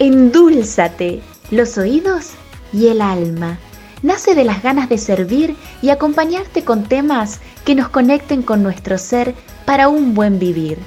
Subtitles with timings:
[0.00, 2.30] Endúlzate los oídos
[2.72, 3.58] y el alma.
[4.02, 8.96] Nace de las ganas de servir y acompañarte con temas que nos conecten con nuestro
[8.96, 9.34] ser
[9.64, 10.78] para un buen vivir.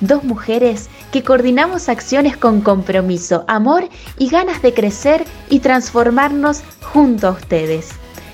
[0.00, 7.26] Dos mujeres que coordinamos acciones con compromiso, amor y ganas de crecer y transformarnos junto
[7.26, 7.88] a ustedes.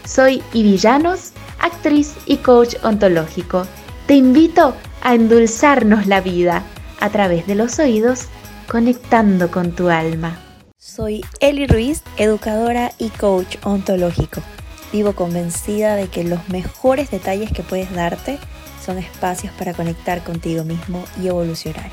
[0.04, 3.66] Soy Ivillanos, actriz y coach ontológico.
[4.06, 6.64] Te invito a endulzarnos la vida
[7.00, 8.26] a través de los oídos
[8.68, 10.38] conectando con tu alma.
[10.76, 14.42] Soy Eli Ruiz, educadora y coach ontológico.
[14.92, 18.38] Vivo convencida de que los mejores detalles que puedes darte
[18.84, 21.90] son espacios para conectar contigo mismo y evolucionar.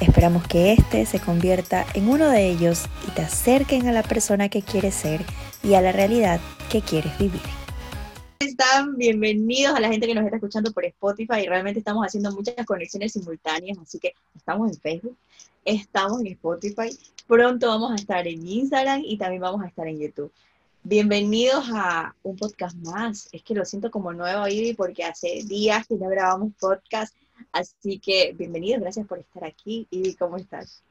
[0.00, 4.48] Esperamos que este se convierta en uno de ellos y te acerquen a la persona
[4.48, 5.22] que quieres ser
[5.62, 7.42] y a la realidad que quieres vivir
[8.60, 8.96] están?
[8.96, 11.46] Bienvenidos a la gente que nos está escuchando por Spotify.
[11.46, 15.16] Realmente estamos haciendo muchas conexiones simultáneas, así que estamos en Facebook,
[15.64, 16.96] estamos en Spotify.
[17.26, 20.32] Pronto vamos a estar en Instagram y también vamos a estar en YouTube.
[20.82, 23.28] Bienvenidos a un podcast más.
[23.32, 27.14] Es que lo siento como nuevo, Ivy, porque hace días que no grabamos podcast.
[27.52, 29.86] Así que bienvenidos, gracias por estar aquí.
[29.90, 30.82] Ivy, ¿cómo estás?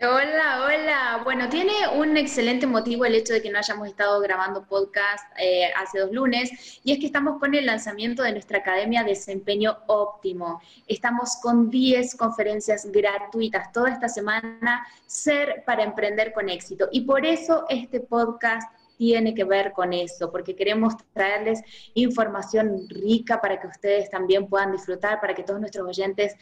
[0.00, 1.20] Hola, hola.
[1.22, 5.70] Bueno, tiene un excelente motivo el hecho de que no hayamos estado grabando podcast eh,
[5.76, 10.60] hace dos lunes, y es que estamos con el lanzamiento de nuestra Academia Desempeño Óptimo.
[10.88, 16.88] Estamos con 10 conferencias gratuitas toda esta semana, Ser para Emprender con Éxito.
[16.90, 21.62] Y por eso este podcast tiene que ver con eso, porque queremos traerles
[21.94, 26.34] información rica para que ustedes también puedan disfrutar, para que todos nuestros oyentes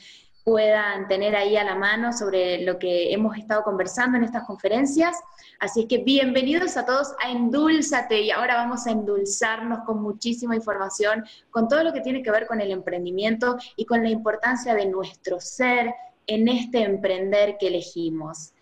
[0.44, 5.16] puedan tener ahí a la mano sobre lo que hemos estado conversando en estas conferencias.
[5.60, 11.24] Así que bienvenidos a todos a Endulzate y ahora vamos a endulzarnos con muchísima información,
[11.50, 14.86] con todo lo que tiene que ver con el emprendimiento y con la importancia de
[14.86, 15.94] nuestro ser
[16.26, 18.52] en este emprender que elegimos.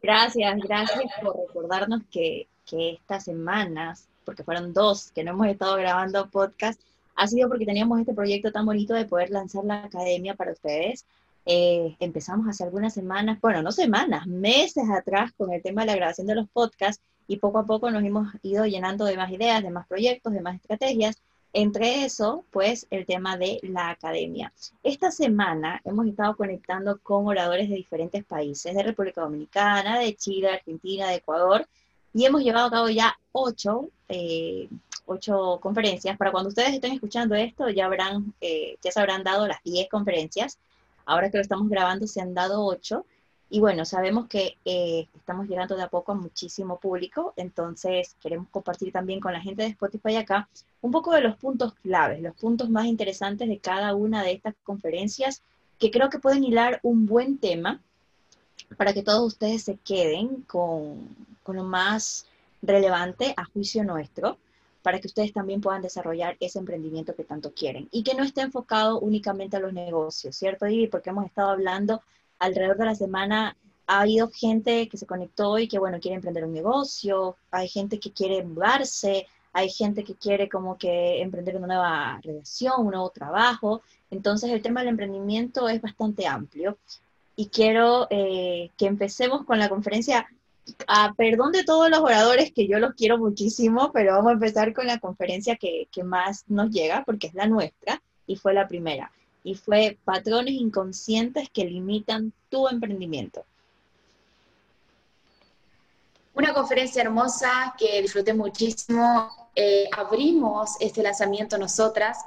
[0.00, 5.76] Gracias, gracias por recordarnos que, que estas semanas, porque fueron dos que no hemos estado
[5.76, 6.80] grabando podcast,
[7.18, 11.04] ha sido porque teníamos este proyecto tan bonito de poder lanzar la academia para ustedes.
[11.44, 15.96] Eh, empezamos hace algunas semanas, bueno, no semanas, meses atrás con el tema de la
[15.96, 19.64] grabación de los podcasts y poco a poco nos hemos ido llenando de más ideas,
[19.64, 21.16] de más proyectos, de más estrategias.
[21.52, 24.52] Entre eso, pues, el tema de la academia.
[24.84, 30.50] Esta semana hemos estado conectando con oradores de diferentes países, de República Dominicana, de Chile,
[30.50, 31.66] Argentina, de Ecuador,
[32.14, 34.68] y hemos llevado a cabo ya ocho eh,
[35.08, 36.16] ocho conferencias.
[36.16, 39.88] Para cuando ustedes estén escuchando esto, ya habrán, eh, ya se habrán dado las diez
[39.88, 40.58] conferencias.
[41.06, 43.04] Ahora que lo estamos grabando, se han dado ocho.
[43.50, 48.48] Y bueno, sabemos que eh, estamos llegando de a poco a muchísimo público, entonces queremos
[48.50, 50.50] compartir también con la gente de Spotify acá
[50.82, 54.54] un poco de los puntos claves, los puntos más interesantes de cada una de estas
[54.64, 55.42] conferencias,
[55.78, 57.80] que creo que pueden hilar un buen tema
[58.76, 61.08] para que todos ustedes se queden con,
[61.42, 62.26] con lo más
[62.60, 64.36] relevante a juicio nuestro
[64.82, 68.42] para que ustedes también puedan desarrollar ese emprendimiento que tanto quieren y que no esté
[68.42, 70.88] enfocado únicamente a los negocios, ¿cierto, Ivy?
[70.88, 72.02] Porque hemos estado hablando
[72.38, 73.56] alrededor de la semana,
[73.86, 77.98] ha habido gente que se conectó y que, bueno, quiere emprender un negocio, hay gente
[77.98, 83.10] que quiere mudarse, hay gente que quiere como que emprender una nueva relación, un nuevo
[83.10, 83.82] trabajo.
[84.10, 86.78] Entonces el tema del emprendimiento es bastante amplio
[87.34, 90.28] y quiero eh, que empecemos con la conferencia
[90.86, 94.72] a perdón de todos los oradores, que yo los quiero muchísimo, pero vamos a empezar
[94.74, 98.68] con la conferencia que, que más nos llega, porque es la nuestra, y fue la
[98.68, 99.10] primera.
[99.44, 103.44] Y fue patrones inconscientes que limitan tu emprendimiento.
[106.38, 109.28] Una conferencia hermosa que disfruté muchísimo.
[109.56, 112.18] Eh, abrimos este lanzamiento nosotras.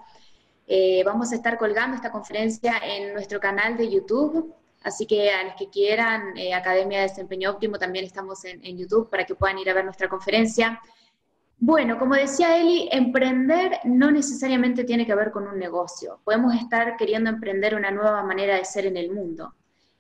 [0.68, 4.54] Eh, vamos a estar colgando esta conferencia en nuestro canal de YouTube.
[4.84, 9.10] Así que a los que quieran, eh, Academia de Desempeño Óptimo, también estamos en, YouTube
[9.10, 10.82] para que puedan ir a ver nuestra conferencia.
[11.58, 16.20] Bueno, como decía Eli, emprender no necesariamente tiene que ver con un negocio.
[16.24, 19.54] Podemos estar queriendo emprender una nueva manera de ser en el mundo.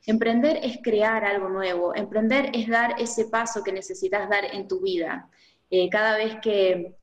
[0.07, 1.95] Emprender es crear algo nuevo.
[1.95, 5.29] Emprender es dar ese paso que necesitas dar en tu vida.
[5.69, 6.95] Eh, cada vez que,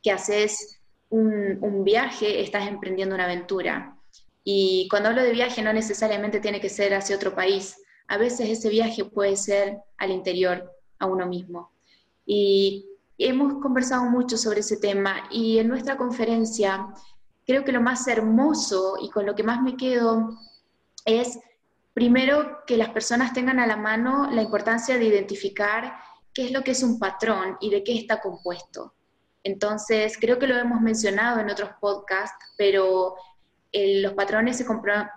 [0.00, 3.99] que haces un, un viaje, estás emprendiendo una aventura.
[4.44, 7.76] Y cuando hablo de viaje no necesariamente tiene que ser hacia otro país.
[8.08, 11.72] A veces ese viaje puede ser al interior, a uno mismo.
[12.24, 12.86] Y
[13.18, 16.86] hemos conversado mucho sobre ese tema y en nuestra conferencia
[17.46, 20.38] creo que lo más hermoso y con lo que más me quedo
[21.04, 21.38] es
[21.92, 25.94] primero que las personas tengan a la mano la importancia de identificar
[26.32, 28.94] qué es lo que es un patrón y de qué está compuesto.
[29.42, 33.14] Entonces, creo que lo hemos mencionado en otros podcasts, pero
[33.72, 34.66] los patrones se,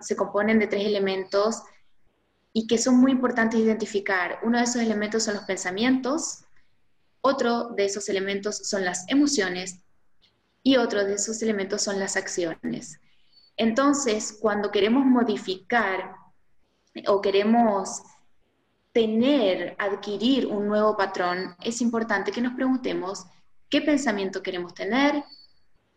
[0.00, 1.62] se, componen de tres elementos
[2.52, 4.38] y que son muy importantes identificar.
[4.42, 6.44] Uno de esos elementos son los pensamientos,
[7.20, 9.80] otro de esos elementos son las emociones
[10.62, 13.00] y otro de esos elementos son las acciones.
[13.56, 16.14] Entonces, cuando queremos modificar
[17.06, 18.02] o queremos
[18.92, 23.26] tener, adquirir un nuevo patrón, es importante que nos preguntemos
[23.68, 25.24] qué pensamiento queremos tener,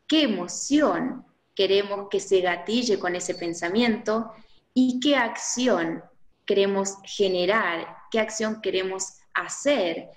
[0.08, 1.27] qué emoción
[1.58, 4.32] queremos que se gatille con ese pensamiento
[4.76, 6.04] y qué acción
[6.46, 10.10] queremos generar, qué acción queremos hacer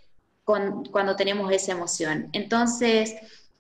[0.45, 2.29] cuando tenemos esa emoción.
[2.35, 3.15] Entonces,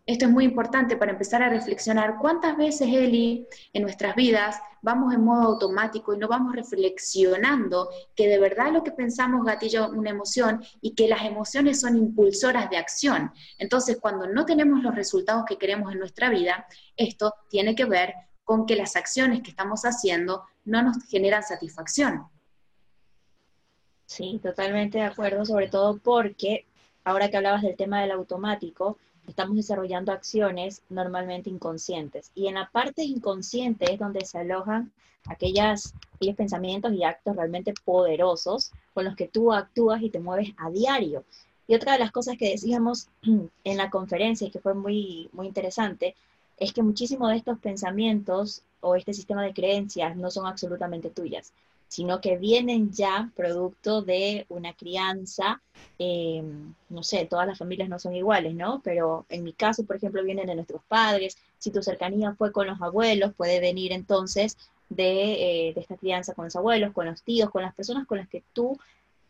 [0.05, 5.13] esto es muy importante para empezar a reflexionar cuántas veces, Eli, en nuestras vidas vamos
[5.15, 10.11] en modo automático y no vamos reflexionando que de verdad lo que pensamos gatilla una
[10.11, 13.33] emoción y que las emociones son impulsoras de acción.
[13.59, 16.67] Entonces, cuando no tenemos los resultados que queremos en nuestra vida,
[16.97, 22.27] esto tiene que ver con que las acciones que estamos haciendo no nos generan satisfacción.
[24.07, 26.67] Sí, totalmente de acuerdo, sobre todo porque
[27.05, 32.31] ahora que hablabas del tema del automático, estamos desarrollando acciones normalmente inconscientes.
[32.35, 34.93] Y en la parte inconsciente es donde se alojan
[35.27, 40.51] aquellas, aquellos pensamientos y actos realmente poderosos con los que tú actúas y te mueves
[40.57, 41.25] a diario.
[41.67, 43.09] Y otra de las cosas que decíamos
[43.65, 46.17] en la conferencia y que fue muy, muy interesante
[46.57, 51.53] es que muchísimos de estos pensamientos o este sistema de creencias no son absolutamente tuyas,
[51.91, 55.61] sino que vienen ya producto de una crianza,
[55.99, 56.41] eh,
[56.89, 58.81] no sé, todas las familias no son iguales, ¿no?
[58.85, 62.69] Pero en mi caso, por ejemplo, vienen de nuestros padres, si tu cercanía fue con
[62.69, 64.57] los abuelos, puede venir entonces
[64.89, 68.19] de, eh, de esta crianza con los abuelos, con los tíos, con las personas con
[68.19, 68.79] las que tú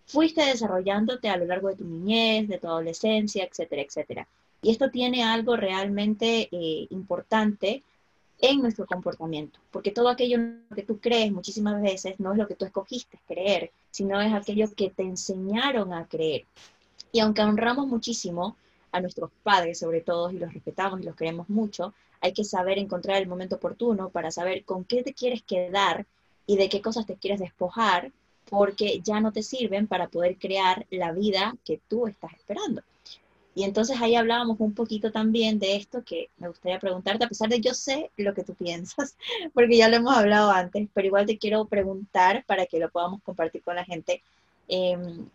[0.05, 4.29] fuiste desarrollándote a lo largo de tu niñez, de tu adolescencia, etcétera, etcétera.
[4.61, 7.83] Y esto tiene algo realmente eh, importante
[8.43, 10.39] en nuestro comportamiento, porque todo aquello
[10.75, 14.67] que tú crees muchísimas veces no es lo que tú escogiste creer, sino es aquello
[14.75, 16.47] que te enseñaron a creer.
[17.13, 18.57] Y aunque honramos muchísimo
[18.93, 22.79] a nuestros padres, sobre todo, y los respetamos y los queremos mucho, hay que saber
[22.79, 26.07] encontrar el momento oportuno para saber con qué te quieres quedar
[26.47, 28.13] y de qué cosas te quieres despojar,
[28.49, 32.83] porque ya no te sirven para poder crear la vida que tú estás esperando.
[33.55, 37.49] Y entonces ahí hablábamos un poquito también de esto que me gustaría preguntarte, a pesar
[37.49, 39.17] de yo sé lo que tú piensas,
[39.55, 43.23] porque ya lo hemos hablado antes, pero igual te quiero preguntar para que lo podamos
[43.23, 44.23] compartir con la gente.
[44.69, 45.29] Em,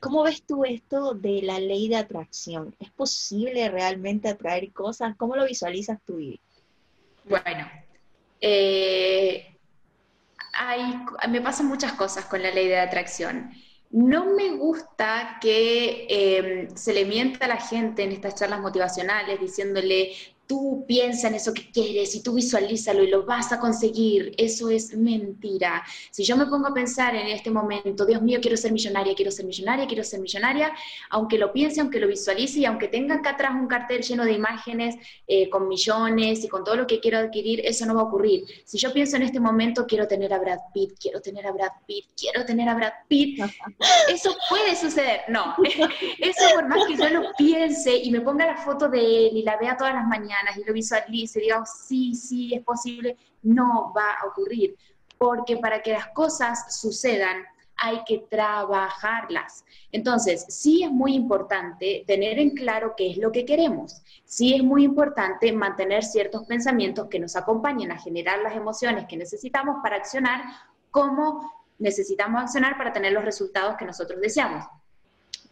[0.00, 2.74] ¿Cómo ves tú esto de la ley de atracción?
[2.78, 5.16] ¿Es posible realmente atraer cosas?
[5.16, 6.20] ¿Cómo lo visualizas tú?
[7.24, 7.66] Bueno,
[8.40, 9.56] eh,
[11.28, 13.50] me pasan muchas cosas con la ley de atracción.
[13.90, 19.40] No me gusta que em, se le mienta a la gente en estas charlas motivacionales
[19.40, 20.12] diciéndole,
[20.46, 24.34] tú piensa en eso que quieres y tú visualízalo y lo vas a conseguir.
[24.38, 25.84] Eso es mentira.
[26.10, 29.30] Si yo me pongo a pensar en este momento, Dios mío, quiero ser millonaria, quiero
[29.30, 30.72] ser millonaria, quiero ser millonaria,
[31.10, 34.32] aunque lo piense, aunque lo visualice y aunque tenga acá atrás un cartel lleno de
[34.32, 34.96] imágenes
[35.26, 38.44] eh, con millones y con todo lo que quiero adquirir, eso no va a ocurrir.
[38.64, 41.72] Si yo pienso en este momento, quiero tener a Brad Pitt, quiero tener a Brad
[41.86, 43.40] Pitt, quiero tener a Brad Pitt,
[44.08, 45.22] eso puede suceder.
[45.28, 45.54] No,
[46.18, 49.42] eso por más que yo lo piense y me ponga la foto de él y
[49.42, 53.92] la vea todas las mañanas, y lo visualice diga, oh, sí, sí, es posible, no
[53.96, 54.76] va a ocurrir.
[55.18, 57.44] Porque para que las cosas sucedan,
[57.78, 59.64] hay que trabajarlas.
[59.92, 64.02] Entonces, sí es muy importante tener en claro qué es lo que queremos.
[64.24, 69.16] Sí es muy importante mantener ciertos pensamientos que nos acompañen a generar las emociones que
[69.16, 70.42] necesitamos para accionar
[70.90, 74.64] como necesitamos accionar para tener los resultados que nosotros deseamos.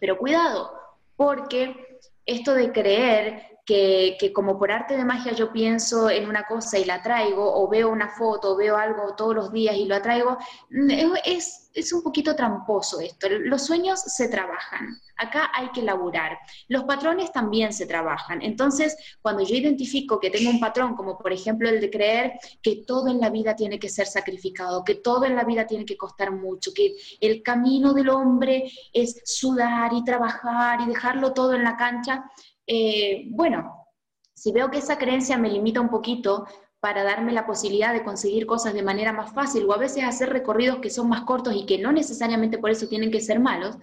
[0.00, 0.72] Pero cuidado,
[1.16, 6.78] porque esto de creer que, como por arte de magia yo pienso en una cosa
[6.78, 9.96] y la traigo, o veo una foto, o veo algo todos los días y lo
[9.96, 10.36] atraigo,
[10.70, 10.90] mm,
[11.24, 13.26] es, es un poquito tramposo esto.
[13.28, 16.38] Los sueños se trabajan, acá hay que laburar.
[16.68, 18.42] Los patrones también se trabajan.
[18.42, 22.84] Entonces, cuando yo identifico que tengo un patrón, como por ejemplo el de creer que
[22.86, 25.96] todo en la vida tiene que ser sacrificado, que todo en la vida tiene que
[25.96, 31.64] costar mucho, que el camino del hombre es sudar y trabajar y dejarlo todo en
[31.64, 32.30] la cancha,
[32.66, 33.88] eh, bueno,
[34.34, 36.46] si veo que esa creencia me limita un poquito
[36.80, 40.30] para darme la posibilidad de conseguir cosas de manera más fácil o a veces hacer
[40.30, 43.76] recorridos que son más cortos y que no necesariamente por eso tienen que ser malos,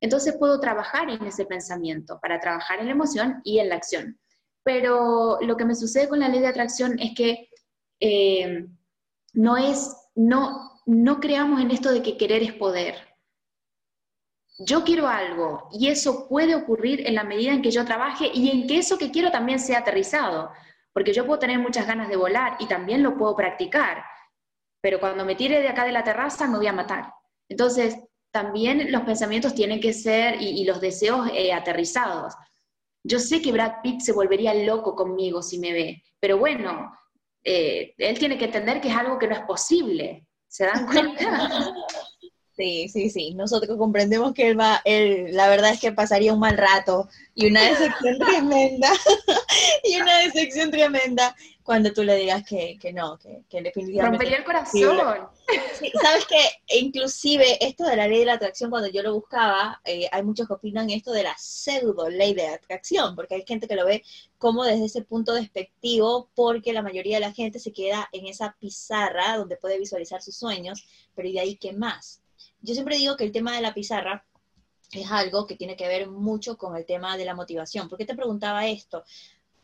[0.00, 4.20] entonces puedo trabajar en ese pensamiento, para trabajar en la emoción y en la acción.
[4.62, 7.48] Pero lo que me sucede con la ley de atracción es que
[8.00, 8.66] eh,
[9.32, 12.94] no es, no, no creamos en esto de que querer es poder
[14.58, 18.50] yo quiero algo y eso puede ocurrir en la medida en que yo trabaje y
[18.50, 20.50] en que eso que quiero también sea aterrizado,
[20.92, 24.04] porque yo puedo tener muchas ganas de volar y también lo puedo practicar,
[24.80, 27.12] pero cuando me tire de acá de la terraza me voy a matar.
[27.48, 27.98] Entonces,
[28.32, 32.34] también los pensamientos tienen que ser y, los deseos eh, aterrizados.
[33.02, 36.92] Yo sé que Brad Pitt se volvería loco conmigo si me ve, pero bueno,
[37.44, 40.26] eh, él tiene que entender que es algo que no es posible.
[40.48, 41.72] ¿Se dan cuenta?
[42.56, 43.34] Sí, sí, sí.
[43.34, 47.46] Nosotros comprendemos que él va, él, la verdad es que pasaría un mal rato y
[47.46, 48.88] una decepción tremenda,
[49.84, 54.16] y una decepción tremenda cuando tú le digas que, que no, que, que definitivamente...
[54.16, 55.28] Rompería el corazón.
[56.00, 60.08] Sabes que inclusive esto de la ley de la atracción, cuando yo lo buscaba, eh,
[60.10, 63.76] hay muchos que opinan esto de la pseudo ley de atracción, porque hay gente que
[63.76, 64.02] lo ve
[64.38, 68.56] como desde ese punto despectivo, porque la mayoría de la gente se queda en esa
[68.58, 72.22] pizarra donde puede visualizar sus sueños, pero ¿y de ahí qué más?
[72.66, 74.26] Yo siempre digo que el tema de la pizarra
[74.92, 77.88] es algo que tiene que ver mucho con el tema de la motivación.
[77.88, 79.04] ¿Por qué te preguntaba esto?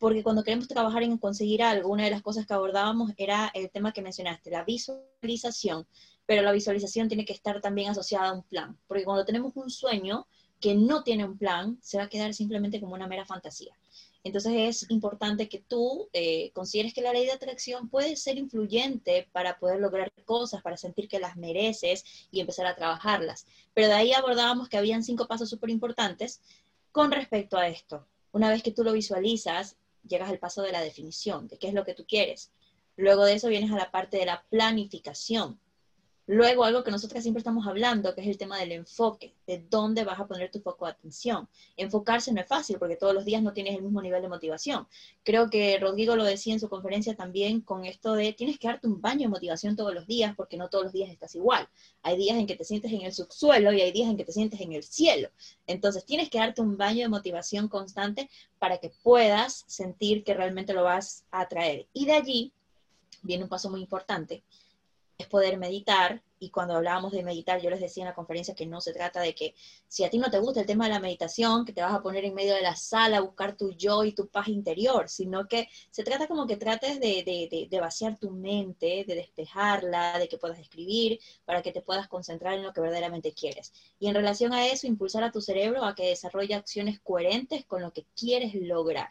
[0.02, 3.70] porque cuando queremos trabajar en conseguir algo, una de las cosas que abordábamos era el
[3.70, 5.86] tema que mencionaste, la visualización,
[6.26, 9.70] pero la visualización tiene que estar también asociada a un plan, porque cuando tenemos un
[9.70, 10.26] sueño
[10.58, 13.76] que no tiene un plan, se va a quedar simplemente como una mera fantasía.
[14.24, 19.28] Entonces es importante que tú eh, consideres que la ley de atracción puede ser influyente
[19.32, 23.46] para poder lograr cosas, para sentir que las mereces y empezar a trabajarlas.
[23.74, 26.40] Pero de ahí abordábamos que habían cinco pasos súper importantes
[26.92, 28.06] con respecto a esto.
[28.30, 29.76] Una vez que tú lo visualizas,
[30.06, 32.52] llegas al paso de la definición, de qué es lo que tú quieres.
[32.96, 35.58] Luego de eso vienes a la parte de la planificación.
[36.26, 40.04] Luego, algo que nosotros siempre estamos hablando, que es el tema del enfoque, de dónde
[40.04, 41.48] vas a poner tu foco de atención.
[41.76, 44.86] Enfocarse no es fácil porque todos los días no tienes el mismo nivel de motivación.
[45.24, 48.86] Creo que Rodrigo lo decía en su conferencia también con esto de tienes que darte
[48.86, 51.68] un baño de motivación todos los días porque no todos los días estás igual.
[52.02, 54.32] Hay días en que te sientes en el subsuelo y hay días en que te
[54.32, 55.28] sientes en el cielo.
[55.66, 60.72] Entonces, tienes que darte un baño de motivación constante para que puedas sentir que realmente
[60.72, 61.88] lo vas a atraer.
[61.92, 62.52] Y de allí
[63.22, 64.44] viene un paso muy importante
[65.22, 66.22] es poder meditar.
[66.38, 69.20] Y cuando hablábamos de meditar, yo les decía en la conferencia que no se trata
[69.20, 69.54] de que
[69.86, 72.02] si a ti no te gusta el tema de la meditación, que te vas a
[72.02, 75.46] poner en medio de la sala a buscar tu yo y tu paz interior, sino
[75.46, 80.38] que se trata como que trates de, de vaciar tu mente, de despejarla, de que
[80.38, 83.72] puedas escribir, para que te puedas concentrar en lo que verdaderamente quieres.
[84.00, 87.82] Y en relación a eso, impulsar a tu cerebro a que desarrolle acciones coherentes con
[87.82, 89.10] lo que quieres lograr.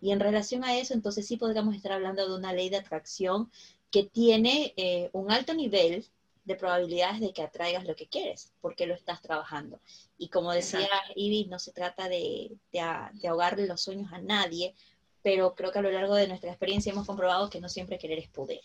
[0.00, 3.50] Y en relación a eso, entonces sí podríamos estar hablando de una ley de atracción
[3.90, 6.06] que tiene eh, un alto nivel
[6.46, 9.80] de probabilidades de que atraigas lo que quieres, porque lo estás trabajando.
[10.16, 12.80] Y como decía Ivy, no se trata de, de,
[13.28, 14.74] ahogarle los sueños a nadie,
[15.22, 18.20] pero creo que a lo largo de nuestra experiencia hemos comprobado que no siempre querer
[18.20, 18.60] es poder,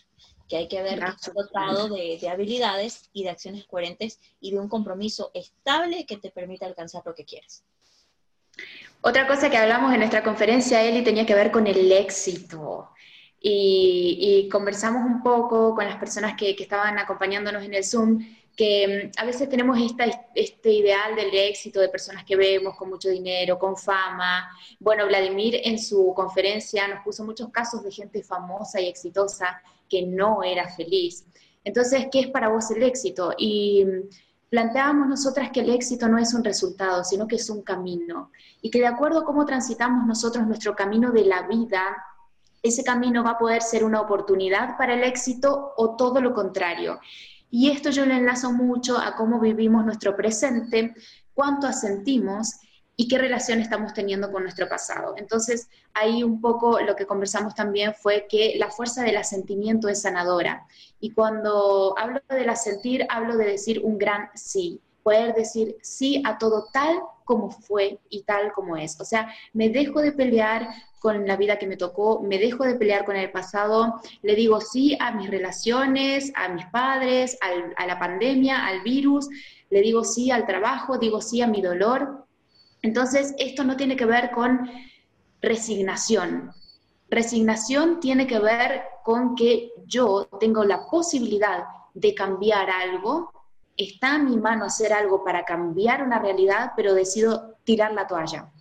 [0.48, 4.68] que hay que que dotado de, de, habilidades y de acciones coherentes y de un
[4.68, 7.64] compromiso estable que te permita alcanzar lo que quieres.
[9.00, 12.91] Otra cosa que hablamos en nuestra conferencia, Eli, tenía que ver con el éxito
[13.42, 18.20] y, conversamos un poco con las personas que, estaban acompañándonos en el Zoom,
[18.56, 19.78] que mm, a veces tenemos
[20.34, 24.48] este ideal del éxito de personas que vemos con mucho dinero, con fama.
[24.78, 30.02] Bueno, Vladimir en su conferencia nos puso muchos casos de gente famosa y exitosa que
[30.02, 31.24] no era feliz.
[31.64, 33.34] Entonces, ¿qué es para vos el éxito?
[33.36, 34.08] Y mm,
[34.50, 38.30] planteábamos nosotras que el éxito no es un resultado, sino que es un camino.
[38.60, 41.96] Y que de acuerdo a cómo transitamos nosotros nuestro camino de la vida,
[42.62, 47.00] ese camino va a poder ser una oportunidad para el éxito o todo lo contrario.
[47.50, 50.94] Y esto yo lo enlazo mucho a cómo vivimos nuestro presente,
[51.34, 52.60] cuánto asentimos
[52.96, 55.14] y qué relación estamos teniendo con nuestro pasado.
[55.16, 60.02] Entonces, ahí un poco lo que conversamos también fue que la fuerza del asentimiento es
[60.02, 60.66] sanadora.
[61.00, 66.38] Y cuando hablo del asentir, hablo de decir un gran sí, poder decir sí a
[66.38, 69.00] todo tal como fue y tal como es.
[69.00, 70.68] O sea, me dejo de pelear
[71.02, 74.60] con la vida que me tocó, me dejo de pelear con el pasado, le digo
[74.60, 77.36] sí a mis relaciones, a mis padres,
[77.76, 79.28] a la pandemia, al virus,
[79.68, 82.24] le digo sí al trabajo, digo sí a mi dolor.
[82.82, 84.70] Entonces, esto no tiene que ver con
[85.40, 86.52] resignación.
[87.10, 93.32] Resignación tiene que ver con que yo tengo la posibilidad de cambiar algo,
[93.76, 98.52] está en mi mano hacer algo para cambiar una realidad, pero decido tirar la toalla.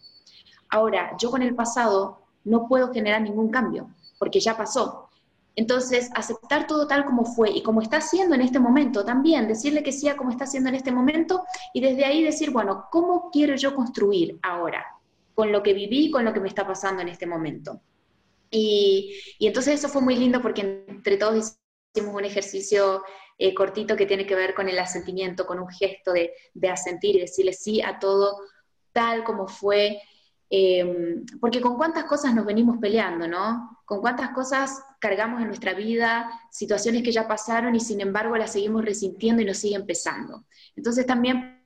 [0.69, 5.09] Ahora, yo con el pasado no puedo generar ningún cambio, porque ya pasó.
[5.55, 9.83] Entonces, aceptar todo tal como fue y como está haciendo en este momento también, decirle
[9.83, 11.43] que sea como está haciendo en este momento
[11.73, 14.85] y desde ahí decir, bueno, ¿cómo quiero yo construir ahora?
[15.35, 17.81] Con lo que viví, con lo que me está pasando en este momento.
[18.49, 21.57] Y, entonces eso fue muy lindo porque entre todos
[21.93, 23.03] hicimos un ejercicio
[23.37, 27.15] eh, cortito que tiene que ver con el asentimiento, con un gesto de, de asentir
[27.15, 28.37] y decirle sí a todo
[28.93, 30.01] tal como fue,
[30.53, 33.79] Em, porque con cuántas cosas nos venimos peleando, ¿no?
[33.85, 38.53] con cuántas cosas cargamos en nuestra vida, situaciones que ya pasaron y sin embargo las
[38.53, 40.45] seguimos resintiendo y nos siguen pesando.
[40.77, 41.61] Entonces también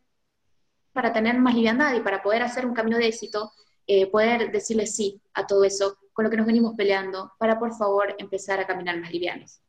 [0.91, 3.51] para tener más liviandad y para poder hacer un camino de éxito,
[3.85, 7.75] eh, poder decirle sí a todo eso con lo que nos venimos peleando, para por
[7.75, 9.59] favor empezar a caminar más livianos.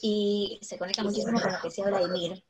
[0.00, 2.42] Y se conecta muchísimo con lo que decía Vladimir,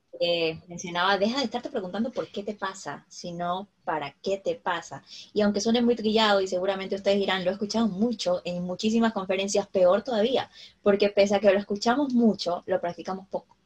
[0.69, 5.03] mencionaba, deja de estarte preguntando por qué te pasa, sino para qué te pasa.
[5.33, 9.13] Y aunque suene muy trillado y seguramente ustedes dirán, lo he escuchado mucho en muchísimas
[9.13, 10.51] conferencias, peor todavía,
[10.83, 13.57] porque pese a que lo escuchamos mucho, lo practicamos poco.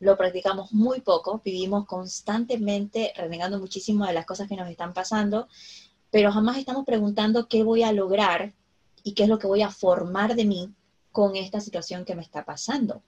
[0.00, 5.48] Lo practicamos muy poco, vivimos constantemente renegando muchísimo de las cosas que nos están pasando,
[6.10, 8.52] pero jamás estamos preguntando qué voy a lograr
[9.02, 10.72] y qué es lo que voy a formar de mí
[11.10, 13.02] con esta situación que me está pasando.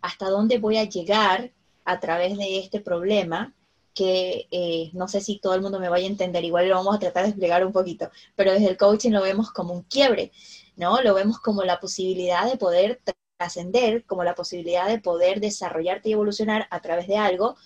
[0.00, 1.52] Hasta dónde voy a llegar
[1.84, 3.54] a través de este problema
[3.94, 6.96] que eh, no sé si todo el mundo me vaya a entender, igual lo vamos
[6.96, 10.32] a tratar de explicar un poquito, pero desde el coaching lo vemos como un quiebre,
[10.76, 11.02] ¿no?
[11.02, 13.00] Lo vemos como la posibilidad de poder
[13.36, 17.56] trascender, como la posibilidad de poder desarrollarte y evolucionar a través de algo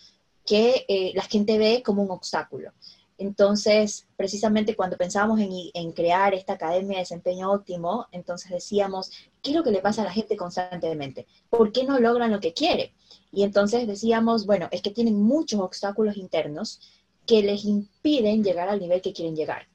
[0.44, 2.72] que eh, la gente ve como un obstáculo.
[3.18, 9.10] Entonces, precisamente cuando pensábamos en, en, crear esta academia de desempeño óptimo, entonces decíamos,
[9.42, 11.26] ¿qué es lo que le pasa a la gente constantemente?
[11.48, 12.92] ¿Por qué no logran lo que quiere?
[13.36, 16.80] Y entonces decíamos, bueno, es que tienen muchos obstáculos internos
[17.26, 19.68] que les impiden llegar al nivel que quieren llegar.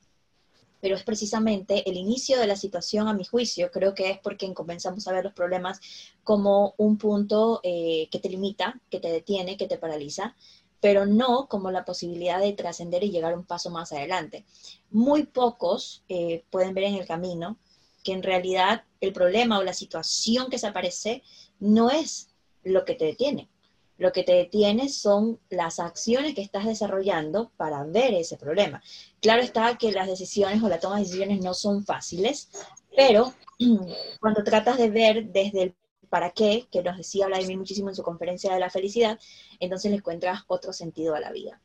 [0.81, 4.51] Pero es precisamente el inicio de la situación, a mi juicio, creo que es porque
[4.55, 5.79] comenzamos a ver los problemas
[6.23, 10.35] como un punto eh, que te limita, que te detiene, que te paraliza,
[10.79, 14.43] pero no como la posibilidad de trascender y llegar un paso más adelante.
[14.89, 17.59] Muy pocos eh, pueden ver en el camino
[18.03, 21.21] que en realidad el problema o la situación que se aparece
[21.59, 22.30] no es
[22.63, 23.49] lo que te detiene.
[23.97, 28.81] Lo que te detiene son las acciones que estás desarrollando para ver ese problema.
[29.19, 32.49] Claro está que las decisiones o la toma de decisiones no son fáciles,
[32.95, 33.33] pero
[34.19, 35.75] cuando tratas de ver desde el
[36.11, 39.17] para qué, que nos decía Vladimir muchísimo en su conferencia de la felicidad,
[39.61, 41.61] entonces le encuentras otro sentido a la vida.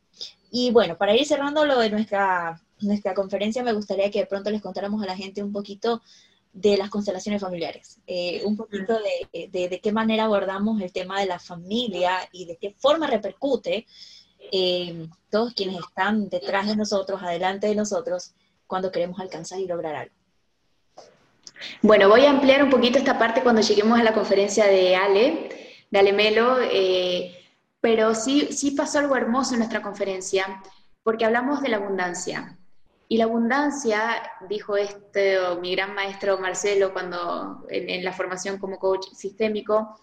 [0.53, 4.51] Y bueno, para ir cerrando lo de nuestra, nuestra conferencia, me gustaría que de pronto
[4.51, 6.01] les contáramos a la gente un poquito
[6.57, 11.27] de las constelaciones familiares, eh, un poquito de, de, qué manera abordamos el tema de
[11.27, 13.87] la familia y de qué forma repercute
[14.51, 18.33] eh, todos quienes están detrás de nosotros, adelante de nosotros,
[18.67, 20.15] cuando queremos alcanzar y lograr algo.
[21.83, 25.51] Bueno, voy a ampliar un poquito esta parte cuando lleguemos a la conferencia de Ale,
[25.91, 27.37] de Ale Melo, eh,
[27.83, 30.63] pero sí, sí pasó algo hermoso en nuestra conferencia,
[31.03, 32.57] porque hablamos de la abundancia.
[33.09, 39.07] Y la abundancia, dijo este, mi gran maestro Marcelo cuando en, la formación como coach
[39.15, 40.01] sistémico,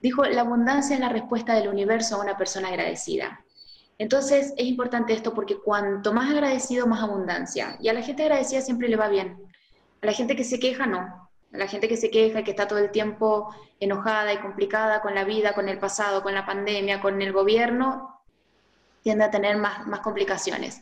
[0.00, 3.44] dijo, la abundancia es la respuesta del universo a una persona agradecida.
[3.98, 7.76] Entonces es importante esto porque cuanto más agradecido, más abundancia.
[7.80, 9.36] Y a la gente agradecida siempre le va bien.
[10.00, 10.98] A la gente que se queja, no.
[11.52, 15.00] A la gente que se queja y que está todo el tiempo enojada y complicada
[15.00, 18.22] con la vida, con el pasado, con la pandemia, con el gobierno,
[19.02, 20.80] tiende a tener más, más complicaciones.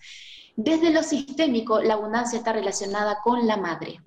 [0.57, 4.01] Desde lo sistémico, la abundancia está relacionada con la madre.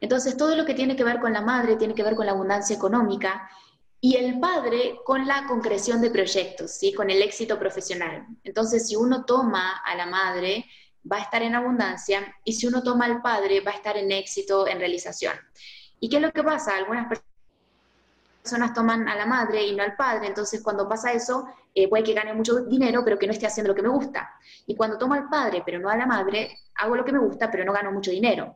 [0.00, 2.32] Entonces, todo lo que tiene que ver con la madre tiene que ver con la
[2.32, 3.48] abundancia económica
[4.00, 6.92] y el padre con la concreción de proyectos, ¿sí?
[6.92, 8.26] con el éxito profesional.
[8.42, 10.64] Entonces, si uno toma a la madre,
[11.10, 14.10] va a estar en abundancia y si uno toma al padre, va a estar en
[14.10, 15.34] éxito, en realización.
[16.00, 16.76] ¿Y qué es lo que pasa?
[16.76, 17.33] Algunas personas
[18.44, 22.04] personas toman a la madre y no al padre, entonces cuando pasa eso, eh, puede
[22.04, 24.34] que gane mucho dinero, pero que no esté haciendo lo que me gusta.
[24.66, 27.50] Y cuando tomo al padre, pero no a la madre, hago lo que me gusta,
[27.50, 28.54] pero no gano mucho dinero.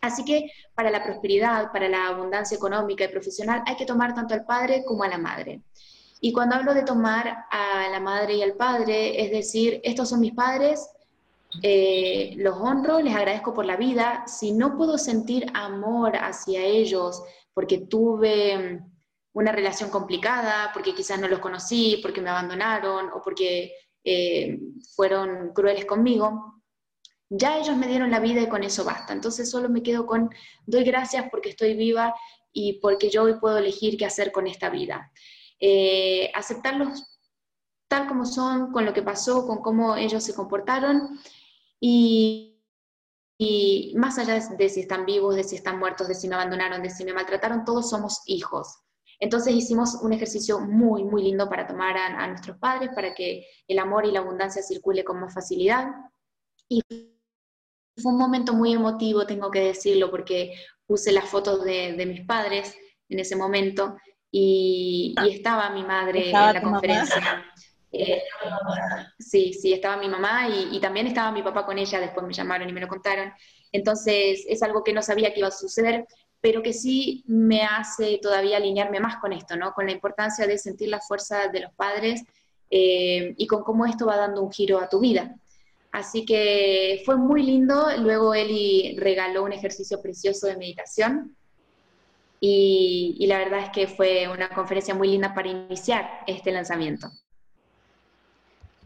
[0.00, 4.32] Así que para la prosperidad, para la abundancia económica y profesional, hay que tomar tanto
[4.32, 5.60] al padre como a la madre.
[6.20, 10.20] Y cuando hablo de tomar a la madre y al padre, es decir, estos son
[10.20, 10.88] mis padres,
[11.64, 14.22] eh, los honro, les agradezco por la vida.
[14.28, 18.84] Si no puedo sentir amor hacia ellos porque tuve
[19.36, 24.58] una relación complicada, porque quizás no los conocí, porque me abandonaron o porque eh,
[24.94, 26.62] fueron crueles conmigo,
[27.28, 29.12] ya ellos me dieron la vida y con eso basta.
[29.12, 30.30] Entonces solo me quedo con,
[30.64, 32.14] doy gracias porque estoy viva
[32.50, 35.12] y porque yo hoy puedo elegir qué hacer con esta vida.
[35.60, 37.04] Eh, aceptarlos
[37.88, 41.20] tal como son, con lo que pasó, con cómo ellos se comportaron
[41.78, 42.64] y,
[43.36, 46.82] y más allá de si están vivos, de si están muertos, de si me abandonaron,
[46.82, 48.78] de si me maltrataron, todos somos hijos.
[49.18, 53.78] Entonces hicimos un ejercicio muy, muy lindo para tomar a, nuestros padres, para que el
[53.78, 55.88] amor y la abundancia circule con más facilidad.
[56.68, 60.54] Y fue un momento muy emotivo, tengo que decirlo, porque
[60.86, 62.76] puse las fotos de, mis padres
[63.08, 63.96] en ese momento
[64.30, 67.44] y, estaba mi madre en la conferencia.
[67.98, 68.20] Eh,
[69.18, 72.34] sí, sí, estaba mi mamá y, y, también estaba mi papá con ella, después me
[72.34, 73.32] llamaron y me lo contaron.
[73.72, 76.04] Entonces es algo que no sabía que iba a suceder,
[76.46, 79.72] pero que sí me hace todavía alinearme más con esto, ¿no?
[79.72, 82.22] Con la importancia de sentir la fuerza de los padres
[82.70, 85.34] eh, y con cómo esto va dando un giro a tu vida.
[85.90, 87.88] Así que fue muy lindo.
[87.98, 91.34] Luego Eli regaló un ejercicio precioso de meditación
[92.38, 97.10] y, la verdad es que fue una conferencia muy linda para iniciar este lanzamiento.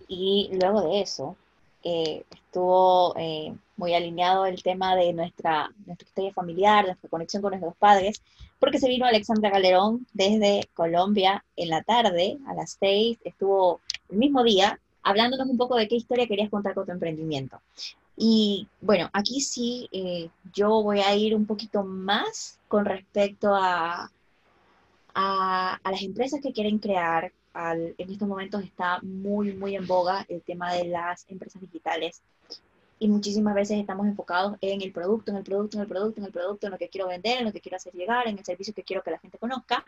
[0.09, 1.37] Y luego de eso,
[1.85, 7.51] eh, estuvo eh, muy alineado el tema de nuestra, nuestra historia familiar, nuestra conexión con
[7.53, 8.23] nuestros padres,
[8.59, 14.19] porque se vino Alexandra Galerón desde Colombia en la tarde, a las seis, estuvo el
[14.19, 17.59] mismo día, hablándonos un poco de qué historia querías contar con tu emprendimiento.
[18.17, 24.11] Y bueno, aquí sí eh, yo voy a ir un poquito más con respecto a,
[25.15, 27.33] a, las empresas que quieren crear.
[27.55, 32.21] en estos momentos está muy, muy en boga el tema de las empresas digitales.
[33.01, 36.27] Y muchísimas veces estamos enfocados en el producto, en el producto, en el producto, en
[36.27, 38.45] el producto, en lo que quiero vender, en lo que quiero hacer llegar, en el
[38.45, 39.85] servicio que quiero que la gente conozca.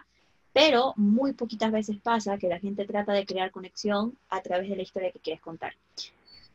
[0.52, 4.76] Pero muy poquitas veces pasa que la gente trata de crear conexión a través de
[4.76, 5.74] la historia que quieres contar.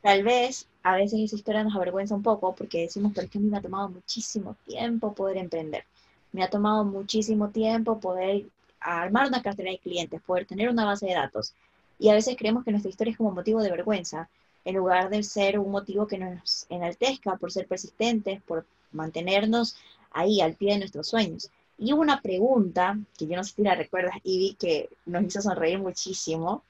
[0.01, 3.37] Tal vez a veces esa historia nos avergüenza un poco porque decimos, pero es que
[3.37, 5.85] a mí me ha tomado muchísimo tiempo poder emprender.
[6.31, 8.45] Me ha tomado muchísimo tiempo poder
[8.79, 11.53] armar una cartera de clientes, poder tener una base de datos.
[11.99, 14.29] Y a veces creemos que nuestra historia es como motivo de vergüenza,
[14.65, 19.77] en lugar de ser un motivo que nos enaltezca por ser persistentes, por mantenernos
[20.11, 21.49] ahí al pie de nuestros sueños.
[21.77, 25.79] Y una pregunta, que yo no sé si la recuerdas, Ivy, que nos hizo sonreír
[25.79, 26.63] muchísimo,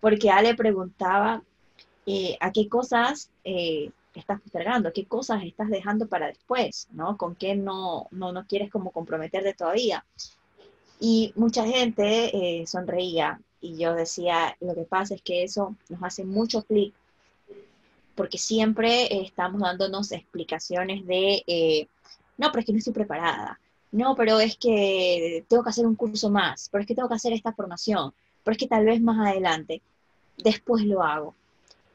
[0.00, 1.42] porque Ale preguntaba
[2.06, 7.16] eh, a qué cosas eh, estás postergando, qué cosas estás dejando para después, ¿no?
[7.16, 10.04] Con qué no, no, no quieres como comprometerte todavía.
[11.00, 16.02] Y mucha gente eh, sonreía y yo decía, lo que pasa es que eso nos
[16.02, 16.94] hace mucho clic
[18.18, 21.88] porque siempre estamos dándonos explicaciones de,
[22.36, 23.60] no, pero es que no estoy preparada,
[23.92, 27.14] no, pero es que tengo que hacer un curso más, pero es que tengo que
[27.14, 29.82] hacer esta formación, pero es que tal vez más adelante,
[30.36, 31.36] después lo hago.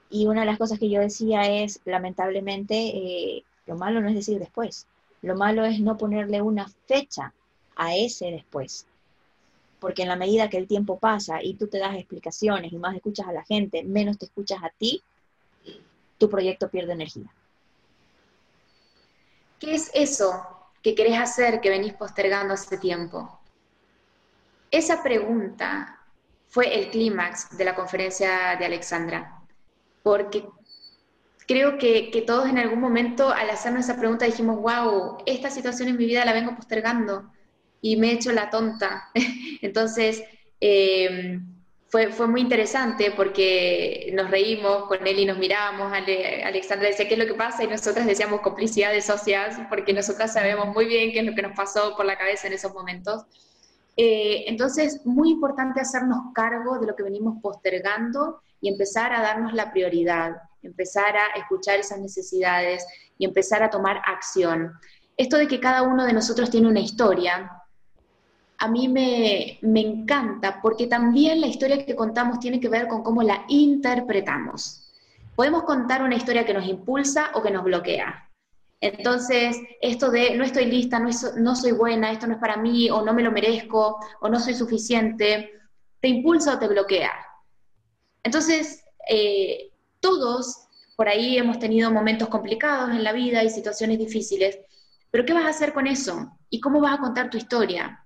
[0.09, 4.15] Y una de las cosas que yo decía es, lamentablemente, eh, lo malo no es
[4.15, 4.87] decir después,
[5.21, 7.33] lo malo es no ponerle una fecha
[7.75, 8.85] a ese después.
[9.81, 12.95] Porque en la medida que el tiempo pasa y tú te das explicaciones y más
[12.95, 15.03] escuchas a la gente, menos te escuchas a ti,
[16.17, 17.31] tu proyecto pierde energía.
[19.59, 23.39] ¿Qué es eso que querés hacer que venís postergando hace tiempo?
[24.71, 25.99] Esa pregunta
[26.49, 29.43] fue el clímax de la conferencia de Alexandra
[30.03, 30.45] porque
[31.47, 35.97] creo que, todos en algún momento al hacernos esa pregunta dijimos, wow, esta situación en
[35.97, 37.31] mi vida la vengo postergando
[37.81, 39.09] y me he hecho la tonta.
[39.61, 40.23] Entonces,
[40.59, 41.45] em,
[41.93, 45.93] fue, fue, muy interesante porque nos reímos con él y nos mirábamos.
[46.43, 47.63] Alexandra decía, ¿qué es lo que pasa?
[47.63, 51.43] Y nosotras decíamos complicidad de socias porque nosotras sabemos muy bien qué es lo que
[51.43, 53.25] nos pasó por la cabeza en esos momentos.
[53.95, 59.53] Eh, entonces, muy importante hacernos cargo de lo que venimos postergando y empezar a darnos
[59.53, 60.31] la prioridad,
[60.63, 62.87] empezar a escuchar esas necesidades
[63.19, 64.73] y empezar a tomar acción.
[65.15, 67.51] Esto de que cada uno de nosotros tiene una historia,
[68.63, 73.03] a mí me, me encanta porque también la historia que contamos tiene que ver con
[73.03, 74.89] cómo la interpretamos.
[75.35, 78.29] Podemos contar una historia que nos impulsa o que nos bloquea.
[78.79, 83.01] Entonces, esto de no estoy lista, no, soy buena, esto no es para mí, o
[83.01, 85.51] no me lo merezco, o no soy suficiente,
[85.99, 87.11] te impulsa o te bloquea.
[88.23, 94.57] Entonces, eh, todos por ahí hemos tenido momentos complicados en la vida y situaciones difíciles,
[95.11, 96.37] pero ¿qué vas a hacer con eso?
[96.49, 98.02] ¿Y cómo vas a contar tu historia?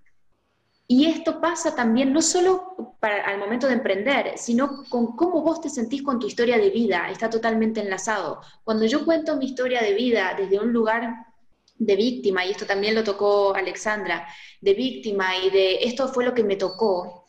[0.90, 5.60] Y esto pasa también no solo para, al momento de emprender, sino con cómo vos
[5.60, 8.40] te sentís con tu historia de vida, está totalmente enlazado.
[8.64, 11.14] Cuando yo cuento mi historia de vida desde un lugar
[11.78, 14.28] de víctima, y esto también lo tocó Alexandra,
[14.62, 17.28] de víctima y de esto fue lo que me tocó,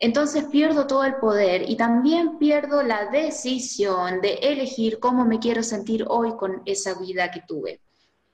[0.00, 5.62] entonces pierdo todo el poder y también pierdo la decisión de elegir cómo me quiero
[5.62, 7.80] sentir hoy con esa vida que tuve.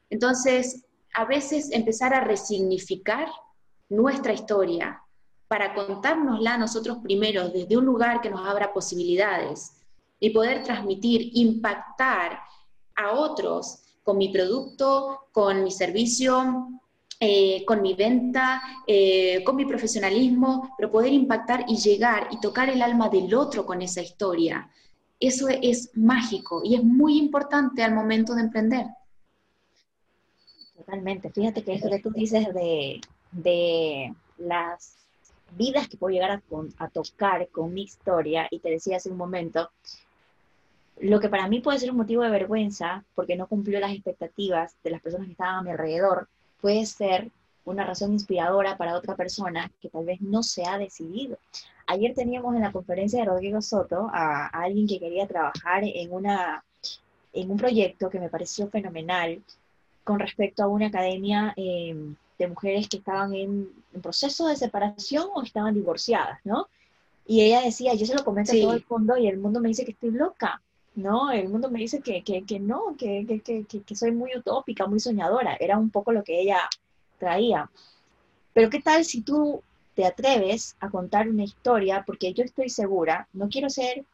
[0.08, 3.28] Entonces, a veces empezar a resignificar
[3.88, 5.03] nuestra historia,
[5.49, 9.72] para contárnosla nosotros primero desde un lugar que nos abra posibilidades
[10.18, 12.40] y poder transmitir, impactar
[12.96, 16.68] a otros con mi producto, con mi servicio,
[17.20, 22.68] eh, con mi venta, eh, con mi profesionalismo, pero poder impactar y llegar y tocar
[22.68, 24.70] el alma del otro con esa historia.
[25.18, 28.87] Eso es mágico y es muy importante al momento de emprender.
[30.77, 31.31] Totalmente.
[31.31, 33.01] Fíjate que eso que tú dices de,
[33.37, 34.96] de las
[35.57, 36.42] vidas que puedo llegar
[36.79, 39.70] a, tocar con mi historia, y te decía hace un momento,
[40.99, 44.75] lo que para mí puede ser un motivo de vergüenza, porque no cumplió las expectativas
[44.83, 46.29] de las personas que estaban a mi alrededor,
[46.61, 47.31] puede ser
[47.64, 51.38] una razón inspiradora para otra persona que tal vez no se ha decidido.
[51.87, 56.64] Ayer teníamos en la conferencia de Rodrigo Soto a, alguien que quería trabajar en, una,
[57.33, 59.42] en un proyecto que me pareció fenomenal
[60.05, 63.70] con respecto a una academia em, de mujeres que estaban en,
[64.03, 66.68] proceso de separación o estaban divorciadas, ¿no?
[67.27, 69.68] Y ella decía, yo se lo comento a todo el mundo y el mundo me
[69.68, 70.61] dice que estoy loca,
[70.94, 71.33] ¿no?
[71.33, 75.57] El mundo me dice que, que, que no, que, que, soy muy utópica, muy soñadora.
[75.59, 76.61] Era un poco lo que ella
[77.18, 77.70] traía.
[78.53, 79.62] Pero ¿qué tal si tú
[79.94, 82.05] te atreves a contar una historia?
[82.07, 84.05] Porque yo estoy segura, no quiero ser,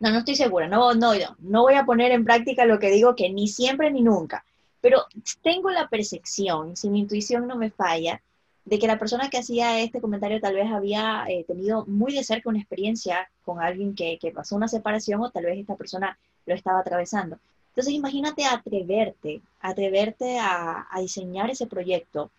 [0.00, 2.90] no, no estoy segura, no, no, no, no voy a poner en práctica lo que
[2.90, 4.44] digo que ni siempre ni nunca,
[4.80, 5.04] pero
[5.42, 8.20] tengo la percepción, si mi intuición no me falla,
[8.64, 12.22] de que la persona que hacía este comentario tal vez había eh, tenido muy de
[12.22, 16.18] cerca una experiencia con alguien que, que, pasó una separación o tal vez esta persona
[16.44, 17.38] lo estaba atravesando.
[17.70, 22.30] Entonces imagínate atreverte, atreverte a, a diseñar ese proyecto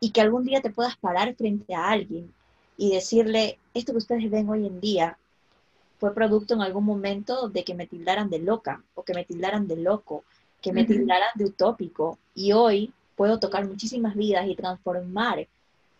[0.00, 2.32] y que algún día te puedas parar frente a alguien
[2.76, 5.18] y decirle, esto que ustedes ven hoy en día
[5.98, 9.68] fue producto en algún momento de que me tildaran de loca o que me tildaran
[9.68, 10.24] de loco,
[10.64, 15.46] que me tildaran de utópico y hoy puedo tocar muchísimas vidas y transformar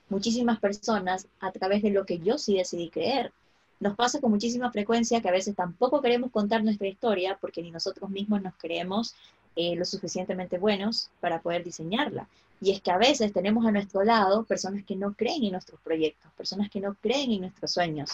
[0.08, 3.30] muchísimas personas a través de lo que yo sí decidí creer.
[3.78, 7.70] Nos pasa con muchísima frecuencia que a veces tampoco queremos contar nuestra historia porque ni
[7.72, 9.14] nosotros mismos nos creemos
[9.54, 12.26] eh, lo suficientemente buenos para poder diseñarla.
[12.62, 15.78] Y es que a veces tenemos a nuestro lado personas que no creen en nuestros
[15.82, 18.12] proyectos, personas que no creen en nuestros sueños.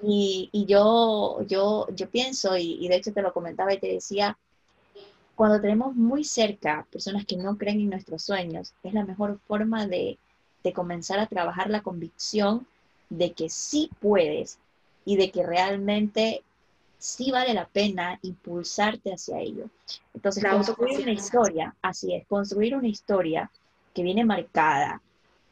[0.00, 4.38] Y, yo, yo, yo pienso, y, y de hecho te lo comentaba y te decía,
[5.36, 9.86] cuando tenemos muy cerca personas que no creen en nuestros sueños, es la mejor forma
[9.86, 10.18] de,
[10.64, 12.66] de comenzar a trabajar la convicción
[13.10, 14.58] de que sí puedes
[15.04, 16.42] y de que realmente
[16.98, 19.68] sí vale la pena impulsarte hacia ello.
[20.14, 23.50] Entonces, construir una historia, así es, construir una historia
[23.92, 25.02] que viene marcada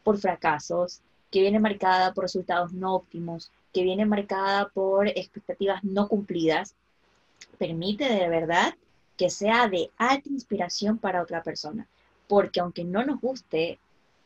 [0.03, 6.09] por fracasos, que viene marcada por resultados no óptimos, que viene marcada por expectativas no
[6.09, 6.75] cumplidas,
[7.59, 8.75] permite de verdad
[9.17, 11.87] que sea de alta inspiración para otra persona.
[12.29, 13.79] Porque aunque no nos guste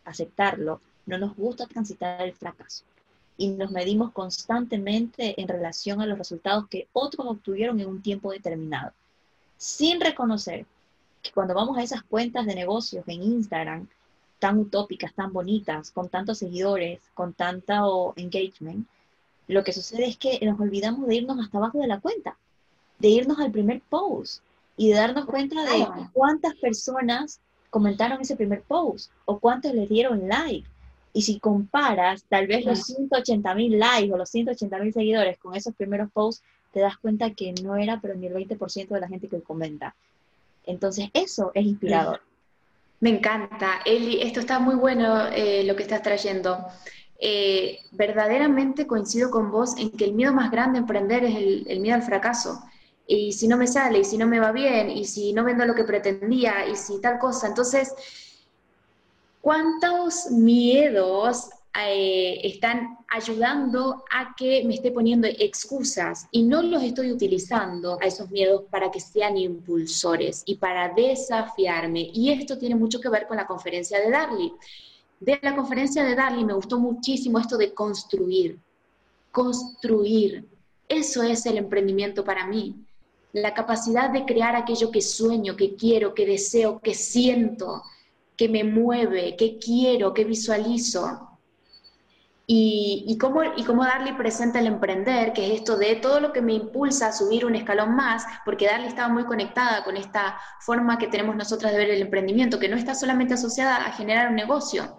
[0.04, 2.84] aceptarlo, no nos gusta transitar el fracaso.
[3.36, 8.32] Y nos medimos constantemente en relación a los resultados que otros obtuvieron en un tiempo
[8.32, 8.92] determinado,
[9.56, 10.66] sin reconocer
[11.22, 13.88] que cuando vamos a esas cuentas de negocios en Instagram,
[14.38, 18.86] tan utópicas, tan bonitas, con tantos seguidores, con tanto engagement,
[19.48, 22.36] lo que sucede es que nos olvidamos de irnos hasta abajo de la cuenta,
[22.98, 24.42] de irnos al primer post
[24.78, 30.66] y darnos cuenta de cuántas personas comentaron ese primer post o cuántos le dieron like
[31.12, 35.54] y si comparas tal vez los 180 mil likes o los 180 mil seguidores con
[35.56, 39.08] esos primeros posts, te das cuenta que no era pero ni el 20% de la
[39.08, 39.96] gente que comenta.
[40.64, 42.20] Entonces eso es inspirador.
[43.00, 43.80] Me encanta.
[43.84, 46.58] Eli, esto está muy bueno eh, lo que estás trayendo.
[47.20, 51.64] Eh, verdaderamente coincido con vos en que el miedo más grande a emprender es el,
[51.68, 52.60] el miedo al fracaso
[53.08, 55.64] y si no me sale, y si no me va bien, y si no vendo
[55.64, 57.48] lo que pretendía, y si tal cosa.
[57.48, 57.92] Entonces,
[59.40, 61.48] ¿Cuántos miedos
[61.80, 68.06] eh, están ayudando a que me esté poniendo excusas y no los estoy utilizando a
[68.06, 72.10] esos miedos para que sean impulsores y para desafiarme?
[72.12, 74.52] Y esto tiene mucho que ver con la conferencia de Darly.
[75.20, 78.58] De la conferencia de Darly me gustó muchísimo esto de construir.
[79.30, 80.46] Construir.
[80.88, 82.74] Eso es el emprendimiento para mí.
[83.32, 87.82] La capacidad de crear aquello que sueño, que quiero, que deseo, que siento
[88.36, 91.24] que me mueve, que quiero, que visualizo.
[92.50, 96.40] Y, cómo, y cómo darle presente al emprender, que es esto de todo lo que
[96.40, 100.96] me impulsa a subir un escalón más, porque Darle estaba muy conectada con esta forma
[100.96, 104.36] que tenemos nosotras de ver el emprendimiento, que no está solamente asociada a generar un
[104.36, 104.96] negocio.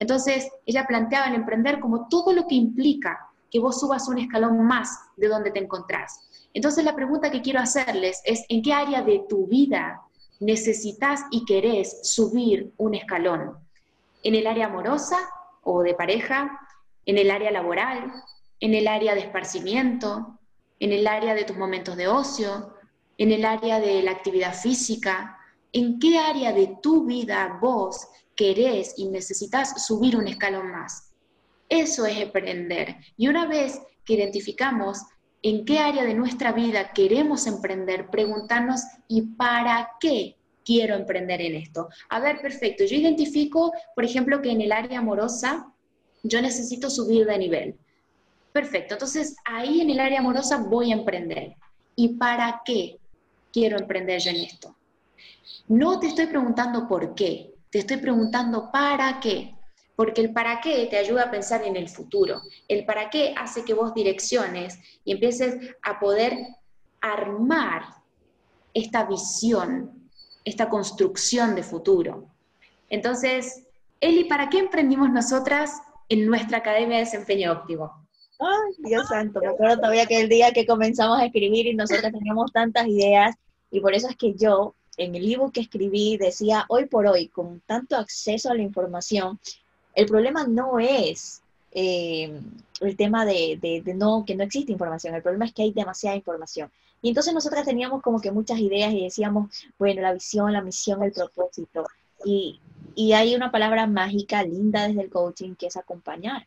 [0.00, 4.60] Entonces, ella planteaba el emprender como todo lo que implica que vos subas un escalón
[4.66, 6.27] más de donde te encontrás.
[6.58, 10.02] Entonces, la pregunta que quiero hacerles es, ¿en qué área de tu vida
[10.40, 13.56] necesitas y querés subir un escalón
[14.24, 15.18] en el área amorosa
[15.62, 16.58] o de pareja,
[17.06, 18.12] en el área laboral,
[18.58, 20.36] en el área de esparcimiento,
[20.80, 22.74] en el área de tus momentos de ocio,
[23.18, 25.38] en el área de la actividad física,
[25.72, 31.12] en qué área de tu vida vos querés y necesitas subir un escalón más.
[31.68, 32.96] Eso es emprender.
[33.16, 35.02] Y una vez que identificamos
[35.42, 41.54] en qué área de nuestra vida queremos emprender, preguntarnos, ¿y para qué quiero emprender en
[41.54, 41.88] esto?
[42.08, 45.72] A ver, perfecto, yo identifico, por ejemplo, que en el área amorosa
[46.22, 47.76] yo necesito subir de nivel.
[48.52, 51.54] Perfecto, entonces ahí en el área amorosa voy a emprender.
[51.98, 53.00] ¿y para qué
[53.52, 54.76] quiero emprender yo en esto?
[55.66, 59.52] No te estoy preguntando por qué, te estoy preguntando para qué.
[59.98, 62.42] Porque el para qué te ayuda a pensar en el futuro.
[62.68, 66.38] El para qué hace que vos direcciones y empieces a poder
[67.00, 67.82] armar
[68.74, 70.08] esta visión,
[70.44, 72.28] esta construcción de futuro.
[72.88, 73.64] Entonces,
[74.00, 78.06] Eli, ¿para qué emprendimos nosotras en nuestra Academia de Desempeño Óptimo?
[78.38, 82.12] Ay, Dios santo, me acuerdo todavía que el día que comenzamos a escribir y nosotras
[82.12, 83.34] teníamos tantas ideas
[83.72, 87.26] y por eso es que yo en el libro que escribí decía, hoy por hoy,
[87.26, 89.40] con tanto acceso a la información,
[89.94, 92.40] el problema no es eh,
[92.80, 96.16] el tema de, de, no, que no existe información, el problema es que hay demasiada
[96.16, 96.70] información.
[97.00, 101.02] Y entonces nosotras teníamos como que muchas ideas y decíamos, bueno, la visión, la misión,
[101.02, 101.84] el propósito.
[102.24, 102.60] Y,
[102.94, 106.46] y hay una palabra mágica, linda desde el coaching, que es acompañar.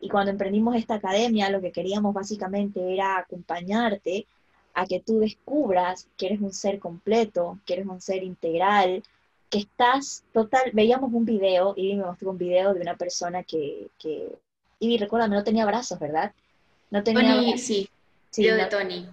[0.00, 4.26] Y cuando emprendimos esta academia, lo que queríamos básicamente era acompañarte
[4.74, 9.02] a que tú descubras que eres un ser completo, que eres un ser integral,
[9.50, 13.88] que estás total, veíamos un video, y me mostró un video de una persona que,
[13.98, 14.28] que
[14.78, 16.32] y recuérdame, no tenía brazos, ¿verdad?
[16.90, 17.88] No tenía Tony, sí,
[18.30, 19.06] sí de Tony.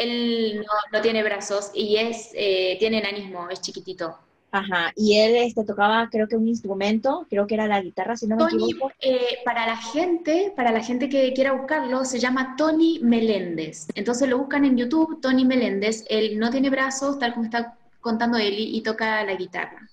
[0.00, 4.16] Él, no, tiene brazos y es, eh, tiene enanismo, es chiquitito.
[4.52, 8.26] Ajá, y él este, tocaba creo que un instrumento, creo que era la guitarra, si
[8.26, 8.92] no me equivoco.
[9.00, 13.88] Eh, para la gente, para la gente que quiera buscarlo, se llama Tony Meléndez.
[13.94, 16.04] Entonces lo buscan en YouTube, Tony Meléndez.
[16.08, 19.88] Él no tiene brazos, tal como está contando Eli, y toca la guitarra.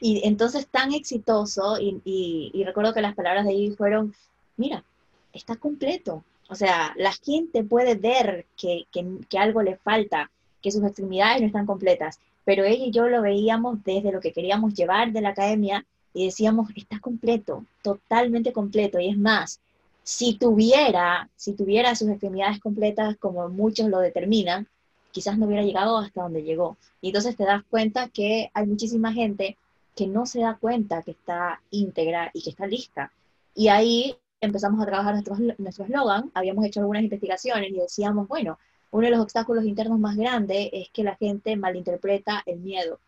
[0.00, 4.14] Y entonces tan exitoso, y, recuerdo que las palabras de él fueron,
[4.56, 4.84] mira,
[5.32, 6.24] está completo.
[6.48, 10.30] O sea, la gente puede ver que, que, algo le falta,
[10.62, 14.32] que sus extremidades no están completas pero ella y yo lo veíamos desde lo que
[14.32, 19.00] queríamos llevar de la academia y decíamos, está completo, totalmente completo.
[19.00, 19.60] Y es más,
[20.02, 24.68] si tuviera, si tuviera sus extremidades completas como muchos lo determinan,
[25.14, 26.76] quizás no hubiera llegado hasta donde llegó.
[27.00, 29.56] Y entonces te das cuenta que hay muchísima gente
[29.94, 33.12] que no se da cuenta que está íntegra y que está lista.
[33.54, 35.86] Y ahí empezamos a trabajar nuestro, nuestro
[36.34, 38.58] habíamos hecho algunas investigaciones y decíamos, bueno,
[38.90, 42.98] uno de los obstáculos internos más grandes es que la gente malinterpreta el miedo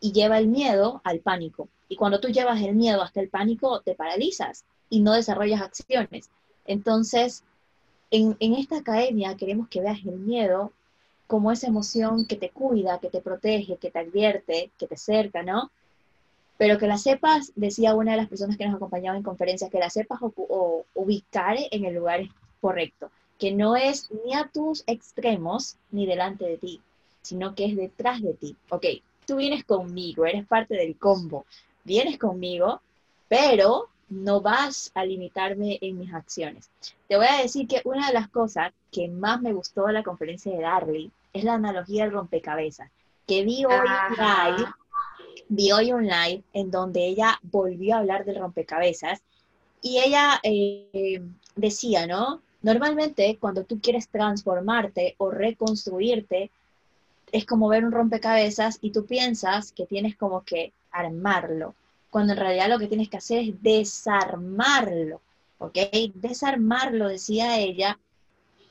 [0.00, 1.68] y lleva el miedo al pánico.
[1.88, 6.30] Y cuando tú llevas el miedo hasta el pánico, te paralizas y no desarrollas acciones.
[6.64, 7.42] Entonces,
[8.10, 10.72] en, esta academia queremos que veas el miedo
[11.26, 15.42] como esa emoción que te cuida, que te protege, que te advierte, que te cerca,
[15.42, 15.70] ¿no?
[16.58, 19.78] Pero que la sepas, decía una de las personas que nos acompañaba en conferencias, que
[19.78, 20.20] la sepas
[20.94, 22.22] ubicar en el lugar
[22.60, 26.80] correcto que no es ni a tus extremos ni delante de ti,
[27.22, 28.56] sino que es detrás de ti.
[28.70, 28.86] Ok,
[29.26, 31.44] tú vienes conmigo, eres parte del combo,
[31.84, 32.80] vienes conmigo,
[33.28, 36.70] pero no vas a limitarme en mis acciones.
[37.08, 40.02] Te voy a decir que una de las cosas que más me gustó de la
[40.02, 42.90] conferencia de Darly es la analogía del rompecabezas,
[43.26, 44.68] que vi hoy live,
[45.48, 49.20] vi hoy un live en donde ella volvió a hablar del rompecabezas
[49.82, 51.22] y ella eh,
[51.54, 52.40] decía, ¿no?
[52.62, 56.50] Normalmente cuando tú quieres transformarte o reconstruirte,
[57.32, 61.74] es como ver un rompecabezas y tú piensas que tienes como que armarlo,
[62.16, 65.20] cuando en realidad lo que tienes que hacer es desarmarlo,
[65.58, 65.76] ¿ok?
[66.14, 67.98] Desarmarlo, decía ella,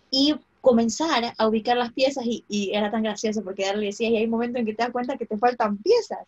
[0.10, 4.26] y comenzar a ubicar las piezas y, era tan gracioso porque le decía, y hay
[4.26, 6.26] momentos en que te das cuenta que te faltan piezas,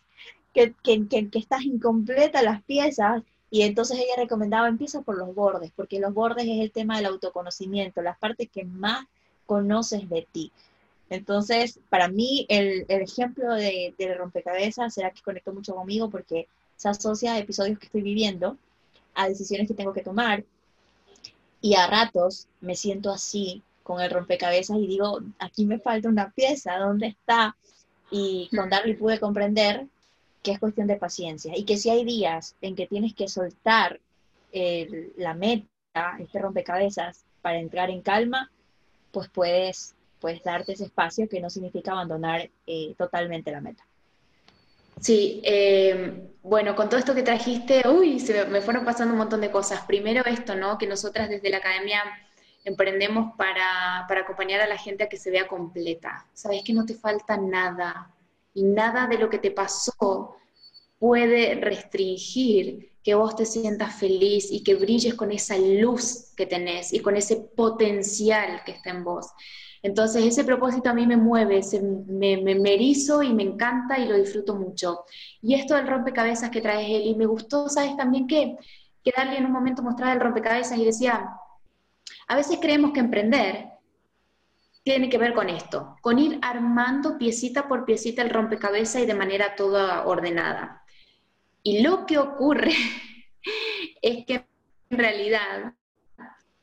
[0.54, 5.72] que, que, que, estás incompleta las piezas y entonces ella recomendaba, empieza por los bordes,
[5.74, 9.08] porque los bordes es el tema del autoconocimiento, las partes que más
[9.44, 10.52] conoces de ti.
[11.10, 16.46] Entonces, para mí, el, ejemplo de, rompecabezas será que conectó mucho conmigo porque
[16.78, 18.56] se asocia a episodios que estoy viviendo,
[19.14, 20.44] a decisiones que tengo que tomar,
[21.60, 26.30] y a ratos me siento así con el rompecabezas y digo, aquí me falta una
[26.30, 27.56] pieza, ¿dónde está?
[28.10, 29.86] Y con Darly pude comprender
[30.42, 34.00] que es cuestión de paciencia y que si hay días en que tienes que soltar
[34.52, 35.66] la meta,
[36.20, 38.50] este rompecabezas, para entrar en calma,
[39.10, 43.87] pues puedes, puedes darte ese espacio que no significa abandonar eh, totalmente la meta.
[45.00, 49.40] Sí, eh, bueno, con todo esto que trajiste, uy, se me fueron pasando un montón
[49.40, 49.82] de cosas.
[49.86, 50.78] Primero esto, ¿no?
[50.78, 52.02] Que nosotras desde la academia
[52.64, 56.26] emprendemos para, para acompañar a la gente a que se vea completa.
[56.32, 58.14] Sabes que no te falta nada,
[58.58, 60.36] y nada de lo que te pasó
[60.98, 66.92] puede restringir que vos te sientas feliz y que brilles con esa luz que tenés
[66.92, 69.28] y con ese potencial que está en vos.
[69.82, 71.60] Entonces ese propósito a mí me mueve,
[72.08, 75.04] me, me, erizo y me encanta y lo disfruto mucho.
[75.40, 78.56] Y esto del rompecabezas que traes, Eli, me gustó, ¿sabes también qué?
[79.04, 81.28] Que darle en un momento mostrar el rompecabezas y decía,
[82.26, 83.66] a veces creemos que emprender
[84.82, 89.14] tiene que ver con esto, con ir armando piecita por piecita el rompecabezas y de
[89.14, 90.82] manera toda ordenada.
[91.62, 92.72] Y lo que ocurre
[94.02, 94.46] es que
[94.88, 95.74] en realidad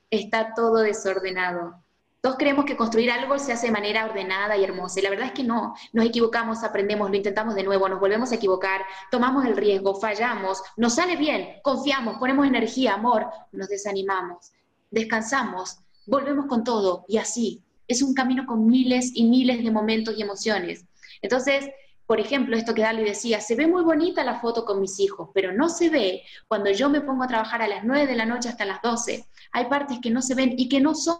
[0.10, 1.85] está todo desordenado.
[2.26, 5.28] Todos creemos que construir algo se hace de manera ordenada y hermosa, y la verdad
[5.28, 5.76] es que no.
[5.94, 10.64] Nos equivocamos, aprendemos, lo intentamos de nuevo, nos volvemos a equivocar, tomamos el riesgo, fallamos,
[10.76, 14.54] nos sale bien, confiamos, ponemos energía, amor, nos desanimamos,
[14.90, 17.62] descansamos, volvemos con todo, y así.
[17.88, 20.84] Es un camino con miles y miles de momentos y emociones.
[21.22, 21.70] Entonces,
[22.08, 25.30] por ejemplo, esto que Dali decía, se ve muy bonita la foto con mis hijos,
[25.32, 28.26] pero no se ve cuando yo me pongo a trabajar a las 9 de la
[28.26, 29.28] noche hasta las 12.
[29.52, 31.20] Hay partes que no se ven y que no son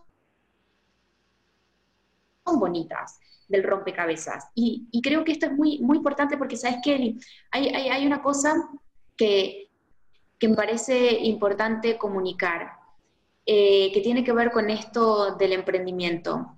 [2.54, 4.50] bonitas del rompecabezas.
[4.56, 7.16] Y, creo que esto es muy, muy importante porque, ¿sabes qué,
[7.52, 8.56] Hay, hay, una cosa
[9.18, 9.70] que,
[10.40, 12.72] que, me parece importante comunicar,
[13.46, 16.58] eh, que tiene que ver con esto del emprendimiento.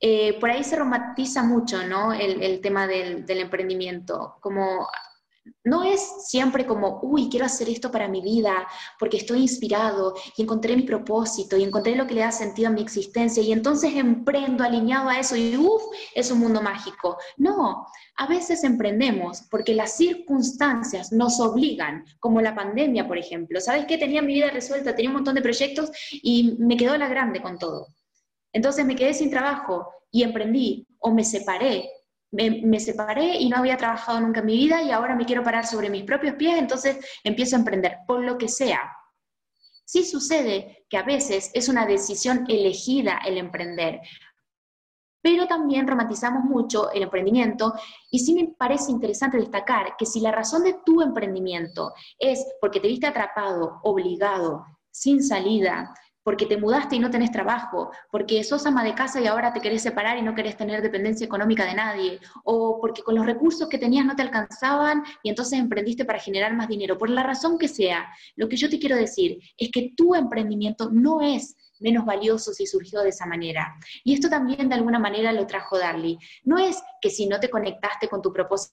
[0.00, 2.12] Eh, por ahí se romantiza mucho, ¿no?
[2.12, 4.88] El, el tema del, del, emprendimiento, como
[5.64, 8.66] no es siempre como, uy, quiero hacer esto para mi vida
[8.98, 12.72] porque estoy inspirado y encontré mi propósito y encontré lo que le da sentido a
[12.72, 15.82] mi existencia y entonces emprendo alineado a eso y uff,
[16.14, 17.16] es un mundo mágico.
[17.36, 17.86] No,
[18.16, 23.60] a veces emprendemos porque las circunstancias nos obligan, como la pandemia, por ejemplo.
[23.60, 23.98] ¿Sabes qué?
[23.98, 27.58] Tenía mi vida resuelta, tenía un montón de proyectos y me quedó la grande con
[27.58, 27.86] todo.
[28.52, 31.88] Entonces me quedé sin trabajo y emprendí o me separé
[32.32, 35.66] me, separé y no había trabajado nunca en mi vida y ahora me quiero parar
[35.66, 38.90] sobre mis propios pies, entonces empiezo a emprender, por lo que sea.
[39.84, 44.00] Sí sucede que a veces es una decisión elegida el emprender,
[45.20, 47.74] pero también romantizamos mucho el emprendimiento
[48.10, 52.80] y sí me parece interesante destacar que si la razón de tu emprendimiento es porque
[52.80, 58.64] te viste atrapado, obligado, sin salida, porque te mudaste y no tenés trabajo, porque sos
[58.66, 61.74] ama de casa y ahora te querés separar y no querés tener dependencia económica de
[61.74, 66.18] nadie, o porque con los recursos que tenías no te alcanzaban y entonces emprendiste para
[66.18, 68.06] generar más dinero, por la razón que sea,
[68.36, 72.66] lo que yo te quiero decir es que tu emprendimiento no es menos valioso si
[72.66, 73.74] surgió de esa manera.
[74.04, 76.16] Y esto también de alguna manera lo trajo Darly.
[76.44, 78.72] No es que si no te conectaste con tu propósito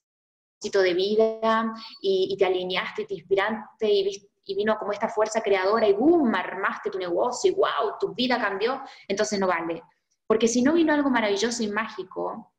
[0.74, 5.41] de vida y, y te alineaste, te inspiraste y viste y vino como esta fuerza
[5.41, 9.84] creadora y boom, armaste tu negocio y wow, tu vida cambió, entonces no vale.
[10.26, 12.52] Porque si no vino algo maravilloso y mágico,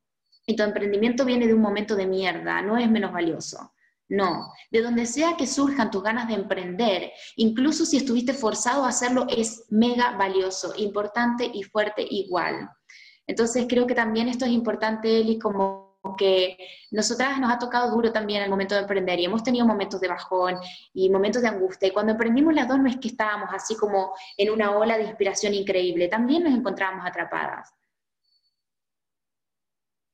[0.46, 3.72] y tu emprendimiento viene de un momento de mierda, no es menos valioso.
[4.08, 8.88] No, de donde sea que surjan tus ganas de emprender, incluso si estuviste forzado a
[8.88, 12.68] hacerlo, es mega valioso, importante y fuerte igual.
[13.26, 16.56] Entonces creo que también esto es importante, Eli, como que
[16.90, 20.08] nosotras nos ha tocado duro también el momento de emprender y hemos tenido momentos de
[20.08, 20.56] bajón
[20.92, 21.88] y momentos de angustia.
[21.88, 25.04] Y cuando emprendimos las dos no es que estábamos así como en una ola de
[25.04, 27.72] inspiración increíble, también nos encontrábamos atrapadas.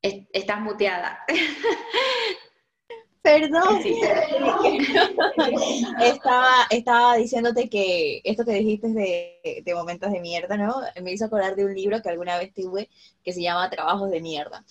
[0.01, 1.19] estás muteada.
[3.21, 3.81] Perdón.
[6.01, 10.75] estaba, estaba diciéndote que esto que dijiste de, de, momentos de mierda, ¿no?
[11.03, 12.89] Me hizo acordar de un libro que alguna vez tuve
[13.21, 14.63] que se llama Trabajos de mierda.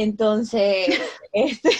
[0.00, 0.86] Entonces,
[1.32, 1.70] este,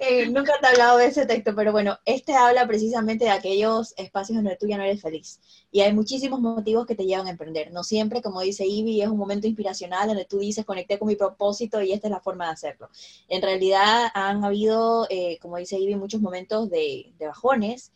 [0.00, 3.94] eh, nunca te he hablado de ese texto, pero bueno, este habla precisamente de aquellos
[3.96, 5.38] espacios donde tú ya no eres feliz.
[5.70, 7.70] Y hay muchísimos motivos que te llevan a emprender.
[7.70, 11.14] No siempre, como dice Ivy, es un momento inspiracional donde tú dices, conecté con mi
[11.14, 12.88] propósito y esta es la forma de hacerlo.
[13.28, 17.92] En realidad han habido, eh, como dice Ivy, muchos momentos de, de bajones,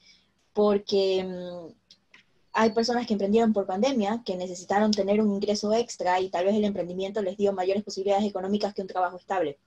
[0.53, 1.81] porque mm,
[2.53, 6.55] hay personas que emprendieron por pandemia, que necesitaron tener un ingreso extra y tal vez
[6.55, 9.59] el emprendimiento les dio mayores posibilidades económicas que un trabajo estable.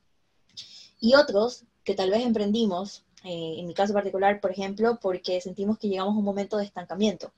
[1.00, 5.80] Y otros que tal vez emprendimos, eh, en mi caso particular, por ejemplo, porque sentimos
[5.80, 7.34] que llegamos a un momento de estancamiento.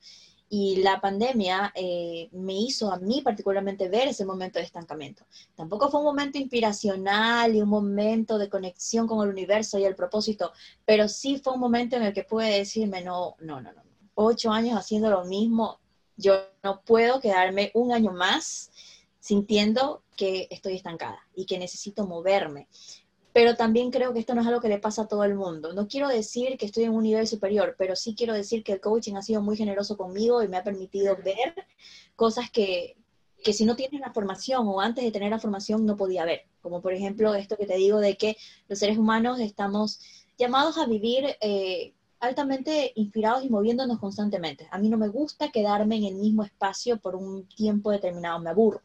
[0.50, 5.26] Y la pandemia eh, me hizo a mí particularmente ver ese momento de estancamiento.
[5.54, 9.94] Tampoco fue un momento inspiracional y un momento de conexión con el universo y el
[9.94, 10.52] propósito,
[10.86, 13.87] pero sí fue un momento en el que pude decirme, no, no, no, no
[14.20, 15.78] ocho años haciendo lo mismo,
[16.16, 18.72] yo no puedo quedarme un año más
[19.20, 22.66] sintiendo que estoy estancada y que necesito moverme.
[23.32, 25.72] Pero también creo que esto no es algo que le pasa a todo el mundo.
[25.72, 28.80] No quiero decir que estoy en un nivel superior, pero sí quiero decir que el
[28.80, 31.54] coaching ha sido muy generoso conmigo y me ha permitido ver
[32.16, 32.96] cosas que,
[33.44, 36.46] que si no tienes la formación o antes de tener la formación no podía ver.
[36.60, 40.00] Como por ejemplo esto que te digo de que los seres humanos estamos
[40.36, 44.68] llamados a vivir eh, altamente inspirados y moviéndonos constantemente.
[44.70, 48.50] A mí no me gusta quedarme en el mismo espacio por un tiempo determinado, me
[48.50, 48.82] aburro.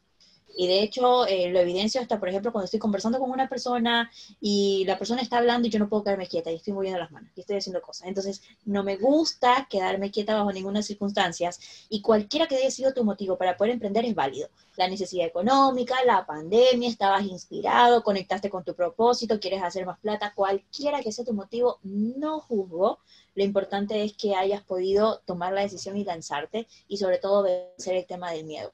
[0.56, 4.12] Y de hecho, eh, lo evidencio hasta, por ejemplo, cuando estoy conversando con una persona
[4.40, 7.12] y la persona está hablando y yo no puedo quedarme quieta y estoy moviendo las
[7.12, 8.08] manos y estoy haciendo cosas.
[8.08, 11.50] Entonces, no me gusta quedarme quieta bajo ninguna circunstancia
[11.90, 14.50] y cualquiera que haya sido tu motivo para poder emprender es válido.
[14.76, 20.34] La necesidad económica, la pandemia, estabas inspirado, conectaste con tu propósito, quieres hacer más plata,
[20.36, 23.00] cualquiera que sea tu motivo, no juzgo.
[23.36, 27.96] Lo importante es que hayas podido tomar la decisión y lanzarte y sobre todo vencer
[27.96, 28.72] el tema del miedo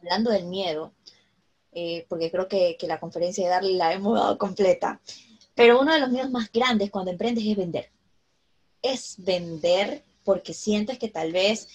[0.00, 0.92] hablando del miedo,
[1.72, 5.00] eh, porque creo que, la conferencia de Darly la hemos dado completa,
[5.54, 7.90] pero uno de los miedos más grandes cuando emprendes es vender.
[8.82, 11.68] Es vender porque sientes que tal vez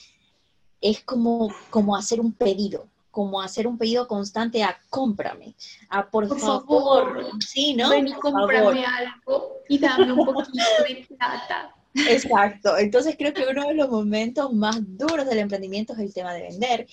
[0.82, 5.56] es como, como hacer un pedido, como hacer un pedido constante a cómprame,
[5.90, 7.90] a por, favor, sí, ¿no?
[7.90, 11.76] Ven y cómprame algo y dame un poquito de plata.
[11.94, 16.34] Exacto, entonces creo que uno de los momentos más duros del emprendimiento es el tema
[16.34, 16.88] de vender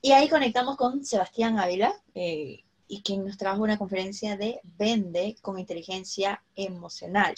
[0.00, 5.36] y ahí conectamos con Sebastián Ávila, eh, y quien nos trajo una conferencia de Vende
[5.42, 7.34] con inteligencia emocional.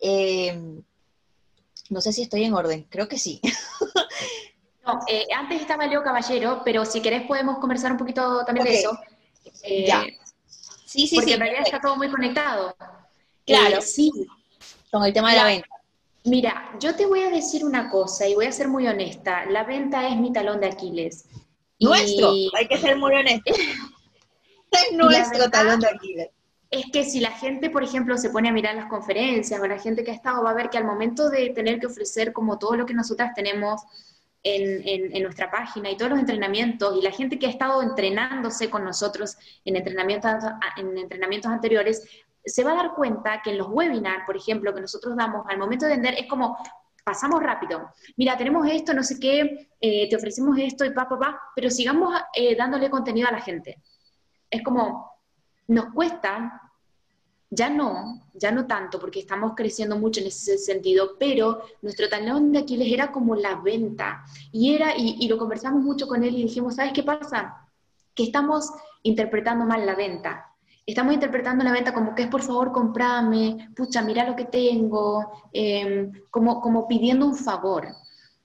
[0.00, 0.80] Eh,
[1.90, 3.40] no sé si estoy en orden, creo que sí.
[4.86, 8.78] no, eh, antes estaba Leo Caballero, pero si querés podemos conversar un poquito también de
[8.78, 8.98] eso.
[9.86, 10.04] ya.
[10.86, 12.74] Sí, sí, porque en realidad está todo muy conectado.
[13.44, 13.82] Claro.
[13.82, 14.10] sí.
[14.90, 15.68] Con el tema de la venta.
[16.24, 19.44] Mira, yo te voy a decir una cosa y voy a ser muy honesta.
[19.46, 21.26] La venta es mi talón de Aquiles.
[21.80, 23.56] Nuestro, hay que ser muy honestos.
[24.70, 26.28] es nuestro talón de Aquiles.
[26.70, 29.78] Es que si la gente, por ejemplo, se pone a mirar las conferencias o la
[29.78, 32.58] gente que ha estado, va a ver que al momento de tener que ofrecer como
[32.58, 33.80] todo lo que nosotras tenemos
[34.42, 38.70] en, en, nuestra página y todos los entrenamientos y la gente que ha estado entrenándose
[38.70, 40.30] con nosotros en entrenamientos,
[40.76, 42.02] en entrenamientos anteriores,
[42.44, 45.58] se va a dar cuenta que en los webinars, por ejemplo, que nosotros damos al
[45.58, 46.56] momento de vender, es como,
[47.08, 47.94] pasamos rápido.
[48.18, 51.70] Mira, tenemos esto, no sé qué, eh, te ofrecemos esto y pa, pa, pa, pero
[51.70, 53.80] sigamos eh, dándole contenido a la gente.
[54.50, 55.10] Es como,
[55.68, 56.70] nos cuesta,
[57.48, 62.52] ya no, ya no tanto, porque estamos creciendo mucho en ese sentido, pero nuestro talón
[62.52, 64.22] de Aquiles era como la venta.
[64.52, 67.70] Y era, y, y lo conversamos mucho con él y dijimos, ¿sabes qué pasa?
[68.14, 68.70] Que estamos
[69.02, 70.47] interpretando mal la venta
[70.92, 75.30] estamos interpretando la venta como que es por favor comprame, pucha, mira lo que tengo,
[75.52, 77.88] em, como, como pidiendo un favor.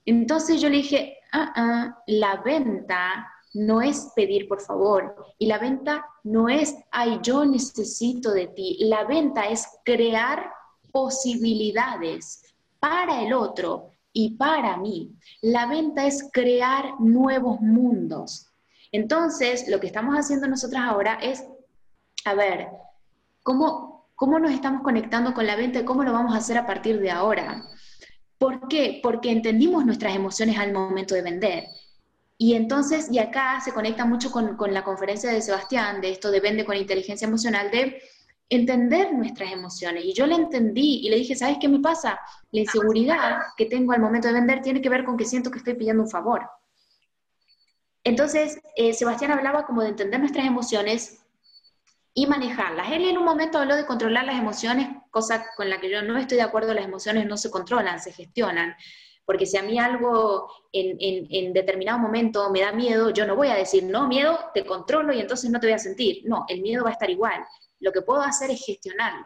[0.06, 5.58] Entonces yo le dije, ah, ah, la venta no es pedir por favor y la
[5.58, 8.78] venta no es, ay, yo necesito de ti.
[8.82, 10.52] La venta es crear
[10.92, 12.42] posibilidades
[12.80, 15.16] para el otro y para mí.
[15.42, 18.50] La venta es crear nuevos mundos.
[18.92, 21.44] Entonces, lo que estamos haciendo nosotras ahora es
[22.26, 22.68] a ver,
[23.42, 26.66] ¿cómo, ¿cómo nos estamos conectando con la venta y cómo lo vamos a hacer a
[26.66, 27.64] partir de ahora?
[28.38, 29.00] ¿Por qué?
[29.02, 31.66] Porque entendimos nuestras emociones al momento de vender.
[32.38, 36.32] Y entonces, y acá se conecta mucho con, con, la conferencia de Sebastián, de esto
[36.32, 38.02] de vende con inteligencia emocional, de
[38.50, 40.04] entender nuestras emociones.
[40.06, 42.20] Y yo le entendí y le dije, ¿sabes qué me pasa?
[42.52, 45.60] La inseguridad que tengo al momento de vender tiene que ver con que siento que
[45.60, 46.50] estoy pidiendo un favor.
[48.04, 51.23] Entonces, eh, Sebastián hablaba como de entender nuestras emociones
[52.14, 52.92] y manejarlas.
[52.92, 56.18] Él en un momento habló de controlar las emociones, cosa con la que yo no
[56.18, 58.76] estoy de acuerdo, las emociones no se controlan, se gestionan.
[59.26, 63.48] Porque si a mí algo en, en, determinado momento me da miedo, yo no voy
[63.48, 66.24] a decir, no, miedo, te controlo y entonces no te voy a sentir.
[66.26, 67.44] No, el miedo va a estar igual.
[67.80, 69.26] Lo que puedo hacer es gestionarlo.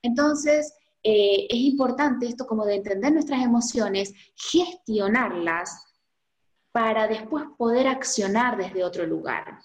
[0.00, 5.84] Entonces, eh, es importante esto como de entender nuestras emociones, gestionarlas
[6.72, 9.60] para después poder accionar desde otro lugar.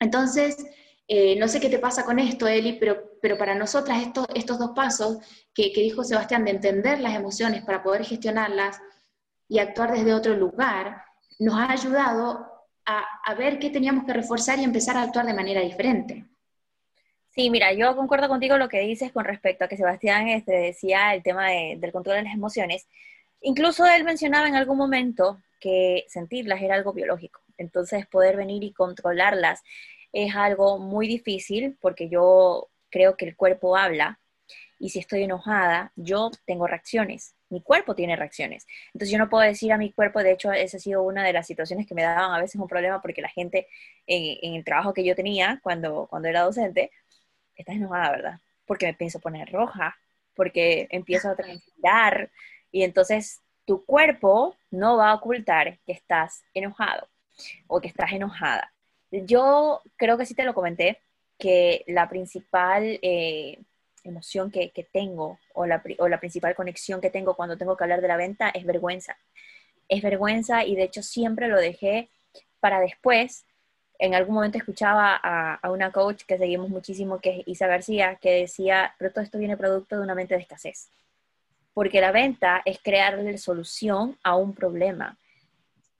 [0.00, 0.56] Entonces,
[1.08, 4.58] eh, no sé qué te pasa con esto, Eli, pero, pero para nosotras estos, estos
[4.58, 5.18] dos pasos
[5.54, 8.80] que, dijo Sebastián, de entender las emociones para poder gestionarlas
[9.48, 11.02] y actuar desde otro lugar,
[11.38, 12.46] nos ha ayudado
[12.84, 16.24] a, ver qué teníamos que reforzar y empezar a actuar de manera diferente.
[17.30, 21.14] Sí, mira, yo concuerdo contigo lo que dices con respecto a que Sebastián este, decía
[21.14, 22.86] el tema del control de las emociones.
[23.40, 27.40] Incluso él mencionaba en algún momento que sentirlas era algo biológico.
[27.56, 29.62] Entonces, poder venir y controlarlas
[30.12, 34.20] es algo muy difícil porque yo creo que el cuerpo habla
[34.78, 38.66] y si estoy enojada, yo tengo reacciones, mi cuerpo tiene reacciones.
[38.88, 41.32] Entonces yo no puedo decir a mi cuerpo, de hecho, esa ha sido una de
[41.32, 43.68] las situaciones que me daban a veces un problema porque la gente
[44.06, 46.90] en, el trabajo que yo tenía cuando, cuando era docente,
[47.54, 48.40] está enojada, ¿verdad?
[48.66, 49.96] Porque me pienso poner roja,
[50.34, 52.30] porque empiezo a transpirar
[52.70, 57.08] y entonces tu cuerpo no va a ocultar que estás enojado
[57.68, 58.71] o que estás enojada.
[59.12, 60.98] Yo creo que sí te lo comenté,
[61.38, 63.58] que la principal eh,
[64.02, 68.00] emoción que, tengo o la, o la principal conexión que tengo cuando tengo que hablar
[68.00, 69.16] de la venta es vergüenza.
[69.88, 72.08] Es vergüenza y de hecho siempre lo dejé
[72.60, 73.44] para después
[74.02, 78.32] en algún momento escuchaba a, una coach que seguimos muchísimo, que es Isa García, que
[78.32, 80.88] decía, pero todo esto viene producto de una mente de escasez.
[81.72, 85.16] Porque la venta es crearle solución a un problema.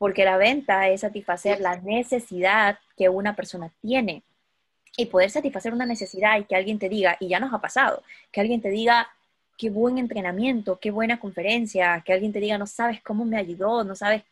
[0.02, 4.24] Porque la venta es satisfacer la necesidad que una persona tiene.
[4.96, 8.02] Y poder satisfacer una necesidad y que alguien te diga, y ya nos ha pasado,
[8.32, 9.08] que alguien te diga,
[9.56, 13.84] qué buen entrenamiento, qué buena conferencia, que alguien te diga, no sabes cómo me ayudó,
[13.84, 14.24] no sabes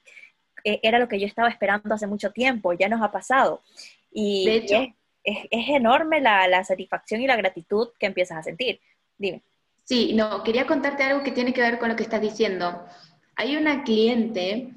[0.65, 3.61] eh, era lo que yo estaba esperando hace mucho tiempo, ya nos ha pasado.
[4.11, 4.75] Y de hecho,
[5.23, 8.81] es, es, enorme la, la, satisfacción y la gratitud que empiezas a sentir.
[9.17, 9.41] Dime.
[9.85, 12.85] Sí, no, quería contarte algo que tiene que ver con lo que estás diciendo.
[13.37, 14.75] Hay una cliente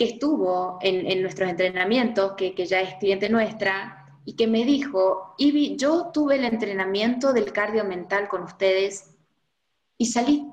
[0.00, 5.76] que estuvo en, nuestros entrenamientos, que, ya es cliente nuestra, y que me dijo, Ivy,
[5.76, 9.10] yo tuve el entrenamiento del cardio mental con ustedes
[9.98, 10.50] y salí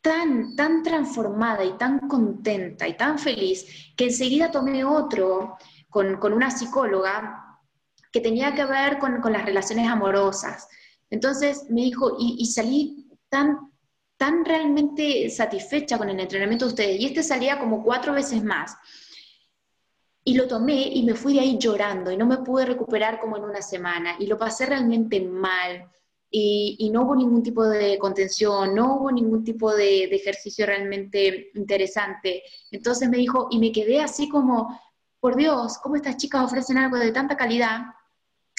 [0.00, 5.56] tan, tan transformada y tan contenta y tan feliz que enseguida tomé otro
[5.90, 7.58] con, con una psicóloga
[8.12, 10.68] que tenía que ver con, con, las relaciones amorosas.
[11.10, 13.72] Entonces me dijo, y, y, salí tan,
[14.16, 18.76] tan realmente satisfecha con el entrenamiento de ustedes, y este salía como cuatro veces más.
[20.24, 23.36] Y lo tomé y me fui de ahí llorando y no me pude recuperar como
[23.36, 25.88] en una semana y lo pasé realmente mal
[26.28, 30.66] y, y, no hubo ningún tipo de contención, no hubo ningún tipo de, de, ejercicio
[30.66, 32.42] realmente interesante.
[32.72, 34.80] Entonces me dijo, y me quedé así como,
[35.20, 37.82] por Dios, ¿cómo estas chicas ofrecen algo de tanta calidad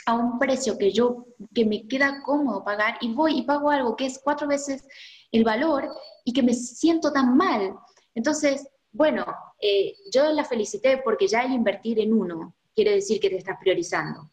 [0.07, 3.97] a un precio que yo, que me queda cómodo pagar y voy y pago algo
[3.97, 4.85] que es cuatro veces
[5.32, 5.89] el valor
[6.23, 7.75] y que me siento tan mal?
[8.15, 9.25] Entonces, bueno,
[9.61, 13.57] eh, yo la felicité porque ya el invertir en uno quiere decir que te estás
[13.59, 14.30] priorizando.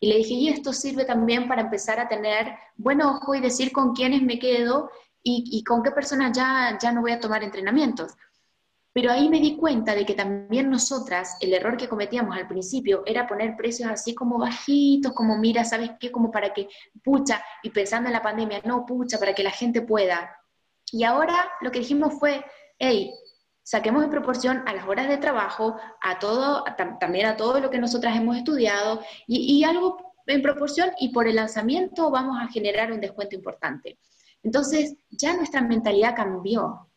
[0.00, 3.72] Y le dije, y esto sirve también para empezar a tener buen ojo y decir
[3.72, 4.90] con quiénes me quedo
[5.22, 8.12] y, y, con qué personas ya, ya no voy a tomar entrenamientos.
[8.92, 13.02] Pero ahí me di cuenta de que también nosotras, el error que cometíamos al principio
[13.06, 16.10] era poner precios así como bajitos, como mira, ¿sabes qué?
[16.10, 16.68] Como para que,
[17.04, 20.34] pucha, y pensando en la pandemia, no, pucha, para que la gente pueda.
[20.90, 22.44] Y ahora lo que dijimos fue,
[22.78, 23.12] hey,
[23.68, 26.64] saquemos en proporción a las horas de trabajo, a todo,
[26.98, 31.36] también a todo lo que nosotras hemos estudiado y, algo en proporción y por el
[31.36, 33.98] lanzamiento vamos a generar un descuento importante.
[34.42, 36.87] Entonces ya nuestra mentalidad cambió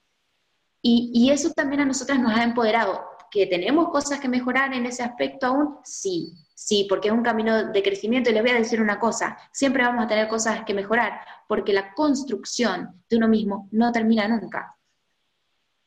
[0.81, 3.05] y, y eso también a nosotras nos ha empoderado.
[3.29, 5.77] ¿Que tenemos cosas que mejorar en ese aspecto aún?
[5.83, 9.37] Sí, sí, porque es un camino de crecimiento y les voy a decir una cosa,
[9.51, 14.27] siempre vamos a tener cosas que mejorar porque la construcción de uno mismo no termina
[14.27, 14.77] nunca.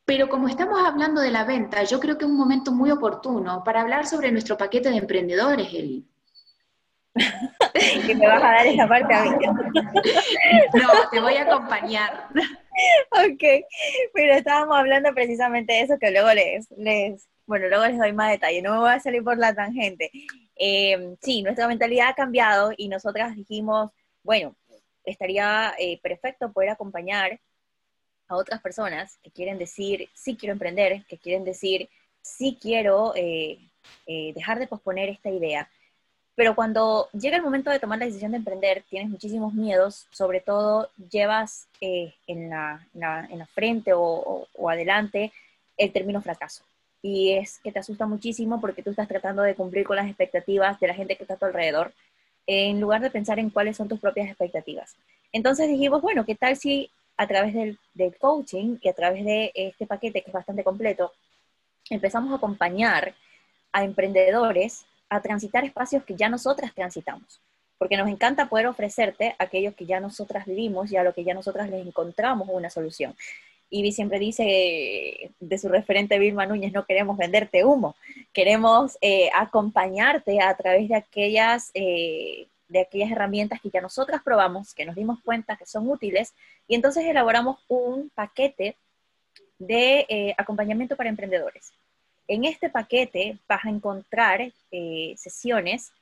[0.05, 3.63] Pero como estamos hablando de la venta, yo creo que es un momento muy oportuno
[3.65, 6.07] para hablar sobre nuestro paquete de emprendedores, Eli.
[8.07, 9.31] que me vas a dar esa parte a mí.
[10.75, 12.29] no, te voy a acompañar.
[13.11, 13.45] Ok,
[14.13, 18.31] pero estábamos hablando precisamente de eso que luego les, les, bueno, luego les doy más
[18.31, 20.11] detalle, no me voy a salir por la tangente.
[20.57, 23.91] Eh, sí, nuestra mentalidad ha cambiado y nosotras dijimos,
[24.23, 24.57] bueno,
[25.05, 27.41] estaría eh, perfecto poder acompañar
[28.29, 31.89] a otras personas que quieren decir, sí quiero emprender, que quieren decir,
[32.23, 33.59] sí quiero eh,
[34.07, 35.69] eh, dejar de posponer esta idea.
[36.37, 40.41] Pero cuando llega el momento de tomar la decisión de emprender, tienes muchísimos miedos, sobre
[40.41, 45.33] todo llevas eh, en, la, la, en, la, frente o, adelante
[45.77, 46.65] el término fracaso.
[47.03, 50.81] Y es que te asusta muchísimo porque tú estás tratando de cumplir con las expectativas
[50.81, 51.93] de la gente que está a tu alrededor,
[52.47, 54.97] en lugar de pensar en cuáles son tus propias expectativas.
[55.33, 57.79] Entonces dijimos, bueno, ¿qué tal si a través del,
[58.19, 61.13] coaching y a través de este paquete que es bastante completo,
[61.91, 63.15] empezamos a acompañar
[63.73, 64.85] a emprendedores
[65.15, 67.41] a transitar espacios que ya nosotras transitamos,
[67.79, 71.35] porque nos encanta poder ofrecerte aquellos que ya nosotras vivimos y a lo que ya
[71.35, 73.15] nosotras les encontramos una solución.
[73.71, 77.97] Ivy siempre dice de su referente Vilma Núñez, no queremos venderte humo,
[78.33, 84.75] queremos eh, acompañarte a través de aquellas eh, de aquellas herramientas que ya nosotras probamos,
[84.75, 86.35] que nos dimos cuenta que son útiles,
[86.67, 88.77] y entonces elaboramos un paquete
[89.59, 91.73] de eh, acompañamiento para emprendedores.
[92.27, 95.93] En este paquete vas a encontrar eh, sesiones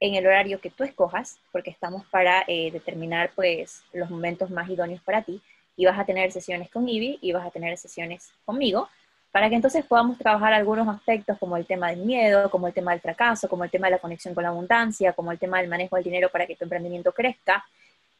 [0.00, 4.68] en el horario que tú escojas, porque estamos para eh, determinar pues, los momentos más
[4.70, 5.40] idóneos para ti,
[5.76, 8.88] y vas a tener sesiones con Ivy y vas a tener sesiones conmigo,
[9.30, 12.92] para que entonces podamos trabajar algunos aspectos como el tema del miedo, como el tema
[12.92, 15.68] del fracaso, como el tema de la conexión con la abundancia, como el tema del
[15.68, 17.64] manejo del dinero para que tu emprendimiento crezca.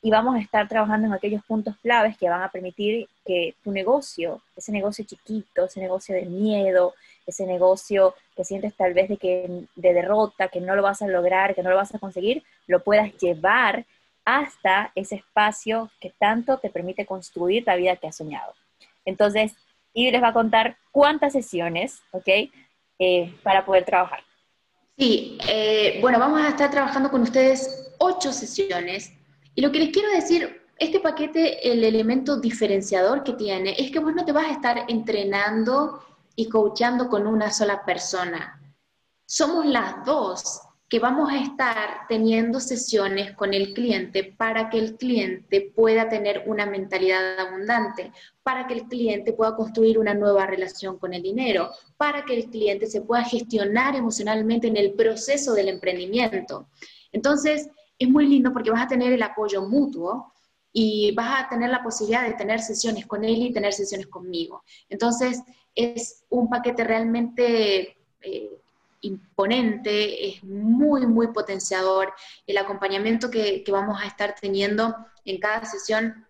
[0.03, 3.73] Y vamos a estar trabajando en aquellos puntos claves que van a permitir que tu
[3.73, 6.95] negocio, ese negocio chiquito, ese negocio de miedo,
[7.31, 11.09] ese negocio que sientes tal vez de, que, de derrota, que no lo vas a
[11.09, 13.87] lograr, que no lo vas a conseguir, lo puedas llevar
[14.25, 18.53] hasta ese espacio que tanto te permite construir la vida que has soñado.
[19.05, 19.55] Entonces,
[19.93, 22.29] y les va a contar cuántas sesiones, ¿ok?
[22.99, 24.21] Eh, para poder trabajar.
[24.97, 29.13] Sí, eh, bueno, vamos a estar trabajando con ustedes ocho sesiones
[29.55, 33.99] y lo que les quiero decir, este paquete, el elemento diferenciador que tiene es que
[33.99, 36.03] vos no te vas a estar entrenando
[36.37, 38.61] y coachando con una sola persona.
[39.27, 40.61] Somos las dos
[40.91, 46.43] que vamos a estar teniendo sesiones con el cliente para que el cliente pueda tener
[46.47, 48.13] una mentalidad abundante,
[48.43, 52.47] para que el cliente pueda construir una nueva relación con el dinero, para que el
[52.47, 56.67] cliente se pueda gestionar emocionalmente en el proceso del emprendimiento.
[57.13, 60.33] Entonces, es muy lindo porque vas a tener el apoyo mutuo
[60.73, 64.65] y vas a tener la posibilidad de tener sesiones con él y tener sesiones conmigo.
[64.89, 65.41] Entonces,
[65.83, 67.97] es un paquete realmente...
[68.23, 68.61] Eh,
[69.03, 72.13] imponente, es muy, muy potenciador.
[72.47, 76.27] El acompañamiento que, vamos a estar teniendo en cada sesión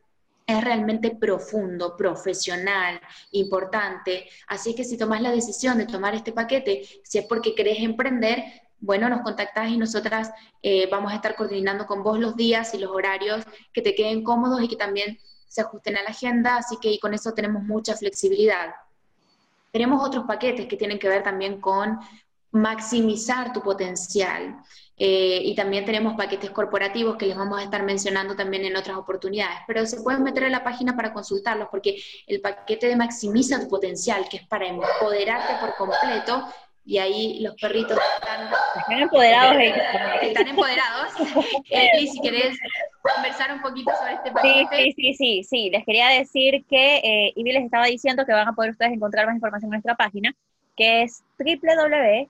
[0.46, 3.00] es realmente profundo, profesional,
[3.32, 4.28] importante.
[4.48, 8.44] Así que si tomas la decisión de tomar este paquete, si es porque querés emprender,
[8.80, 10.30] bueno, nos contactas y nosotras
[10.62, 14.24] eh, vamos a estar coordinando con vos los días y los horarios que te queden
[14.24, 17.96] cómodos y que también se ajusten a la agenda, así que con eso tenemos mucha
[17.96, 18.72] flexibilidad.
[19.70, 21.98] Tenemos otros paquetes que tienen que ver también con
[22.52, 24.56] maximizar tu potencial.
[24.96, 28.98] Eh, y también tenemos paquetes corporativos que les vamos a estar mencionando también en otras
[28.98, 33.60] oportunidades, pero se pueden meter en la página para consultarlos porque el paquete de maximiza
[33.60, 36.44] tu potencial, que es para empoderarte por completo,
[36.84, 39.56] y ahí los perritos están, empoderados.
[40.22, 41.12] Están empoderados.
[42.00, 42.58] y si querés
[43.02, 44.76] conversar un poquito sobre este paquete.
[44.76, 48.48] Sí, sí, sí, sí, Les quería decir que eh, Ivy les estaba diciendo que van
[48.48, 50.34] a poder ustedes encontrar más información en nuestra página,
[50.76, 52.28] que es www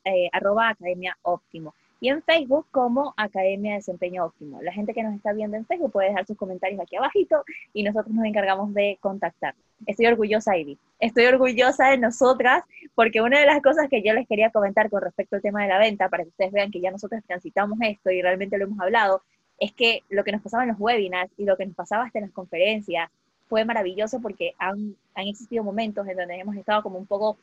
[0.06, 4.62] eh, arroba academia óptimo y en Facebook como Academia de Desempeño Óptimo.
[4.62, 7.44] La gente que nos está viendo en Facebook puede dejar sus comentarios aquí abajito
[7.74, 9.56] y nosotros nos encargamos de contactar.
[9.86, 10.78] Estoy orgullosa, Ivy.
[11.00, 12.64] Estoy orgullosa de nosotras
[12.96, 15.70] porque una de las cosas que yo les quería comentar con respecto al tema de
[15.70, 18.80] la venta, para que ustedes vean que ya nosotros transitamos esto y realmente lo hemos
[18.80, 19.22] hablado,
[19.60, 22.20] es que lo que nos pasaba en los webinars y lo que nos pasaba hasta
[22.20, 23.10] en las conferencias
[23.48, 27.38] fue maravilloso porque han, han existido momentos en donde hemos estado como un poco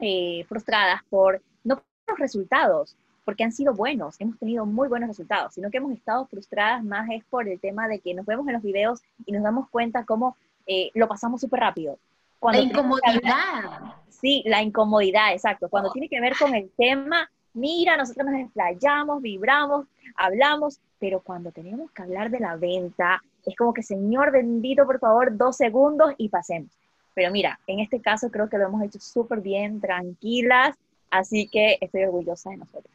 [0.00, 5.08] eh, frustradas por no por los resultados, porque han sido buenos, hemos tenido muy buenos
[5.08, 8.46] resultados, sino que hemos estado frustradas más es por el tema de que nos vemos
[8.48, 11.98] en los videos y nos damos cuenta cómo eh, lo pasamos súper rápido.
[12.40, 13.94] Cuando la incomodidad.
[14.08, 15.68] sí, la incomodidad, exacto.
[15.68, 21.52] Cuando tiene que ver con el tema, mira, nosotros nos explayamos, vibramos, hablamos, pero cuando
[21.52, 26.12] tenemos que hablar de la venta, es como que, Señor bendito, por favor, dos segundos
[26.18, 26.70] y pasemos.
[27.14, 30.76] Pero mira, en este caso creo que lo hemos hecho súper bien, tranquilas,
[31.10, 32.94] así que estoy orgullosa de nosotros.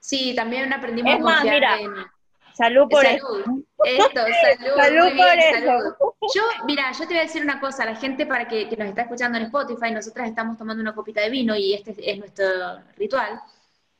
[0.00, 2.10] Sí, también aprendimos a confiar mira,
[2.54, 3.26] Salud por eso.
[3.84, 4.76] Esto, salud.
[4.76, 5.96] salud por eso.
[6.34, 9.02] Yo, mira, yo te voy a decir una cosa, la gente para que, nos está
[9.02, 12.46] escuchando en Spotify, nosotras estamos tomando una copita de vino y este es nuestro
[12.96, 13.40] ritual.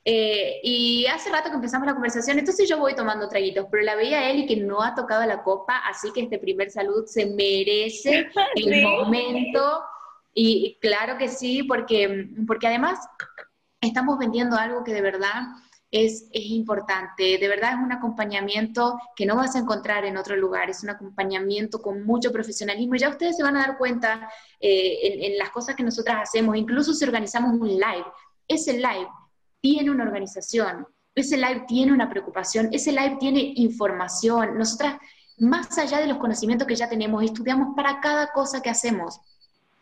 [0.07, 3.94] Eh, y hace rato que empezamos la conversación, entonces yo voy tomando traguitos, pero la
[3.94, 7.26] veía él y que no ha tocado la copa, así que este primer salud se
[7.26, 9.82] merece el momento.
[10.34, 12.98] Y claro que sí, porque, porque además
[13.80, 15.42] estamos vendiendo algo que de verdad
[15.90, 17.38] es, importante.
[17.38, 20.90] De verdad es un acompañamiento que no vas a encontrar en otro lugar, es un
[20.90, 22.96] acompañamiento con mucho profesionalismo.
[22.96, 24.28] Ya ustedes se van a dar cuenta
[24.61, 28.05] eh, en, en las cosas que nosotras hacemos, incluso si organizamos un live.
[28.46, 29.09] Ese live
[29.64, 34.58] tiene una organización, ese live tiene una preocupación, ese live tiene información.
[34.58, 34.98] Nosotras,
[35.38, 39.18] más allá de los conocimientos que ya tenemos, estudiamos para cada cosa que hacemos.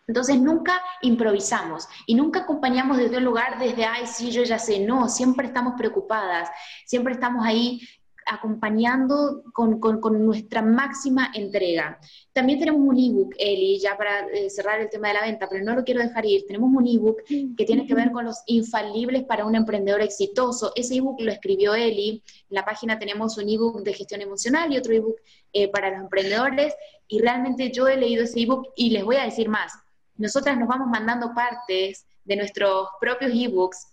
[0.07, 4.79] Entonces nunca improvisamos y nunca acompañamos desde un lugar desde, ay, sí, yo ya sé,
[4.87, 6.49] no, siempre estamos preocupadas,
[6.87, 7.81] siempre estamos ahí
[8.27, 9.81] acompañando con,
[10.25, 11.99] nuestra máxima entrega.
[12.33, 15.65] También tenemos un ebook, Eli, ya para eh, cerrar el tema de la venta, pero
[15.65, 16.45] no lo quiero dejar ir.
[16.47, 17.23] Tenemos un ebook
[17.57, 20.73] que tiene que ver con los infalibles para un emprendedor exitoso.
[20.75, 22.23] Ese ebook lo escribió Eli.
[22.51, 25.17] En la página tenemos un ebook de gestión emocional y otro ebook
[25.53, 26.75] eh, para los emprendedores.
[27.09, 29.73] Y realmente yo he leído ese ebook y les voy a decir más
[30.17, 33.89] nosotras nos vamos mandando partes de nuestros propios ebooks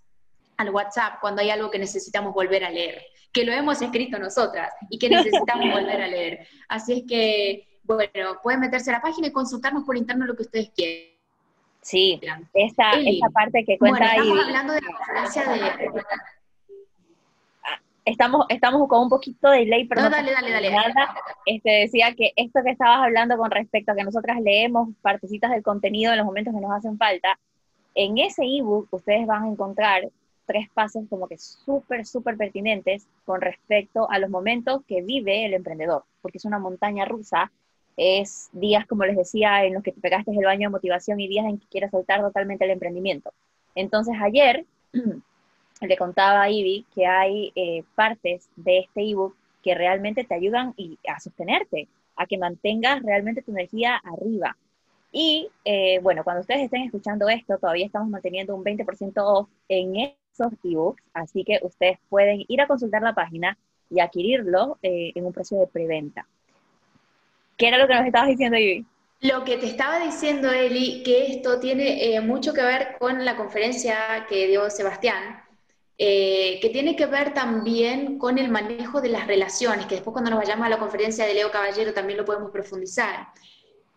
[0.58, 3.02] al WhatsApp cuando hay algo que necesitamos volver a leer,
[3.32, 6.48] que lo hemos escrito nosotras y que necesitamos volver a leer.
[6.68, 10.44] Así es que, bueno, pueden meterse a la página y consultarnos por interno lo que
[10.44, 11.10] ustedes quieran.
[11.82, 12.20] Sí,
[12.54, 15.90] esa, esa parte que cuenta bueno, estamos hablando de la conferencia de
[18.10, 20.72] estamos, estamos con un poquito de ley, pero no, dale, dale, dale.
[21.46, 25.64] Este, decía que esto que estabas hablando con respecto a que nosotras leemos partecitas del
[25.64, 27.40] contenido en los momentos que nos hacen falta,
[27.96, 30.10] en ese ebook ustedes van a encontrar
[30.50, 35.54] tres pasos como que súper, súper pertinentes con respecto a los momentos que vive el
[35.54, 37.52] emprendedor, porque es una montaña rusa,
[37.98, 41.28] es días, como les decía, en los que te pegaste el baño de motivación y
[41.28, 43.32] días en que quieres soltar totalmente el emprendimiento.
[43.76, 44.66] Entonces ayer
[45.82, 50.74] le contaba a Ivy que hay eh, partes de este ebook que realmente te ayudan
[50.78, 54.58] y, a sostenerte, a que mantengas realmente tu energía arriba.
[55.12, 59.96] Y eh, bueno, cuando ustedes estén escuchando esto, todavía estamos manteniendo un 20% off en
[59.96, 63.58] esos ebooks, así que ustedes pueden ir a consultar la página
[63.90, 66.28] y adquirirlo eh, en un precio de preventa.
[67.58, 68.86] ¿Qué era lo que nos estabas diciendo, Ivy?
[69.22, 73.36] Lo que te estaba diciendo, Eli, que esto tiene eh, mucho que ver con la
[73.36, 75.44] conferencia que dio Sebastián,
[75.98, 80.40] que tiene que ver también con el manejo de las relaciones, que después cuando nos
[80.40, 83.28] vayamos a la conferencia de Leo Caballero también lo podemos profundizar.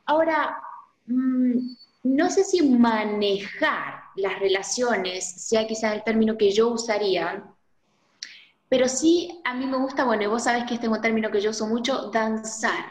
[0.07, 0.61] Ahora,
[1.07, 7.45] Mm, no sé si manejar las relaciones sea quizás el término que yo usaría,
[8.69, 11.31] pero sí a mí me gusta, bueno, y vos sabés que este es un término
[11.31, 12.87] que yo uso mucho, danzar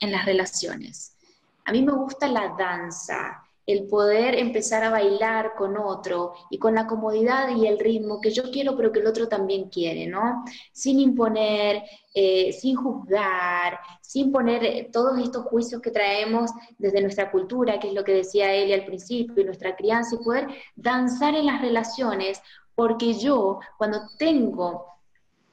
[0.00, 1.16] en las relaciones.
[1.64, 6.74] A mí me gusta la danza, el poder empezar a bailar con otro y con
[6.74, 10.44] la comodidad y el ritmo que yo quiero, pero que el otro también quiere, ¿no?
[10.72, 11.82] Sin imponer,
[12.14, 17.88] eh, sin juzgar, sin poner eh, todos estos juicios que traemos desde nuestra cultura, que
[17.88, 20.46] es lo que decía Eli al principio, y nuestra crianza, y poder
[20.76, 22.40] danzar en las relaciones,
[22.76, 24.86] porque yo, cuando tengo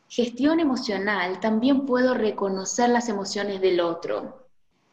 [0.07, 4.42] gestión emocional, también puedo reconocer las emociones del otro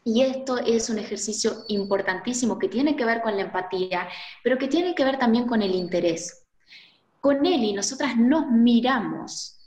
[0.04, 4.08] y esto es un ejercicio importantísimo que tiene que ver con la empatía,
[4.42, 6.46] pero que tiene que ver también con el interés.
[7.20, 9.58] Con él y nosotras nos miramos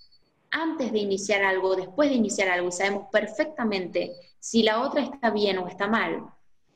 [0.49, 5.29] antes de iniciar algo, después de iniciar algo, y sabemos perfectamente si la otra está
[5.31, 6.25] bien o está mal,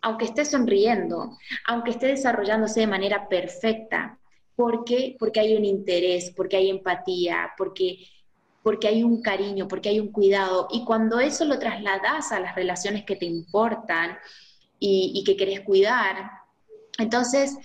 [0.02, 1.38] aunque esté sonriendo,
[1.68, 4.20] aunque esté desarrollándose de manera perfecta.
[4.56, 5.16] ¿Por qué?
[5.20, 8.08] Porque hay un interés, porque hay empatía, porque
[8.68, 10.68] porque hay un cariño, porque hay un cuidado.
[10.70, 14.18] Y cuando eso lo trasladas a las relaciones que te importan
[14.78, 16.30] y, que querés cuidar,
[17.00, 17.56] entonces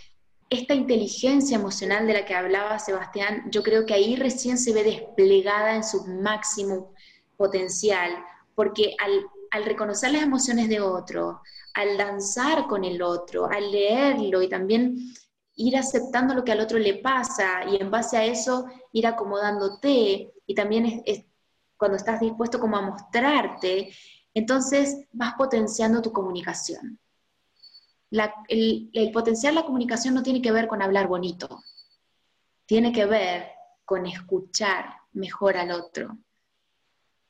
[0.48, 4.84] esta inteligencia emocional de la que hablaba Sebastián, yo creo que ahí recién se ve
[4.84, 6.94] desplegada en su máximo
[7.36, 8.24] potencial,
[8.54, 11.40] porque al, al, reconocer las emociones de otro,
[11.74, 15.12] al danzar con el otro, al leerlo y también
[15.56, 20.32] ir aceptando lo que al otro le pasa y en base a eso ir acomodándote
[20.46, 21.02] y también
[21.76, 23.92] cuando estás dispuesto como a mostrarte,
[24.34, 26.98] entonces vas potenciando tu comunicación.
[28.48, 31.62] el, el potenciar la comunicación no tiene que ver con hablar bonito,
[32.66, 33.48] tiene que ver
[33.84, 36.16] con escuchar mejor al otro,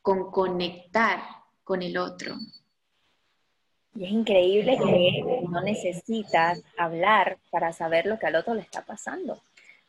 [0.01, 1.23] con conectar
[1.64, 2.37] con el otro.
[3.95, 8.82] Y es increíble que no necesitas hablar para saber lo que al otro le está
[8.82, 9.40] pasando.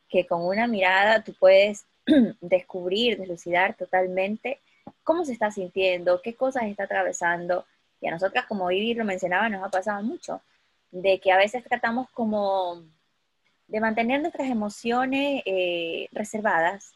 [0.09, 1.85] Que con una mirada tú puedes
[2.41, 4.59] descubrir, deslucidar totalmente
[5.03, 7.65] cómo se está sintiendo, qué cosas está atravesando.
[8.01, 10.41] Y a nosotras, como Vivi lo mencionaba, nos ha pasado mucho,
[10.91, 12.83] de que a veces tratamos como
[13.67, 16.93] de mantener nuestras emociones eh, reservadas,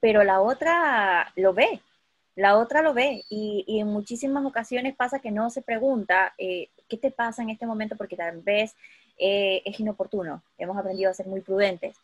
[0.00, 1.80] pero la otra lo ve,
[2.36, 6.98] la otra lo ve y, en muchísimas ocasiones pasa que no se pregunta eh, qué
[6.98, 8.76] te pasa en este momento porque tal vez
[9.18, 10.42] eh, es inoportuno.
[10.58, 11.96] Hemos aprendido a ser muy prudentes.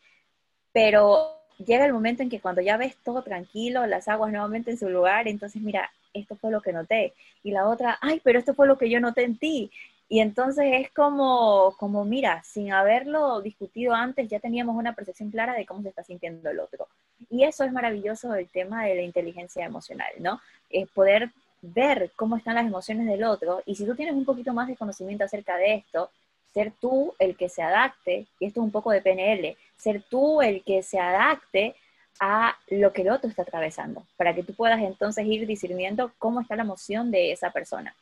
[0.73, 4.79] Pero llega el momento en que cuando ya ves todo tranquilo, las aguas nuevamente en
[4.79, 7.13] su lugar, entonces mira, esto fue lo que noté.
[7.43, 9.71] Y la otra, ay, pero esto fue lo que yo noté en ti.
[10.13, 15.53] Y entonces es como, como, mira, sin haberlo discutido antes, ya teníamos una percepción clara
[15.55, 16.87] de cómo se está sintiendo el otro.
[17.31, 20.39] Y eso es maravilloso del tema de la inteligencia emocional, ¿no?
[20.69, 21.31] Es poder
[21.63, 23.63] ver cómo están las emociones del otro.
[23.65, 26.11] Y si tú tienes un poquito más de conocimiento acerca de esto,
[26.53, 30.43] ser tú el que se adapte, y esto es un poco de PNL, ser tú
[30.43, 31.75] el que se adapte
[32.19, 36.39] a lo que el otro está atravesando, para que tú puedas entonces ir discerniendo cómo
[36.39, 37.95] está la emoción de esa persona.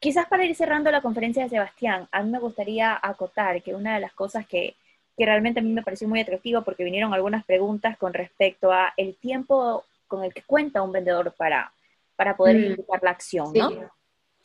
[0.00, 3.94] Quizás para ir cerrando la conferencia de Sebastián, a mí me gustaría acotar que una
[3.94, 4.76] de las cosas que,
[5.16, 9.16] realmente a mí me pareció muy atractivo porque vinieron algunas preguntas con respecto a el
[9.16, 11.72] tiempo con el que cuenta un vendedor para,
[12.14, 12.64] para poder mm.
[12.64, 13.72] ejecutar la acción, ¿no?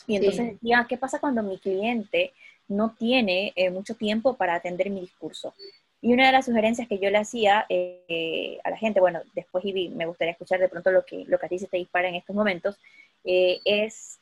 [0.08, 2.34] Y entonces decía, ¿qué pasa cuando mi cliente
[2.68, 5.54] no tiene eh, mucho tiempo para atender mi discurso?
[6.02, 9.64] Y una de las sugerencias que yo le hacía eh, a la gente, bueno, después
[9.64, 12.16] me gustaría escuchar de pronto lo que, lo que a ti se te dispara en
[12.16, 12.78] estos momentos,
[13.24, 14.20] eh, es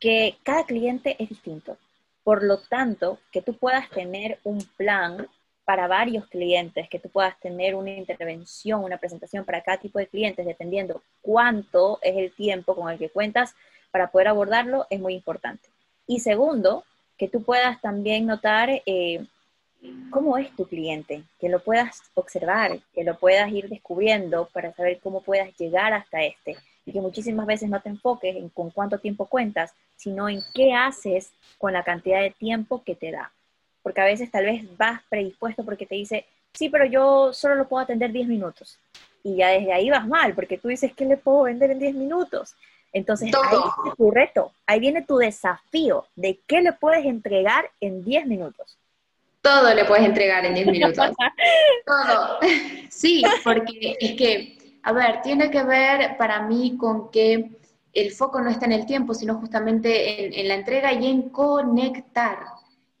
[0.00, 1.76] que cada cliente es distinto.
[2.24, 5.26] Por lo tanto, que tú puedas tener un plan
[5.64, 10.06] para varios clientes, que tú puedas tener una intervención, una presentación para cada tipo de
[10.06, 13.54] clientes, dependiendo cuánto es el tiempo con el que cuentas
[13.90, 15.68] para poder abordarlo, es muy importante.
[16.06, 16.84] Y segundo,
[17.18, 19.26] que tú puedas también notar eh,
[20.10, 25.00] cómo es tu cliente, que lo puedas observar, que lo puedas ir descubriendo para saber
[25.00, 26.56] cómo puedas llegar hasta este.
[26.86, 30.72] Y que muchísimas veces no te enfoques en con cuánto tiempo cuentas, sino en qué
[30.72, 33.32] haces con la cantidad de tiempo que te da.
[33.82, 36.24] Porque a veces tal vez vas predispuesto porque te dice,
[36.54, 38.78] sí, pero yo solo lo puedo atender 10 minutos.
[39.22, 41.94] Y ya desde ahí vas mal, porque tú dices, ¿qué le puedo vender en 10
[41.94, 42.54] minutos?
[42.92, 48.04] Entonces, ahí viene tu reto, ahí viene tu desafío de qué le puedes entregar en
[48.04, 48.78] 10 minutos.
[49.42, 51.10] Todo le puedes entregar en 10 minutos.
[51.86, 52.38] Todo.
[52.88, 57.57] Sí, porque es que, a ver, tiene que ver para mí con que
[58.00, 62.38] el foco no está en el tiempo, sino justamente en, la entrega y en conectar.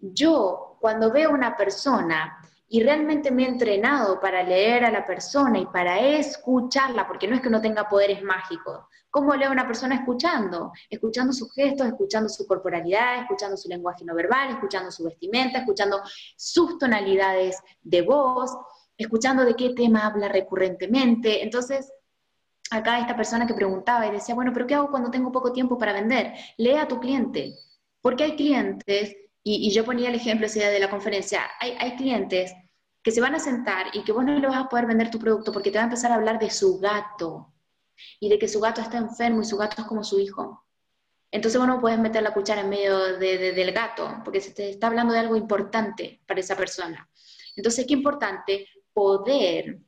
[0.00, 2.38] Yo, cuando veo una persona
[2.68, 7.36] y realmente me he entrenado para leer a la persona y para escucharla, porque no
[7.36, 8.80] es que no tenga poderes mágicos.
[9.10, 10.72] ¿Cómo leo a una persona escuchando?
[10.90, 16.02] Escuchando sus gestos, escuchando su corporalidad, escuchando su lenguaje no verbal, escuchando su vestimenta, escuchando
[16.36, 18.54] sus tonalidades de voz,
[18.98, 21.42] escuchando de qué tema habla recurrentemente.
[21.42, 21.90] Entonces,
[22.70, 25.78] acá esta persona que preguntaba y decía, bueno, pero ¿qué hago cuando tengo poco tiempo
[25.78, 26.34] para vender?
[26.56, 27.54] Lee a tu cliente,
[28.00, 31.96] porque hay clientes y, yo ponía el ejemplo ese día de la conferencia, hay, hay
[31.96, 32.52] clientes
[33.02, 35.18] que se van a sentar y que vos no le vas a poder vender tu
[35.18, 37.54] producto porque te va a empezar a hablar de su gato
[38.20, 40.66] y de que su gato está enfermo y su gato es como su hijo.
[41.30, 44.86] Entonces vos no puedes meter la cuchara en medio del gato porque se te está
[44.86, 47.08] hablando de algo importante para esa persona.
[47.58, 49.80] Entonces, qué importante poder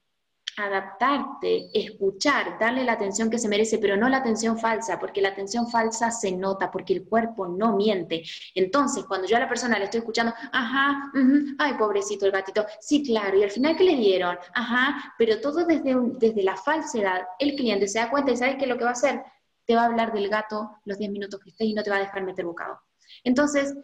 [0.56, 5.30] adaptarte, escuchar, darle la atención que se merece, pero no la atención falsa, porque la
[5.30, 8.22] atención falsa se nota, porque el cuerpo no miente.
[8.54, 11.12] Entonces, cuando yo a la persona le estoy escuchando, ajá,
[11.58, 14.36] ay, pobrecito el gatito, sí, claro, y al final, ¿qué le dieron?
[14.54, 18.66] Ajá, pero todo desde, desde la falsedad, el cliente se da cuenta y sabe que
[18.66, 19.22] lo que va a hacer,
[19.64, 21.96] te va a hablar del gato los 10 minutos que estés y no te va
[21.96, 22.80] a dejar meter bocado.
[23.24, 23.74] Entonces,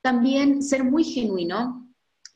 [0.00, 1.85] también ser muy genuino,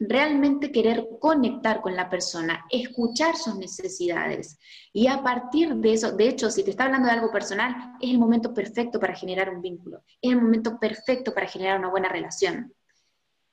[0.01, 4.59] realmente querer conectar con la persona, escuchar sus necesidades
[4.95, 8.11] y a partir de eso, de hecho, si te está hablando de algo personal, es
[8.11, 12.09] el momento perfecto para generar un vínculo, es el momento perfecto para generar una buena
[12.09, 12.75] relación.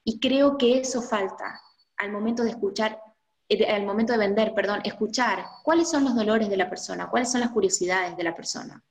[0.06, 1.60] Y creo que eso falta
[1.98, 2.98] al momento de escuchar,
[3.50, 7.30] eh, al momento de vender, perdón, escuchar cuáles son los dolores de la persona, cuáles
[7.30, 8.82] son las curiosidades de la persona,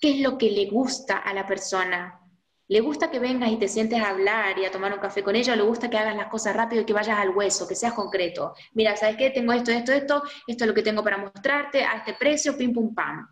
[0.00, 2.20] qué es lo que le gusta a la persona,
[2.68, 5.34] ¿Le gusta que vengas y te sientes a hablar y a tomar un café con
[5.34, 7.74] ella o le gusta que hagas las cosas rápido y que vayas al hueso, que
[7.74, 8.52] seas concreto?
[8.74, 9.30] Mira, ¿sabes qué?
[9.30, 12.74] Tengo esto, esto, esto, esto es lo que tengo para mostrarte, a este precio, pim,
[12.74, 13.26] pum, pam.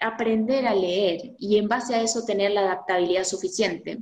[0.00, 3.98] Aprender a leer y en base a eso tener la adaptabilidad suficiente.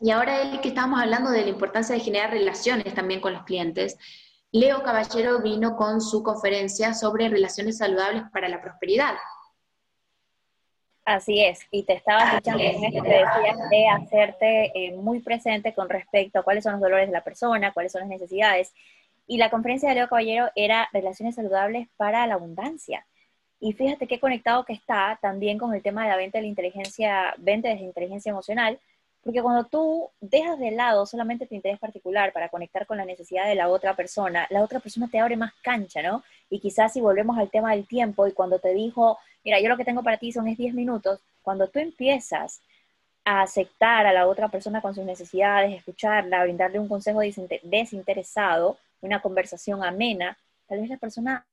[0.00, 3.42] Y ahora el que estábamos hablando de la importancia de generar relaciones también con los
[3.42, 3.96] clientes,
[4.52, 9.14] Leo Caballero vino con su conferencia sobre relaciones saludables para la prosperidad.
[11.04, 15.74] Así es, y te estaba escuchando en esto que decías de hacerte eh, muy presente
[15.74, 18.72] con respecto a cuáles son los dolores de la persona, cuáles son las necesidades.
[19.26, 23.04] Y la conferencia de Leo Caballero era Relaciones Saludables para la Abundancia.
[23.58, 26.48] Y fíjate qué conectado que está también con el tema de la venta de la
[26.48, 28.78] inteligencia, venta de inteligencia emocional,
[29.24, 33.46] porque cuando tú dejas de lado solamente tu interés particular para conectar con la necesidad
[33.46, 36.22] de la otra persona, la otra persona te abre más cancha, ¿no?
[36.50, 39.76] Y quizás si volvemos al tema del tiempo y cuando te dijo, mira, yo lo
[39.76, 42.60] que tengo para ti son es 10 minutos, cuando tú empiezas
[43.24, 49.20] a aceptar a la otra persona con sus necesidades, escucharla, brindarle un consejo desinteresado, una
[49.20, 51.46] conversación amena, tal vez la persona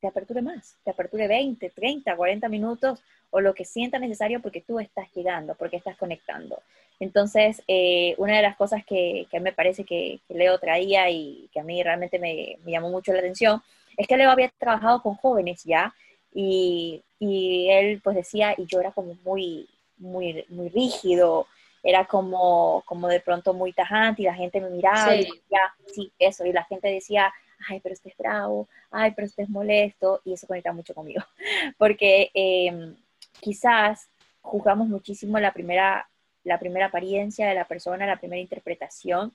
[0.00, 3.00] te aperture más, te aperture 20, 30, 40 minutos
[3.34, 6.62] o lo que sienta necesario porque tú estás llegando, porque estás conectando.
[7.00, 11.58] Entonces, eh, una de las cosas que, que me parece que, Leo traía y que
[11.58, 13.60] a mí realmente me, me, llamó mucho la atención
[13.96, 15.92] es que Leo había trabajado con jóvenes ya
[16.32, 19.68] y, y, él pues decía, y yo era como muy,
[19.98, 21.48] muy, muy rígido,
[21.82, 25.60] era como, como de pronto muy tajante y la gente me miraba y decía,
[25.92, 27.34] sí, eso, y la gente decía,
[27.68, 31.24] ay, pero usted es bravo, ay, pero usted es molesto, y eso conecta mucho conmigo,
[31.78, 32.94] porque em,
[33.40, 34.08] quizás
[34.40, 36.08] juzgamos muchísimo la primera,
[36.44, 39.32] la primera apariencia de la persona, la primera interpretación,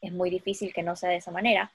[0.00, 1.72] es muy difícil que no sea de esa manera,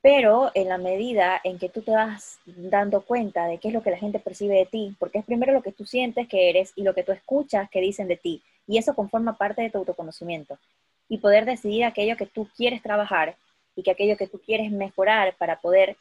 [0.00, 3.82] pero en la medida en que tú te vas dando cuenta de qué es lo
[3.82, 6.72] que la gente percibe de ti, porque es primero lo que tú sientes que eres
[6.76, 9.78] y lo que tú escuchas que dicen de ti, y eso conforma parte de tu
[9.78, 10.58] autoconocimiento.
[11.08, 13.36] Y poder decidir aquello que tú quieres trabajar
[13.74, 15.96] y que aquello que tú quieres mejorar para poder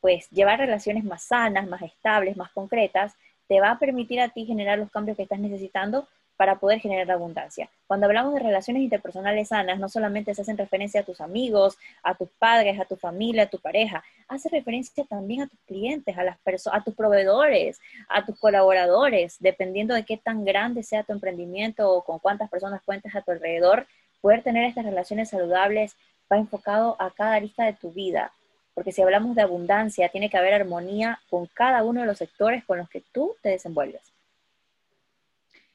[0.00, 3.14] pues llevar relaciones más sanas, más estables, más concretas,
[3.48, 7.10] te va a permitir a ti generar los cambios que estás necesitando para poder generar
[7.10, 7.68] abundancia.
[7.86, 12.14] Cuando hablamos de relaciones interpersonales sanas, no solamente se hacen referencia a tus amigos, a
[12.14, 16.24] tus padres, a tu familia, a tu pareja, hace referencia también a tus clientes, a
[16.24, 16.38] las
[16.72, 22.02] a tus proveedores, a tus colaboradores, dependiendo de qué tan grande sea tu emprendimiento o
[22.02, 23.86] con cuántas personas cuentes a tu alrededor,
[24.20, 25.96] poder tener estas relaciones saludables
[26.32, 28.32] va enfocado a cada arista de tu vida.
[28.74, 32.64] Porque si hablamos de abundancia, tiene que haber armonía con cada uno de los sectores
[32.64, 34.12] con los que tú te desenvuelves.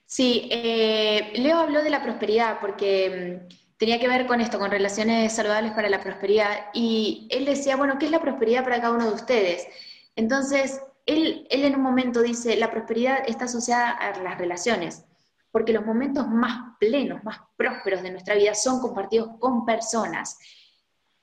[0.05, 4.71] Sí, eh, Leo habló de la prosperidad porque mm, tenía que ver con esto, con
[4.71, 6.67] relaciones saludables para la prosperidad.
[6.73, 9.67] Y él decía, bueno, ¿qué es la prosperidad para cada uno de ustedes?
[10.15, 15.05] Entonces, él, él en un momento dice, la prosperidad está asociada a las relaciones,
[15.51, 20.37] porque los momentos más plenos, más prósperos de nuestra vida son compartidos con personas.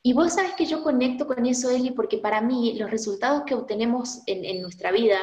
[0.07, 3.55] Y vos sabes que yo conecto con eso, Eli, porque para mí los resultados que
[3.55, 5.17] obtenemos en, nuestra vida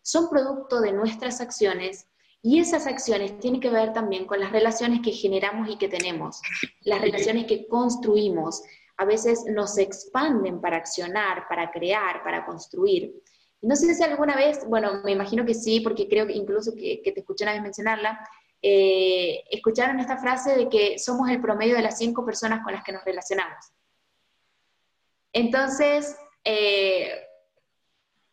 [0.00, 2.06] son producto de nuestras acciones
[2.40, 6.40] y esas acciones tienen que ver también con las relaciones que generamos y que tenemos,
[6.82, 8.62] las relaciones que construimos.
[8.96, 13.20] A veces nos expanden para accionar, para crear, para construir.
[13.60, 17.02] No sé si alguna vez, bueno, me imagino que sí, porque creo que incluso que,
[17.02, 18.24] te escuché una vez mencionarla,
[18.62, 22.84] eh, escucharon esta frase de que somos el promedio de las cinco personas con las
[22.84, 23.72] que nos relacionamos.
[25.38, 27.10] Entonces, eh,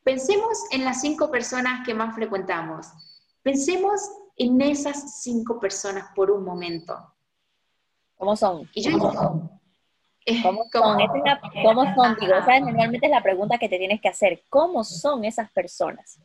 [0.04, 2.88] pensemos en las cinco personas que más frecuentamos.
[3.44, 4.02] Pensemos
[4.36, 6.98] en esas cinco personas por un momento.
[8.16, 8.68] ¿Cómo son?
[8.74, 9.52] Y yo, ¿Cómo son?
[11.64, 12.18] ¿Cómo son?
[12.20, 12.62] Digo, ¿sabes?
[12.62, 14.42] Normalmente es la pregunta que te tienes que hacer.
[14.50, 16.20] ¿Cómo son esas personas?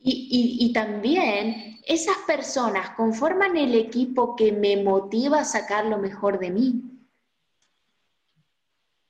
[0.00, 6.40] Y, y, también esas personas conforman el equipo que me motiva a sacar lo mejor
[6.40, 6.91] de mí.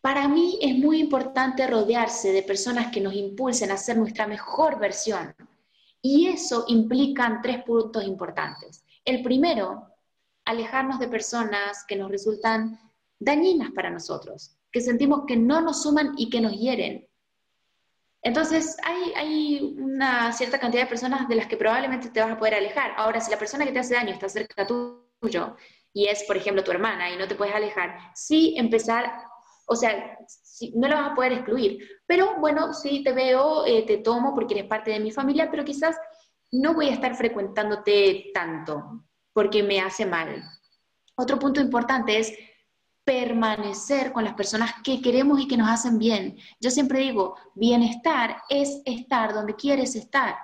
[0.03, 4.79] Para mí es muy importante rodearse de personas que nos impulsen a ser nuestra mejor
[4.79, 5.35] versión,
[6.03, 8.85] y eso implica tres puntos importantes.
[9.05, 9.87] El primero,
[10.45, 12.79] alejarnos de personas que nos resultan
[13.21, 17.09] dañinas para nosotros, que sentimos que no nos suman y que nos hieren.
[18.21, 22.39] Entonces, hay, hay, una cierta cantidad de personas de las que probablemente te vas a
[22.39, 22.93] poder alejar.
[22.97, 25.57] Ahora, si la persona que te hace daño está cerca tuyo
[25.93, 29.13] y es, por ejemplo, tu hermana y no te puedes alejar, sí empezar,
[29.67, 30.19] o sea,
[30.75, 31.79] no la vas a poder excluir.
[32.07, 35.65] Pero bueno, sí te veo, eh, te tomo porque eres parte de mi familia, pero
[35.65, 35.97] quizás
[36.53, 40.43] no voy a estar frecuentándote tanto porque me hace mal.
[41.17, 42.33] Otro punto importante es
[43.05, 46.37] permanecer con las personas que queremos y que nos hacen bien.
[46.61, 50.37] Yo siempre digo, bienestar es estar donde quieres estar.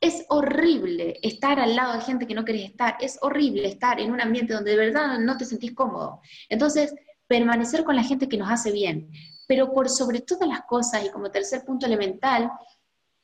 [0.00, 2.96] Es horrible estar al lado de gente que no querés estar.
[3.00, 6.20] Es horrible estar en un ambiente donde de verdad no te sentís cómodo.
[6.48, 6.94] Entonces,
[7.30, 9.08] permanecer con la gente que nos hace bien.
[9.46, 12.50] Pero por sobre todas las cosas, y como tercer punto elemental,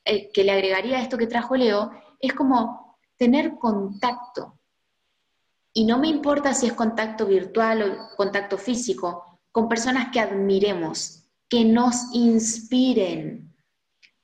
[0.05, 1.91] eh, que le agregaría a esto que trajo Leo,
[2.21, 4.57] es como tener contacto.
[5.73, 11.25] Y no me importa si es contacto virtual o contacto físico, con personas que admiremos,
[11.49, 13.53] que nos inspiren,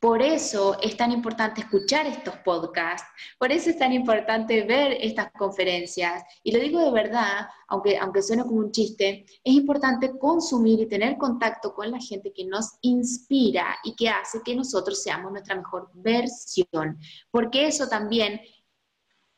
[0.03, 3.07] por eso es tan importante escuchar estos podcasts,
[3.39, 6.21] por eso es tan importante ver estas conferencias.
[6.43, 10.87] Y lo digo de verdad, aunque, aunque suene como un chiste, es importante consumir y
[10.87, 15.55] tener contacto con la gente que nos inspira y que hace que nosotros seamos nuestra
[15.55, 16.99] mejor versión.
[17.31, 18.41] Porque eso también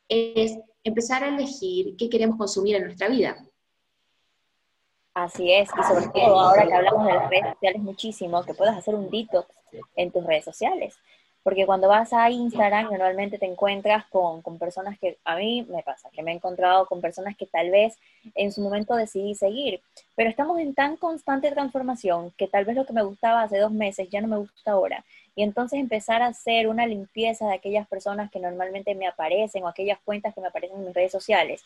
[0.10, 3.38] es empezar a elegir qué queremos consumir en nuestra vida.
[5.16, 8.78] Así es, y sobre todo ahora que hablamos de las redes sociales muchísimo, que puedas
[8.78, 9.48] hacer un detox
[9.96, 10.98] en tus redes sociales.
[11.42, 15.84] Porque cuando vas a Instagram normalmente te encuentras con, con, personas que a mí me
[15.84, 17.98] pasa, que me he encontrado con personas que tal vez
[18.34, 19.80] en su momento decidí seguir,
[20.16, 23.72] pero estamos en tan constante transformación que tal vez lo que me gustaba hace dos
[23.72, 25.06] meses ya no me gusta ahora.
[25.34, 29.70] Y entonces empezar a hacer una limpieza de aquellas personas que normalmente me aparecen o
[29.70, 31.64] aquellas cuentas que me aparecen en mis redes sociales.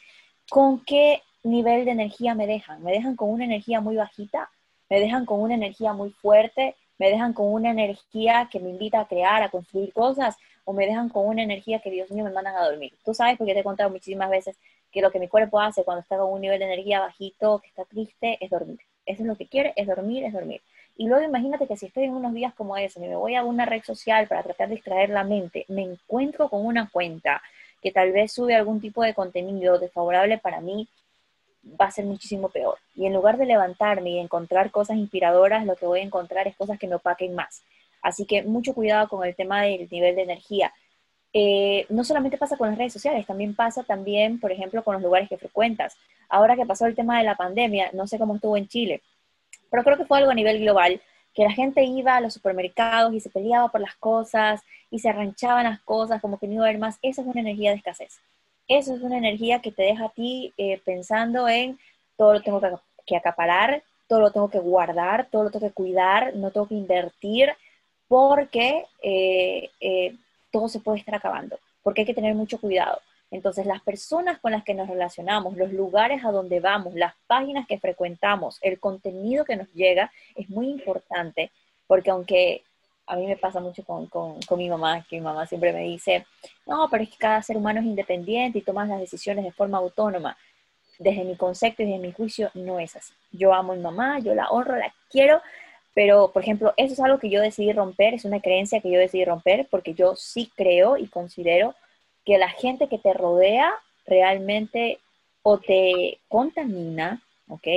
[0.50, 2.84] ¿Con qué nivel de energía me dejan?
[2.84, 4.50] ¿Me dejan con una energía muy bajita?
[4.90, 6.76] ¿Me dejan con una energía muy fuerte?
[7.00, 10.36] me dejan con una energía que me invita a crear, a construir cosas,
[10.66, 12.94] o me dejan con una energía que, Dios mío, me mandan a dormir.
[13.04, 14.58] Tú sabes, porque te he contado muchísimas veces
[14.92, 17.70] que lo que mi cuerpo hace cuando está con un nivel de energía bajito, que
[17.70, 18.80] está triste, es dormir.
[19.06, 20.62] Eso es lo que quiere, es dormir, es dormir.
[20.98, 23.66] Y luego imagínate que si estoy en unos días como ese, me voy a una
[23.66, 27.42] red social para tratar de distraer la mente, me encuentro con una cuenta
[27.82, 30.90] que tal vez sube algún tipo de contenido desfavorable para mí,
[31.80, 32.78] va a ser muchísimo peor.
[32.96, 36.56] Y en lugar de levantarme y encontrar cosas inspiradoras, lo que voy a encontrar es
[36.56, 37.64] cosas que me opaquen más.
[38.02, 40.74] Así que mucho cuidado con el tema del nivel de energía.
[41.34, 45.04] Eh, no solamente pasa con las redes sociales, también pasa también, por ejemplo, con los
[45.04, 45.96] lugares que frecuentas.
[46.28, 49.02] Ahora que pasó el tema de la pandemia, no sé cómo estuvo en Chile,
[49.70, 51.02] pero creo que fue algo a nivel global,
[51.36, 55.10] que la gente iba a los supermercados y se peleaba por las cosas y se
[55.10, 56.98] arranchaban las cosas como que no iba a haber más.
[57.02, 58.20] Esa es una energía de escasez
[58.70, 61.78] eso es una energía que te deja a ti eh, pensando en
[62.16, 62.62] todo lo tengo
[63.06, 66.76] que, acaparar, todo lo tengo que guardar, todo lo tengo que cuidar, no tengo que
[66.76, 67.50] invertir,
[68.08, 70.16] porque eh, eh,
[70.52, 73.02] todo se puede estar acabando, porque hay que tener mucho cuidado.
[73.32, 77.68] Entonces, las personas con las que nos relacionamos, los lugares a donde vamos, las páginas
[77.68, 81.52] que frecuentamos, el contenido que nos llega, es muy importante,
[81.88, 82.64] porque aunque
[83.10, 85.82] a mí me pasa mucho con, con, con, mi mamá, que mi mamá siempre me
[85.82, 86.28] dice,
[86.68, 89.80] no, pero es que cada ser humano es independiente y tomas las decisiones de forma
[89.80, 90.38] autónoma.
[91.00, 93.12] Desde mi concepto y desde mi juicio no es así.
[93.32, 95.42] Yo amo a mi mamá, yo la honro, la quiero,
[95.96, 99.00] pero por ejemplo, eso es algo que yo decidí romper, es una creencia que yo
[99.00, 101.74] decidí romper porque yo sí creo y considero
[102.26, 103.74] que la gente que te rodea
[104.06, 105.00] realmente
[105.42, 107.68] o te contamina, ¿ok?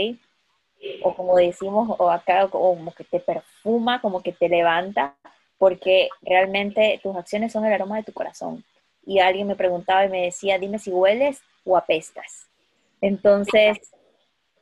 [1.02, 5.14] O como decimos, o acá como que te perfuma, como que te levanta,
[5.58, 8.64] porque realmente tus acciones son el aroma de tu corazón.
[9.04, 12.48] Y alguien me preguntaba y me decía, dime si hueles o apestas.
[13.00, 13.78] Entonces,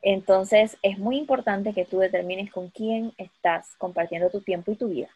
[0.01, 4.89] entonces es muy importante que tú determines con quién estás compartiendo tu tiempo y tu
[4.89, 5.09] vida.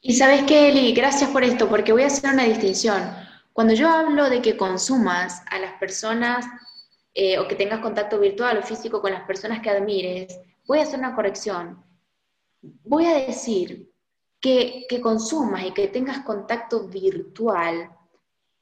[0.00, 3.00] Y sabes qué, Eli, gracias por esto, porque voy a hacer una distinción.
[3.52, 6.46] Cuando yo hablo de que consumas a las personas
[7.14, 10.82] eh, o que tengas contacto virtual o físico con las personas que admires, voy a
[10.82, 11.84] hacer una corrección.
[12.60, 13.90] Voy a decir
[14.40, 17.90] que, que consumas y que tengas contacto virtual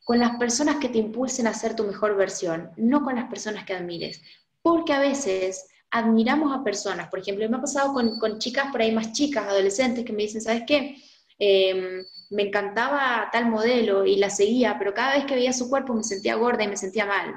[0.04, 3.64] con las personas que te impulsen a ser tu mejor versión, no con las personas
[3.64, 4.22] que admires.
[4.62, 8.80] Porque a veces admiramos a personas, por ejemplo, me ha pasado con, con chicas por
[8.80, 10.96] ahí más chicas, adolescentes, que me dicen, ¿sabes qué?
[11.38, 15.94] Eh, me encantaba tal modelo y la seguía, pero cada vez que veía su cuerpo
[15.94, 17.34] me sentía gorda y me sentía mal.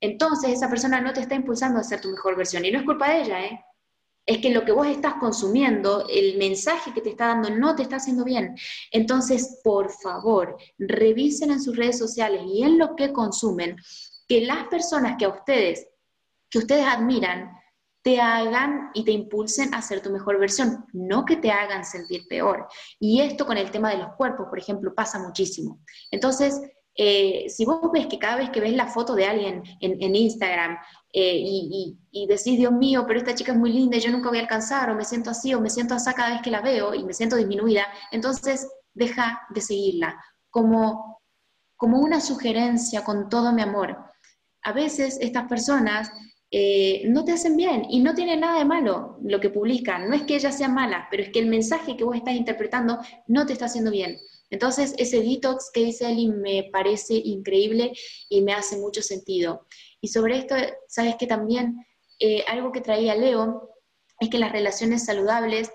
[0.00, 2.84] Entonces esa persona no te está impulsando a ser tu mejor versión y no es
[2.84, 3.64] culpa de ella, ¿eh?
[4.26, 7.82] Es que lo que vos estás consumiendo, el mensaje que te está dando no te
[7.82, 8.56] está haciendo bien.
[8.92, 13.76] Entonces, por favor, revisen en sus redes sociales y en lo que consumen
[14.28, 15.88] que las personas que a ustedes,
[16.50, 17.58] que ustedes admiran,
[18.02, 22.26] te hagan y te impulsen a ser tu mejor versión, no que te hagan sentir
[22.28, 22.68] peor.
[23.00, 25.80] Y esto con el tema de los cuerpos, por ejemplo, pasa muchísimo.
[26.10, 26.60] Entonces,
[27.00, 30.76] eh, si vos ves que cada vez que ves la foto de alguien en, Instagram
[31.12, 34.38] eh, y, decís, Dios mío, pero esta chica es muy linda y yo nunca voy
[34.38, 36.94] a alcanzar, o me siento así, o me siento así cada vez que la veo
[36.94, 40.20] y me siento disminuida, entonces deja de seguirla
[40.50, 41.22] como,
[41.76, 43.96] como una sugerencia con todo mi amor.
[44.62, 46.10] A veces estas personas
[46.50, 50.08] eh, no te hacen bien y no tiene nada de malo lo que publican.
[50.08, 52.98] No es que ella sea mala, pero es que el mensaje que vos estás interpretando
[53.28, 54.18] no te está haciendo bien.
[54.50, 57.92] Entonces, ese detox que dice Eli me parece increíble
[58.28, 59.66] y me hace mucho sentido.
[60.00, 60.54] Y sobre esto,
[60.86, 61.84] sabes que también
[62.18, 63.70] eh, algo que traía Leo
[64.20, 65.70] es que las relaciones saludables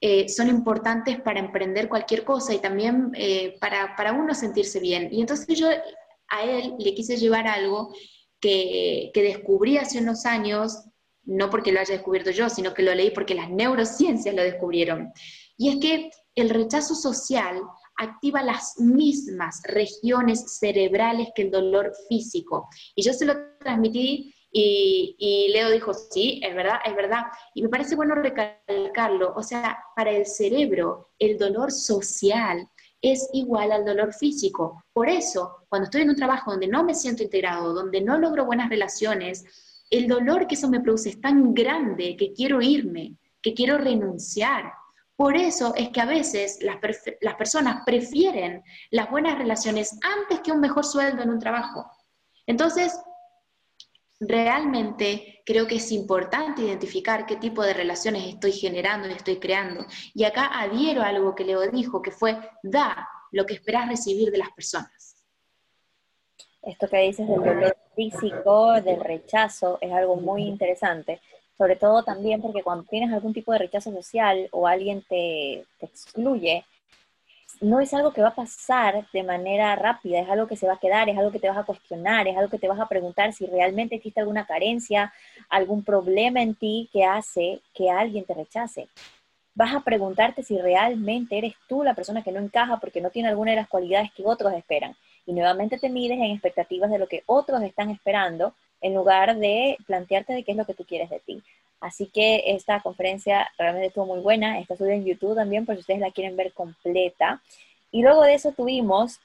[0.00, 3.12] eh, son importantes para emprender cualquier cosa y también
[3.60, 5.08] para, para uno sentirse bien.
[5.12, 5.68] Y entonces yo
[6.28, 7.92] a él le quise llevar algo
[8.40, 10.84] que, descubrí hace unos años,
[11.24, 15.12] no porque lo haya descubierto yo, sino que lo leí porque las neurociencias lo descubrieron.
[15.56, 17.60] Y es que el rechazo social
[17.96, 22.68] activa las mismas regiones cerebrales que el dolor físico.
[22.94, 27.24] Y yo se lo transmití y, y, Leo dijo, sí, es verdad, es verdad.
[27.54, 29.34] Y me parece bueno recalcarlo.
[29.36, 32.66] O sea, para el cerebro, el dolor social
[33.02, 34.82] es igual al dolor físico.
[34.92, 38.46] Por eso, cuando estoy en un trabajo donde no me siento integrado, donde no logro
[38.46, 39.44] buenas relaciones,
[39.90, 44.72] el dolor que eso me produce es tan grande que quiero irme, que quiero renunciar.
[45.16, 46.76] Por eso es que a veces las,
[47.36, 51.90] personas prefieren las buenas relaciones antes que un mejor sueldo en un trabajo.
[52.46, 53.00] Entonces,
[54.20, 59.86] realmente creo que es importante identificar qué tipo de relaciones estoy generando y estoy creando.
[60.12, 64.30] Y acá adhiero a algo que Leo dijo, que fue, da lo que esperas recibir
[64.30, 65.16] de las personas.
[66.62, 71.20] Esto que dices del dolor físico, del rechazo, es algo muy interesante,
[71.58, 76.64] sobre todo también porque cuando tienes algún tipo de rechazo social o alguien te, excluye,
[77.60, 80.74] no es algo que va a pasar de manera rápida, es algo que se va
[80.74, 82.88] a quedar, es algo que te vas a cuestionar, es algo que te vas a
[82.88, 85.12] preguntar si realmente existe alguna carencia,
[85.48, 88.88] algún problema en ti que hace que alguien te rechace.
[89.54, 93.30] Vas a preguntarte si realmente eres tú la persona que no encaja porque no tiene
[93.30, 94.94] alguna de las cualidades que otros esperan.
[95.24, 98.54] Y nuevamente te mides en expectativas de lo que otros están esperando
[98.86, 101.42] en lugar de plantearte de qué es lo que tú quieres de ti.
[101.80, 105.80] Así que esta conferencia realmente estuvo muy buena, está subida en YouTube también por si
[105.80, 107.42] ustedes la quieren ver completa.
[107.90, 109.20] Y luego de eso tuvimos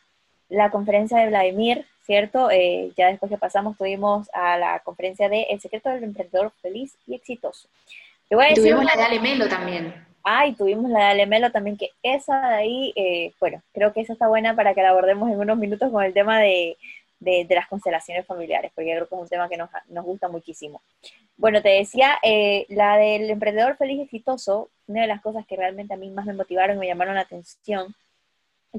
[0.50, 2.52] la conferencia de Vladimir, ¿cierto?
[2.52, 6.96] Eh, ya después que pasamos tuvimos a la conferencia de El secreto del emprendedor feliz
[7.08, 7.70] y exitoso.
[8.30, 9.94] tuvimos la de Alemelo también.
[10.24, 14.02] Ah, y tuvimos la de Alemelo también, que esa de ahí, eh, bueno, creo que
[14.02, 16.78] esa está buena para que la abordemos en unos minutos con el tema de,
[17.22, 20.82] de, las constelaciones familiares, porque creo que es un tema que nos, nos gusta muchísimo.
[21.38, 25.56] Bueno, te decía, eh, la del emprendedor feliz y exitoso, una de las cosas que
[25.56, 27.96] realmente a mí más me motivaron y me llamaron la atención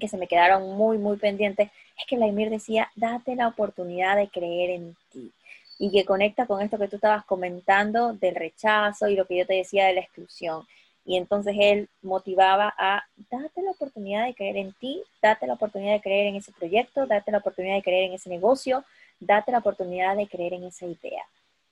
[0.00, 4.28] que se me quedaron muy, muy pendientes, es que Vladimir decía, date la oportunidad de
[4.28, 5.32] creer en ti.
[5.78, 9.46] Y que conecta con esto que tú estabas comentando del rechazo y lo que yo
[9.46, 10.64] te decía de la exclusión.
[11.04, 15.94] Y entonces él motivaba a, date la oportunidad de creer en ti, date la oportunidad
[15.94, 18.84] de creer en ese proyecto, date la oportunidad de creer en ese negocio,
[19.18, 21.24] date la oportunidad de creer en esa idea,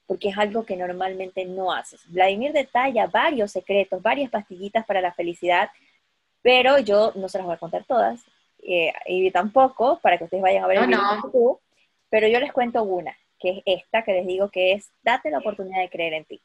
[0.07, 2.01] porque es algo que normalmente no haces.
[2.09, 5.70] Vladimir detalla varios secretos, varias pastillitas para la felicidad,
[6.43, 8.20] pero yo no se las voy a contar todas,
[8.62, 11.61] eh, y tampoco para que ustedes vayan a ver el video
[12.11, 15.39] pero yo les cuento una, que es esta, que les digo que es, date la
[15.39, 16.40] oportunidad de creer en ti.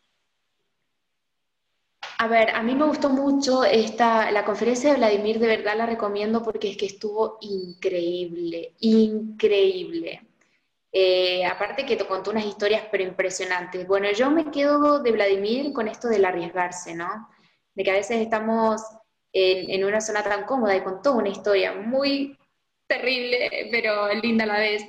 [2.18, 5.86] A ver, a mí me gustó mucho esta, la conferencia de Vladimir, de verdad la
[5.86, 10.22] recomiendo porque es que estuvo increíble, increíble.
[10.94, 13.86] Eh, aparte que te contó unas historias pero impresionantes.
[13.86, 17.30] Bueno, yo me quedo de Vladimir con esto del arriesgarse, ¿no?
[17.74, 18.82] De que a veces estamos
[19.34, 22.38] en, una zona tan cómoda y con toda una historia muy
[22.88, 24.86] terrible, pero linda a la vez.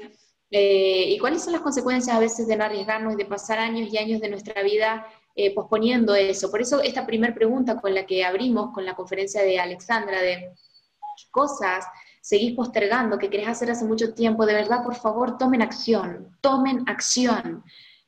[0.53, 3.93] Eh, ¿Y cuáles son las consecuencias a veces de no arriesgarnos y de pasar años
[3.93, 6.51] y años de nuestra vida eh, posponiendo eso.
[6.51, 10.51] Por eso esta primera pregunta con la que abrimos con la conferencia de Alexandra de
[11.31, 11.85] cosas
[12.23, 16.83] seguís postergando que querés hacer hace mucho tiempo, de verdad, por favor, tomen acción, tomen
[16.89, 17.63] acción,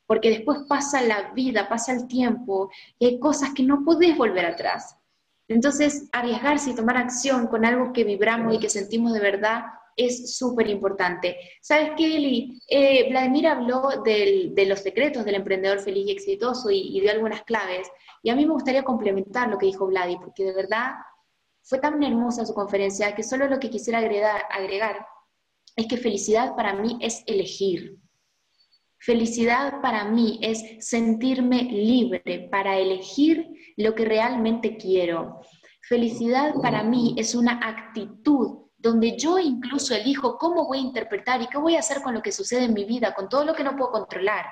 [0.07, 4.47] porque después pasa la vida, pasa el tiempo y hay cosas que no podés volver
[4.47, 4.97] atrás.
[5.49, 9.67] Entonces, arriesgarse y tomar acción con algo que vibramos y que sentimos de verdad
[9.99, 11.37] es súper importante.
[11.61, 12.63] ¿Sabes qué, Eli?
[12.69, 17.89] Eh, Vladimir habló de los secretos del emprendedor feliz y exitoso y, dio algunas claves.
[18.23, 20.93] Y a mí me gustaría complementar lo que dijo Vladi, porque de verdad
[21.63, 25.07] fue tan hermosa su conferencia que solo lo que quisiera agregar, agregar
[25.77, 27.99] es que felicidad para mí es elegir.
[29.01, 35.41] Felicidad para mí es sentirme libre para elegir lo que realmente quiero.
[35.83, 41.49] Felicidad para mí es una actitud donde yo incluso elijo cómo voy a interpretar y
[41.49, 43.65] qué voy a hacer con lo que sucede en mi vida, con todo lo que
[43.65, 44.47] no puedo controlar.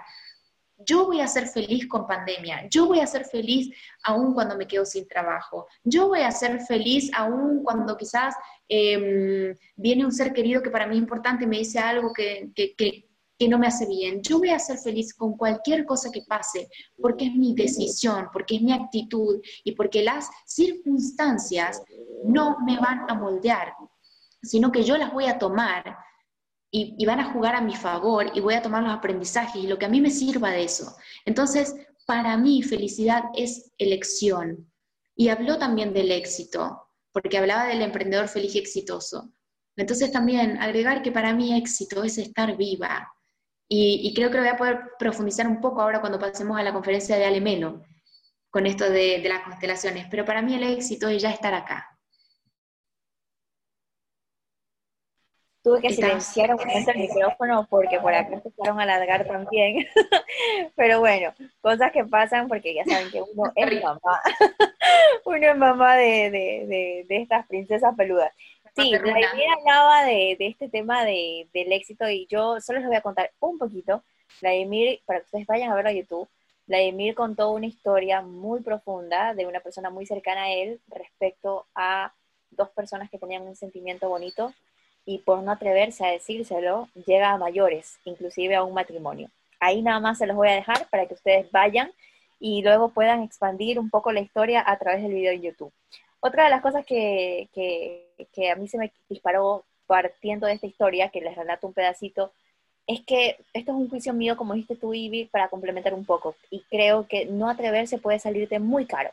[0.78, 4.66] Yo voy a ser feliz con pandemia, yo voy a ser feliz aún cuando me
[4.66, 8.34] quedo sin trabajo, yo voy a ser feliz aún cuando quizás
[8.68, 12.50] em, viene un ser querido que para mí es importante y me dice algo que,
[12.54, 13.08] que, que,
[13.38, 14.20] que no me hace bien.
[14.20, 16.68] Yo voy a ser feliz con cualquier cosa que pase,
[17.00, 21.82] porque es mi decisión, porque es mi actitud y porque las circunstancias
[22.24, 23.72] no me van a moldear
[24.48, 25.96] sino que yo las voy a tomar
[26.70, 29.78] y, van a jugar a mi favor y voy a tomar los aprendizajes y lo
[29.78, 30.96] que a mí me sirva de eso.
[31.24, 31.74] Entonces,
[32.06, 34.70] para mí felicidad es elección.
[35.14, 39.32] Y habló también del éxito, porque hablaba del emprendedor feliz y exitoso.
[39.76, 43.12] Entonces también agregar que para mí éxito es estar viva.
[43.68, 46.72] Y, creo que lo voy a poder profundizar un poco ahora cuando pasemos a la
[46.72, 47.82] conferencia de Alemelo
[48.48, 50.06] con esto de, de las constelaciones.
[50.10, 51.95] Pero para mí el éxito es ya estar acá,
[55.66, 59.84] Tuve que silenciar un momento el micrófono porque por acá empezaron a alargar también.
[60.76, 64.20] Pero bueno, cosas que pasan porque ya saben que uno es mamá.
[65.24, 68.32] uno es mamá de, de, de, estas princesas peludas.
[68.76, 72.96] Sí, Vladimir hablaba de, de este tema de, del éxito y yo solo les voy
[72.98, 74.04] a contar un poquito.
[74.40, 76.28] Vladimir, para que ustedes vayan a verlo a YouTube,
[76.68, 82.14] Vladimir contó una historia muy profunda de una persona muy cercana a él respecto a
[82.50, 84.54] dos personas que tenían un sentimiento bonito
[85.06, 89.30] y por no atreverse a decírselo, llega a mayores, inclusive a un matrimonio.
[89.60, 91.90] Ahí nada más se los voy a dejar para que ustedes vayan
[92.40, 95.72] y luego puedan expandir un poco la historia a través del video en YouTube.
[96.20, 101.08] Otra de las cosas que, que, a mí se me disparó partiendo de esta historia,
[101.10, 102.32] que les relato un pedacito,
[102.88, 106.34] es que esto es un juicio mío, como dijiste tú, Ivy, para complementar un poco.
[106.50, 109.10] Y creo que no atreverse puede salirte muy caro.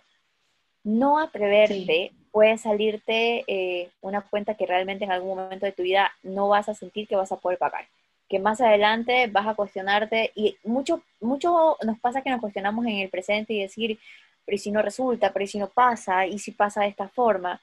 [0.84, 6.12] No atreverte puede salirte eh, una cuenta que realmente en algún momento de tu vida
[6.24, 7.86] no vas a sentir que vas a poder pagar.
[8.28, 12.98] Que más adelante vas a cuestionarte y mucho, mucho nos pasa que nos cuestionamos en
[12.98, 14.00] el presente y decir,
[14.46, 17.62] pero si no resulta, pero si no pasa, y si pasa de esta forma.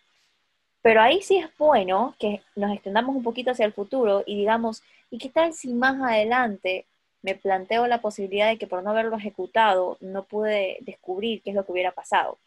[0.82, 4.84] Pero ahí sí es bueno que nos extendamos un poquito hacia el futuro y digamos,
[5.10, 6.86] ¿y qué tal si más adelante
[7.22, 11.56] me planteo la posibilidad de que por no haberlo ejecutado no pude descubrir qué es
[11.56, 12.38] lo que hubiera pasado?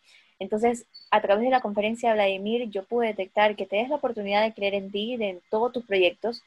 [0.44, 3.95] Entonces, a través de la conferencia de Vladimir, yo pude detectar que te des la
[3.95, 6.44] oportunidad de creer en ti, en todos tus proyectos,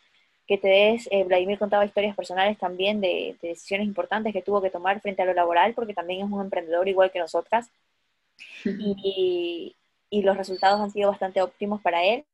[0.47, 4.71] que te des, eh, Vladimir contaba historias personales también de, decisiones importantes que tuvo que
[4.71, 7.71] tomar frente a lo laboral, porque también es un emprendedor igual que nosotras,
[8.65, 9.75] y,
[10.11, 12.25] y los resultados han sido bastante óptimos para él.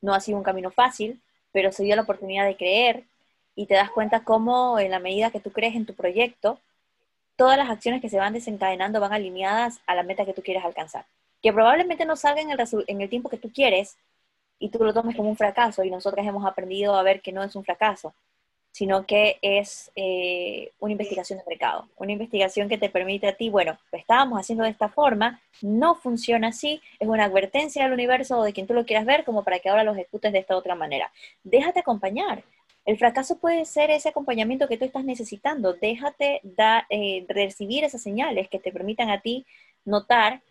[0.00, 1.20] No ha sido un camino fácil,
[1.52, 3.04] pero se dio la oportunidad de creer
[3.56, 6.60] y te das cuenta cómo en la medida que tú crees en tu proyecto,
[7.40, 10.62] todas las acciones que se van desencadenando van alineadas a la meta que tú quieres
[10.62, 11.06] alcanzar.
[11.40, 13.96] Que probablemente no salga en el, en el tiempo que tú quieres,
[14.58, 17.42] y tú lo tomes como un fracaso y nosotras hemos aprendido a ver que no
[17.42, 18.12] es un fracaso,
[18.72, 23.48] sino que es eh, una investigación de mercado, una investigación que te permite a ti,
[23.48, 28.36] bueno, lo estábamos haciendo de esta forma, no funciona así, es una advertencia al universo
[28.36, 30.58] o de quien tú lo quieras ver como para que ahora lo ejecutes de esta
[30.58, 31.10] otra manera.
[31.42, 32.44] Déjate acompañar.
[32.84, 35.74] El fracaso puede ser ese acompañamiento que tú estás necesitando.
[35.74, 36.40] Déjate
[36.88, 39.46] eh, recibir esas señales que te permitan a ti
[39.84, 40.42] notar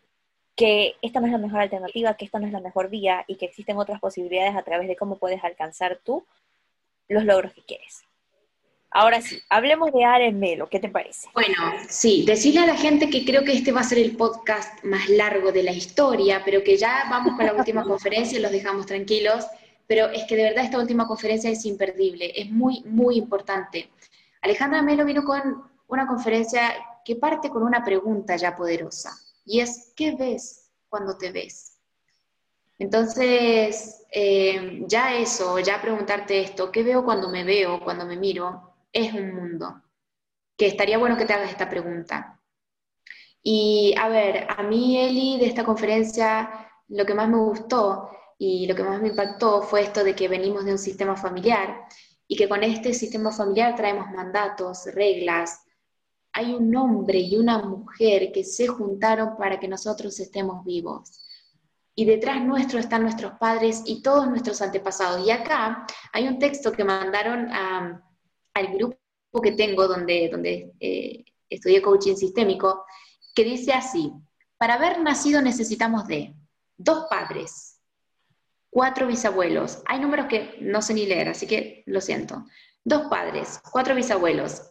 [0.55, 3.35] que esta no es la mejor alternativa, que esta no es la mejor vía y
[3.37, 6.25] que existen otras posibilidades a través de cómo puedes alcanzar tú
[7.07, 8.03] los logros que quieres.
[8.91, 11.29] Ahora sí, hablemos de Aren Melo, ¿qué te parece?
[11.33, 11.55] Bueno,
[11.87, 15.07] sí, decirle a la gente que creo que este va a ser el podcast más
[15.09, 18.87] largo de la historia, pero que ya vamos con la última conferencia y los dejamos
[18.87, 19.45] tranquilos,
[19.89, 23.89] pero es que de verdad esta última conferencia es imperdible, es muy, muy importante.
[24.39, 29.91] Alejandra Melo vino con una conferencia que parte con una pregunta ya poderosa, y es,
[29.95, 31.79] ¿qué ves cuando te ves?
[32.77, 38.75] Entonces, eh, ya eso, ya preguntarte esto, ¿qué veo cuando me veo, cuando me miro?
[38.93, 39.81] es un mundo?
[40.55, 42.39] Que estaría bueno que te hagas esta pregunta.
[43.41, 48.09] Y a ver, a mí, Eli, de esta conferencia, lo que más me gustó
[48.39, 51.85] y lo que más me impactó fue esto de que venimos de un sistema familiar
[52.27, 55.61] y que con este sistema familiar traemos mandatos, reglas.
[56.31, 61.19] Hay un hombre y una mujer que se juntaron para que nosotros estemos vivos.
[61.95, 65.27] Y detrás nuestro están nuestros padres y todos nuestros antepasados.
[65.27, 68.01] Y acá hay un texto que mandaron a
[68.53, 68.97] al grupo
[69.43, 72.85] que tengo donde, donde eh, estudié coaching sistémico,
[73.33, 74.11] que dice así,
[74.57, 76.35] para haber nacido necesitamos de
[76.77, 77.68] dos padres,
[78.69, 82.45] cuatro bisabuelos, hay números que no sé ni leer, así que lo siento,
[82.83, 84.61] dos padres, cuatro bisabuelos,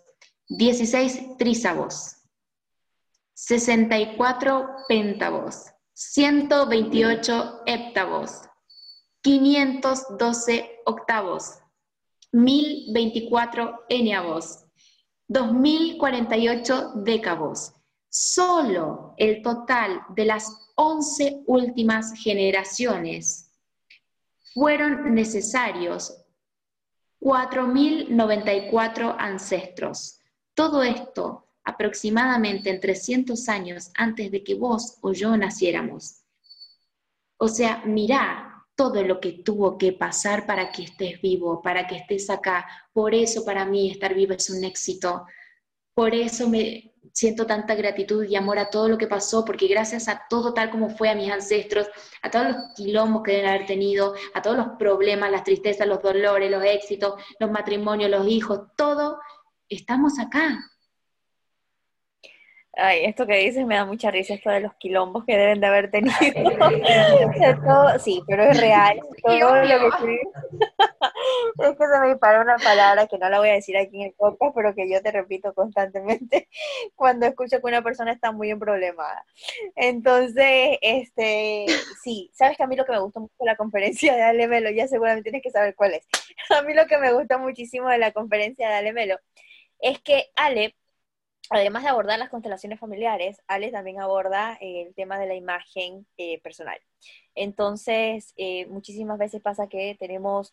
[0.49, 2.16] 16 trísavos,
[3.35, 8.43] 64 pentavos, 128 heptavos,
[9.23, 11.59] 512 octavos,
[12.33, 14.65] 1024 eniavos,
[15.29, 17.75] 2048 décavos.
[18.11, 23.48] Solo el total de las 11 últimas generaciones
[24.59, 26.20] fueron necesarios
[27.20, 30.20] 4.094 ancestros.
[30.52, 36.24] Todo esto aproximadamente en 300 años antes de que vos o yo naciéramos.
[37.36, 41.97] O sea, mirá todo lo que tuvo que pasar para que estés vivo, para que
[41.97, 42.66] estés acá.
[42.93, 45.24] Por eso para mí estar vivo es un éxito.
[45.94, 50.09] Por eso me siento tanta gratitud y amor a todo lo que pasó, porque gracias
[50.09, 51.89] a todo tal como fue a mis ancestros,
[52.22, 56.02] a todos los quilombos que deben haber tenido, a todos los problemas, las tristezas, los
[56.02, 59.18] dolores, los éxitos, los matrimonios, los hijos, todo,
[59.68, 60.59] estamos acá.
[62.80, 65.66] Ay, esto que dices me da mucha risa, esto de los quilombos que deben de
[65.66, 66.14] haber tenido.
[67.98, 69.01] sí, pero es real.
[69.24, 70.20] Todo lo que
[71.59, 74.09] es que se me disparó una palabra que no la voy a decir aquí en
[74.09, 76.48] el podcast, pero que yo te repito constantemente
[76.94, 79.24] cuando escucho que una persona está muy en problemada.
[79.76, 81.66] Entonces, este,
[82.02, 84.48] sí, sabes que a mí lo que me gustó mucho de la conferencia de Ale
[84.48, 86.06] Melo, ya seguramente tienes que saber cuál es.
[86.59, 89.18] A mí lo que me gusta muchísimo de la conferencia de Ale Melo
[89.80, 90.74] es que Ale
[91.50, 96.06] además de abordar las constelaciones familiares, Ale también aborda eh, el tema de la imagen
[96.16, 96.78] eh, personal.
[97.34, 100.52] Entonces, eh, muchísimas veces pasa que tenemos,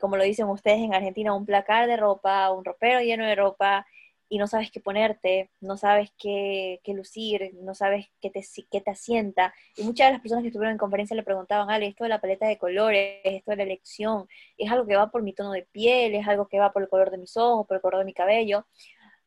[0.00, 3.86] como lo dicen ustedes en Argentina, un placar de ropa, un ropero lleno de ropa,
[4.32, 9.52] y no sabes qué ponerte, no sabes qué, lucir, no sabes qué te, qué asienta.
[9.76, 12.18] Y muchas de las personas que estuvieron en conferencia le preguntaban, Ale, esto de la
[12.18, 14.26] paleta de colores, esto de la elección,
[14.56, 16.14] ¿es algo que va por mi tono de piel?
[16.14, 18.14] ¿Es algo que va por el color de mis ojos, por el color de mi
[18.14, 18.64] cabello?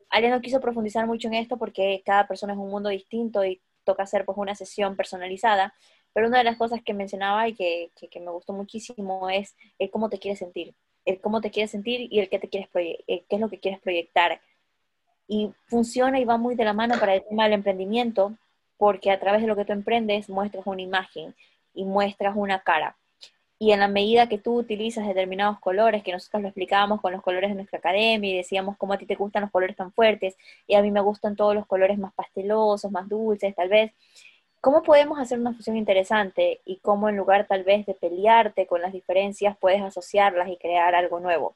[0.09, 3.61] Ale no quiso profundizar mucho en esto porque cada persona es un mundo distinto y
[3.83, 5.75] toca hacer pues una sesión personalizada,
[6.15, 10.09] pero una de las cosas que mencionaba y que, me gustó muchísimo es el cómo
[10.09, 10.73] te quieres sentir,
[11.03, 13.81] el cómo te quieres sentir y el qué, te quieres qué es lo que quieres
[13.81, 14.39] proyectar.
[15.27, 18.33] Y funciona y va muy de la mano para el tema del emprendimiento,
[18.77, 21.35] porque a través de lo que tú emprendes muestras una imagen
[21.73, 22.95] y muestras una cara
[23.57, 27.21] y en la medida que tú utilizas determinados colores, que nosotros lo explicábamos con los
[27.21, 30.35] colores de nuestra academia y decíamos cómo a ti te gustan los colores tan fuertes
[30.67, 33.93] y a mí me gustan todos los colores más pastelosos, más dulces, tal vez,
[34.65, 38.81] ¿cómo podemos hacer una fusión interesante y cómo en lugar tal vez de pelearte con
[38.81, 41.55] las diferencias puedes asociarlas y crear algo nuevo?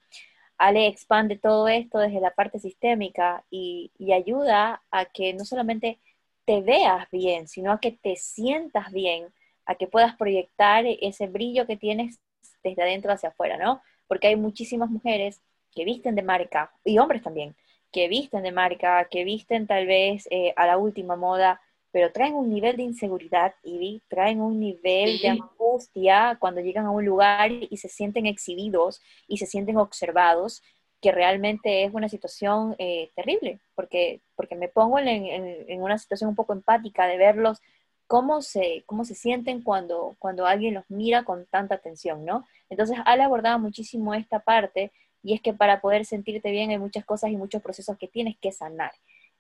[0.59, 5.97] Ale expande todo esto desde la parte sistémica y, ayuda a que no solamente
[6.45, 9.33] te veas bien, sino a que te sientas bien
[9.65, 12.19] a que puedas proyectar ese brillo que tienes
[12.63, 13.81] desde adentro hacia afuera, ¿no?
[14.07, 15.41] Porque hay muchísimas mujeres
[15.73, 17.55] que visten de marca, y hombres también,
[17.91, 21.59] que visten de marca, que visten tal vez eh, a la última moda,
[21.91, 26.91] pero traen un nivel de inseguridad, y traen un nivel de angustia cuando llegan a
[26.91, 30.61] un lugar y se sienten exhibidos y se sienten observados,
[31.01, 36.29] que realmente es una situación eh, terrible, porque, porque me pongo en, en, una situación
[36.29, 37.61] un poco empática de verlos
[38.05, 42.45] cómo se, cómo se sienten cuando, cuando alguien los mira con tanta atención, ¿no?
[42.69, 44.91] Entonces, Ale abordaba muchísimo esta parte
[45.21, 48.35] y es que para poder sentirte bien hay muchas cosas y muchos procesos que tienes
[48.39, 48.91] que sanar.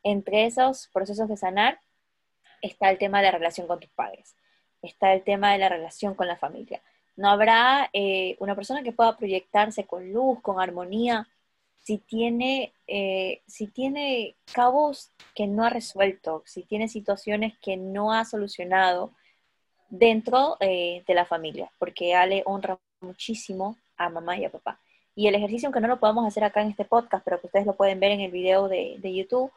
[0.03, 1.79] Entre esos procesos de sanar
[2.61, 4.35] está el tema de la relación con tus padres,
[4.81, 6.81] está el tema de la relación con la familia.
[7.15, 11.27] No habrá eh, una persona que pueda proyectarse con luz, con armonía,
[11.81, 18.13] si tiene, eh, si tiene cabos que no ha resuelto, si tiene situaciones que no
[18.13, 19.11] ha solucionado
[19.89, 24.79] dentro eh, de la familia, porque Ale honra muchísimo a mamá y a papá.
[25.15, 27.65] Y el ejercicio, aunque no lo podamos hacer acá en este podcast, pero que ustedes
[27.65, 29.51] lo pueden ver en el video de, de YouTube,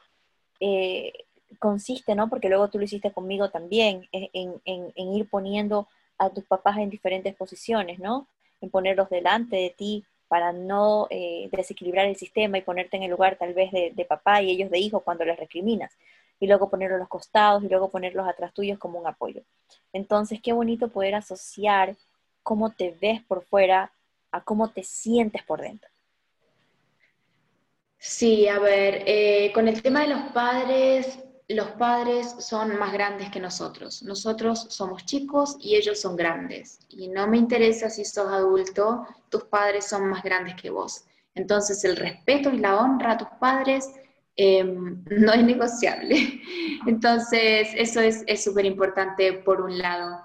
[1.59, 2.29] consiste, ¿no?
[2.29, 5.89] Porque luego tú lo hiciste conmigo también, en, en, en, ir poniendo
[6.19, 8.27] a tus papás en diferentes posiciones, ¿no?
[8.61, 13.11] En ponerlos delante de ti para no eh, desequilibrar el sistema y ponerte en el
[13.11, 15.93] lugar tal vez de, de, papá y ellos de hijo cuando les recriminas.
[16.41, 19.43] Y luego ponerlos a los costados y luego ponerlos atrás tuyos como un apoyo.
[19.93, 21.97] Entonces, qué bonito poder asociar
[22.43, 23.93] cómo te ves por fuera
[24.31, 25.89] a cómo te sientes por dentro.
[28.05, 33.31] Sí, a ver, eh, con el tema de los padres, los padres son más grandes
[33.31, 34.03] que nosotros.
[34.03, 36.79] Nosotros somos chicos y ellos son grandes.
[36.89, 41.05] Y no me interesa si sos adulto, tus padres son más grandes que vos.
[41.35, 43.91] Entonces el respeto y la honra a tus padres
[44.37, 46.41] em, no es negociable.
[46.87, 50.21] Entonces eso es súper importante por un lado.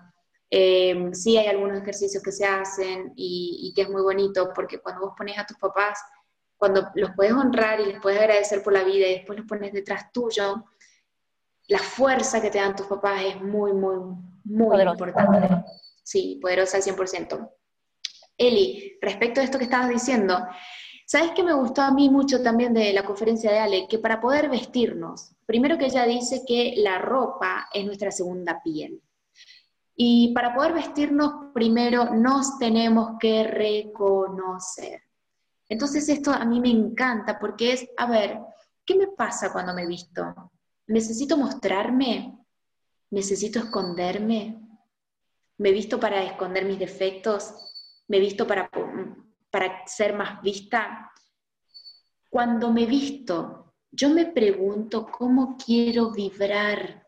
[0.49, 4.80] Em, sí hay algunos ejercicios que se hacen y, y que es muy bonito porque
[4.80, 5.99] cuando vos pones a tus papás
[6.57, 9.73] cuando los puedes honrar y les puedes agradecer por la vida y después los pones
[9.73, 10.65] detrás tuyo,
[11.68, 13.98] la fuerza que te dan tus papás es muy, muy,
[14.45, 15.65] muy importante.
[16.03, 17.52] Sí, poderosa al 100%.
[18.38, 20.48] Eli, respecto a esto que estabas diciendo,
[21.06, 23.88] ¿sabes qué me gustó a mí mucho también de la conferencia de Ale?
[23.89, 29.02] Que para poder vestirnos, primero que ella dice que la ropa es nuestra segunda piel.
[29.95, 35.02] Y para poder vestirnos, primero nos tenemos que reconocer.
[35.68, 38.39] Entonces esto a mí me encanta porque es, a ver,
[38.85, 40.52] ¿qué me pasa cuando me visto?
[40.88, 42.38] ¿Necesito mostrarme?
[43.09, 44.59] ¿Necesito esconderme?
[45.57, 47.53] ¿Me visto para esconder mis defectos?
[48.07, 48.69] ¿Me visto para,
[49.51, 51.11] para ser más vista?
[52.30, 57.07] Cuando me visto, yo me pregunto cómo quiero vibrar.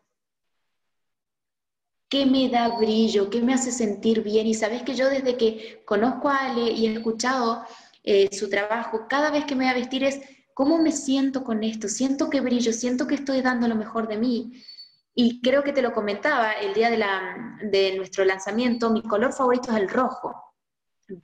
[2.08, 3.30] ¿Qué me da brillo?
[3.30, 4.46] ¿Qué me hace sentir bien?
[4.46, 7.64] Y sabes que yo desde que conozco a Ale y he escuchado
[8.02, 10.20] eh, su trabajo, cada vez que me voy a vestir es
[10.54, 14.18] cómo me siento con esto, siento que brillo, siento que estoy dando lo mejor de
[14.18, 14.64] mí.
[15.14, 19.78] Y creo que te lo comentaba el día de, nuestro lanzamiento, mi color favorito es
[19.78, 20.54] el rojo,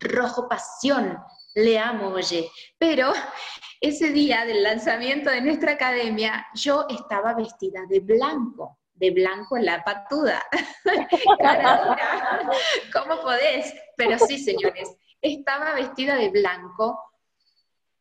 [0.00, 1.18] rojo pasión,
[1.54, 2.50] le amo, oye.
[2.78, 3.12] Pero
[3.80, 9.84] ese día del lanzamiento de nuestra academia, yo estaba vestida de blanco, de blanco la
[9.84, 10.42] patuda.
[12.92, 13.72] ¿Cómo podés?
[13.96, 17.00] Pero sí, señores, estaba vestida de blanco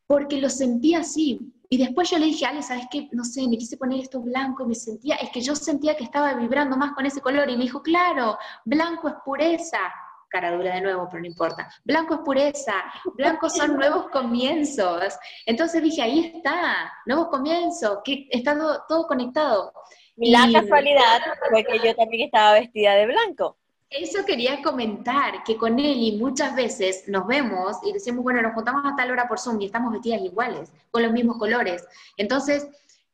[0.08, 1.52] porque lo sentía así.
[1.70, 3.10] Y después yo le dije, Ale, ¿sabes qué?
[3.12, 6.34] No sé, me quise poner esto blanco, me sentía, es que yo sentía que estaba
[6.36, 7.50] vibrando más con ese color.
[7.50, 9.80] Y me dijo, claro, blanco es pureza.
[10.30, 11.70] Cara dura de nuevo, pero no importa.
[11.84, 12.74] Blanco es pureza,
[13.16, 15.18] blanco son nuevos comienzos.
[15.46, 19.72] Entonces dije, ahí está, nuevos comienzos, que está todo, todo conectado.
[20.18, 23.58] La casualidad fue que yo también estaba vestida de blanco.
[23.98, 28.84] Eso quería comentar, que con Eli muchas veces nos vemos y decimos, bueno, nos juntamos
[28.86, 31.88] a tal hora por Zoom y estamos vestidas iguales, con los mismos colores.
[32.18, 32.68] Entonces,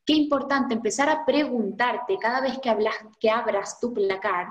[0.03, 4.47] qué importante empezar a preguntarte cada vez que, hablas, que abras tu placar,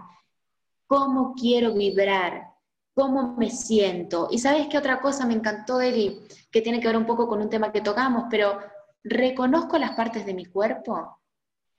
[0.86, 2.48] ¿cómo quiero vibrar?
[2.94, 4.28] ¿Cómo me siento?
[4.31, 6.20] Y sabes qué otra cosa me encantó, Eli,
[6.52, 8.57] que tiene que ver un poco con un tema que tocamos, pero
[9.02, 11.19] reconozco las partes de mi cuerpo,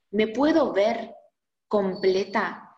[0.10, 1.16] me puedo ver
[1.70, 2.71] completa,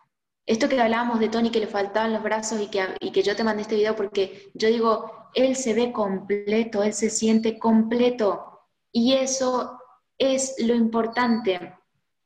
[0.46, 3.34] esto que hablábamos de Tony, que le faltaban los brazos y que, y que yo
[3.34, 8.60] te mandé este video porque yo digo, él se ve completo, él se siente completo.
[8.92, 9.78] Y eso
[10.18, 11.74] es lo importante.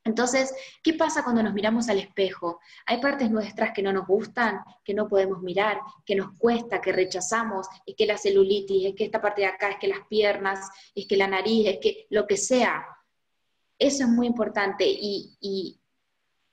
[0.05, 2.61] Entonces, ¿qué pasa cuando nos miramos al espejo?
[2.87, 6.93] Hay partes nuestras que no nos gustan, que no podemos mirar, que nos cuesta, que
[6.93, 10.69] rechazamos, es que la celulitis, es que esta parte de acá, es que las piernas,
[10.95, 12.87] es que la nariz, es que lo que sea.
[13.79, 15.81] Eso es muy importante y, y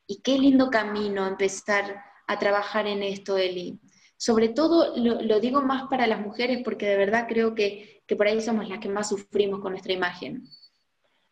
[0.08, 3.80] y qué lindo camino empezar a trabajar en esto, Eli.
[4.18, 8.42] Sobre todo lo, digo más para las mujeres porque de verdad creo que, por ahí
[8.42, 10.44] somos las que más sufrimos con nuestra imagen.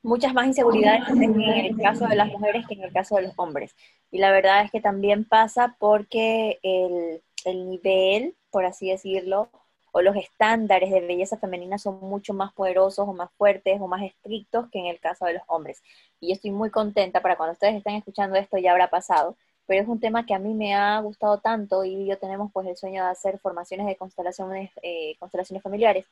[0.01, 3.33] muchas más inseguridades en el caso de las mujeres que en el caso de los
[3.37, 3.75] hombres.
[4.11, 9.49] Y la verdad es que también pasa porque el, el nivel, por así decirlo,
[9.95, 14.01] o los estándares de belleza femenina son mucho más poderosos o más fuertes o más
[14.01, 15.83] estrictos que en el caso de los hombres.
[16.19, 19.37] Y yo estoy muy contenta para cuando ustedes estén escuchando esto ya habrá pasado,
[19.67, 22.67] pero es un tema que a mí me ha gustado tanto y yo tenemos pues
[22.67, 26.05] el sueño de hacer formaciones de constelaciones, eh, constelaciones familiares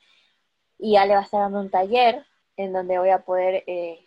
[0.78, 2.24] y ya le va a estar dando un taller
[2.56, 3.98] en donde voy a poder eh,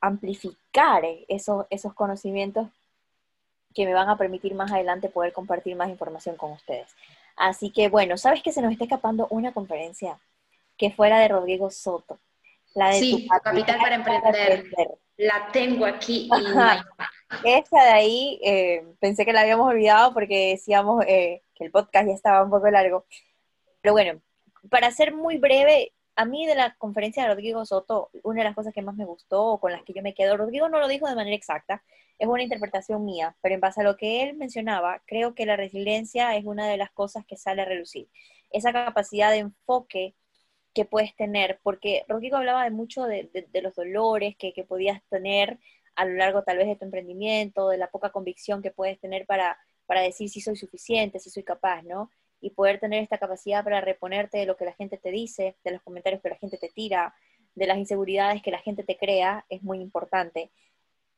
[0.00, 2.66] amplificar esos, esos conocimientos
[3.72, 6.92] que me van a permitir más adelante poder compartir más información con ustedes.
[7.36, 10.18] Así que bueno, ¿sabes que se nos está escapando una conferencia
[10.76, 12.18] que fuera de Rodrigo Soto?
[12.74, 14.64] La de sí, tu capital, para emprender.
[15.16, 16.28] La tengo aquí.
[17.44, 22.06] Esa de ahí eh, pensé que la habíamos olvidado porque decíamos eh, que el podcast
[22.06, 23.06] ya estaba un poco largo.
[23.80, 24.20] Pero bueno,
[24.70, 28.54] para ser muy breve, a mí de la conferencia de Rodrigo Soto, una de las
[28.54, 30.88] cosas que más me gustó o con las que yo me quedo, Rodrigo no lo
[30.88, 31.82] dijo de manera exacta,
[32.18, 35.56] es una interpretación mía, pero en base a lo que él mencionaba, creo que la
[35.56, 38.08] resiliencia es una de las cosas que sale a relucir.
[38.50, 40.14] Esa capacidad de enfoque
[40.74, 43.30] que puedes tener, porque Rodrigo hablaba de mucho de,
[43.62, 45.58] los dolores que, que, podías tener
[45.96, 49.26] a lo largo tal vez de tu emprendimiento, de la poca convicción que puedes tener
[49.26, 52.10] para, para decir si soy suficiente, si soy capaz, ¿no?
[52.42, 55.70] Y poder tener esta capacidad para reponerte de lo que la gente te dice, de
[55.70, 57.14] los comentarios que la gente te tira,
[57.54, 60.50] de las inseguridades que la gente te crea, es muy importante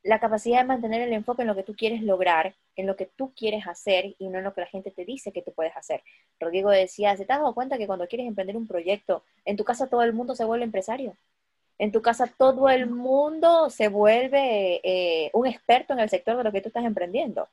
[0.05, 3.07] la capacidad de mantener el enfoque en lo que tú quieres lograr, en lo que
[3.07, 5.75] tú quieres hacer y no en lo que la gente te dice que te puedes
[5.77, 6.03] hacer.
[6.39, 9.65] Rodrigo decía, ¿se te has dado cuenta que cuando quieres emprender un proyecto, en tu
[9.65, 11.17] casa todo el mundo se vuelve empresario?
[11.79, 16.45] En tu casa todo el mundo se vuelve eh, un experto en el sector de
[16.45, 17.49] lo que tú estás emprendiendo.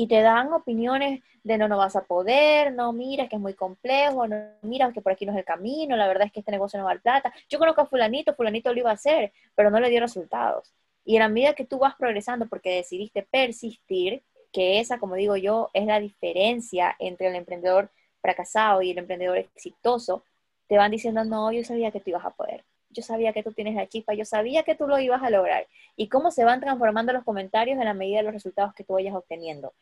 [0.00, 3.52] Y te dan opiniones de no, no vas a poder, no, mira, que es muy
[3.52, 6.52] complejo, no, mira, que por aquí no es el camino, la verdad es que este
[6.52, 7.34] negocio no vale plata.
[7.50, 10.72] Yo conozco a fulanito, fulanito lo iba a hacer, pero no le dio resultados.
[11.04, 14.22] Y en la medida que tú vas progresando porque decidiste persistir,
[14.52, 17.90] que esa, como digo yo, es la diferencia entre el emprendedor
[18.22, 20.24] fracasado y el emprendedor exitoso,
[20.66, 23.52] te van diciendo, no, yo sabía que tú ibas a poder, yo sabía que tú
[23.52, 25.66] tienes la chispa, yo sabía que tú lo ibas a lograr.
[25.96, 28.94] Y cómo se van transformando los comentarios en la medida de los resultados que tú
[28.94, 29.72] vayas obteniendo.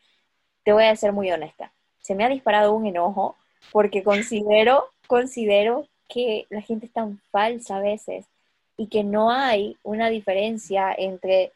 [0.63, 1.71] Te voy a ser muy honesta.
[2.01, 3.35] Se me ha disparado un enojo
[3.71, 8.25] porque considero, considero que la gente es tan falsa a veces
[8.77, 11.51] y que no hay una diferencia entre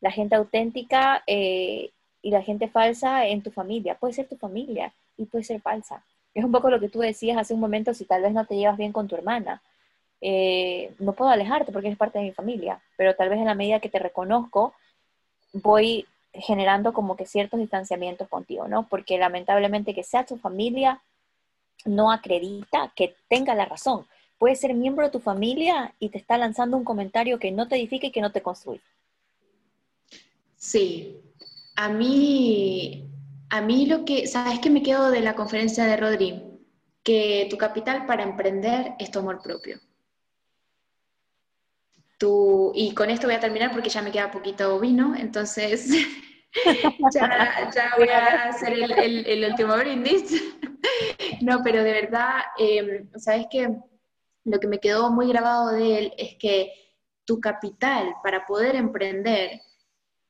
[0.00, 1.90] la gente auténtica eh,
[2.22, 3.96] y la gente falsa en tu familia.
[3.96, 6.04] Puede ser tu familia y puede ser falsa.
[6.34, 8.56] Es un poco lo que tú decías hace un momento, si tal vez no te
[8.56, 9.60] llevas bien con tu hermana.
[10.20, 13.54] Eh, no puedo alejarte porque eres parte de mi familia, pero tal vez en la
[13.54, 14.74] medida que te reconozco,
[15.52, 18.88] voy generando como que ciertos distanciamientos contigo, ¿no?
[18.88, 21.00] Porque lamentablemente que sea tu familia
[21.84, 24.06] no acredita que tenga la razón
[24.38, 27.76] puede ser miembro de tu familia y te está lanzando un comentario que no te
[27.76, 28.80] edifica y que no te construye.
[30.56, 31.20] Sí,
[31.76, 33.10] a mí,
[33.50, 36.42] a mí lo que, ¿sabes que me quedo de la conferencia de Rodri?
[37.02, 39.78] Que tu capital para emprender es tu amor propio.
[42.18, 45.88] Tu, y con esto voy a terminar porque ya me queda poquito vino, entonces
[47.14, 50.42] ya, voy a hacer el, último brindis.
[51.40, 53.68] no, pero de verdad, eh, ¿sabes qué?
[54.50, 56.72] lo que me quedó muy grabado de él es que
[57.24, 59.60] tu capital para poder emprender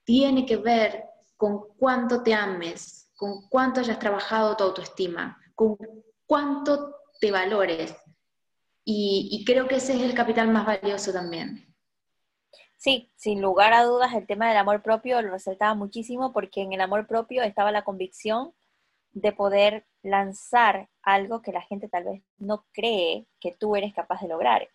[0.04, 1.04] tiene que ver
[1.36, 5.76] con cuánto te ames, con cuánto hayas trabajado tu autoestima, con
[6.26, 7.94] cuánto te valores.
[8.84, 11.67] Y, creo que ese es el capital más valioso también.
[12.78, 16.72] Sí, sin lugar a dudas, el tema del amor propio lo resaltaba muchísimo porque en
[16.72, 18.54] el amor propio estaba la convicción
[19.12, 24.20] de poder lanzar algo que la gente tal vez no cree que tú eres capaz
[24.22, 24.68] de lograr.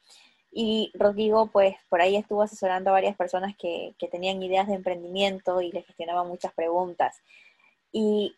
[0.52, 5.62] Y Rodrigo, pues por ahí estuvo asesorando a varias personas que, tenían ideas de emprendimiento
[5.62, 7.22] y les gestionaba muchas preguntas.
[7.94, 8.36] Y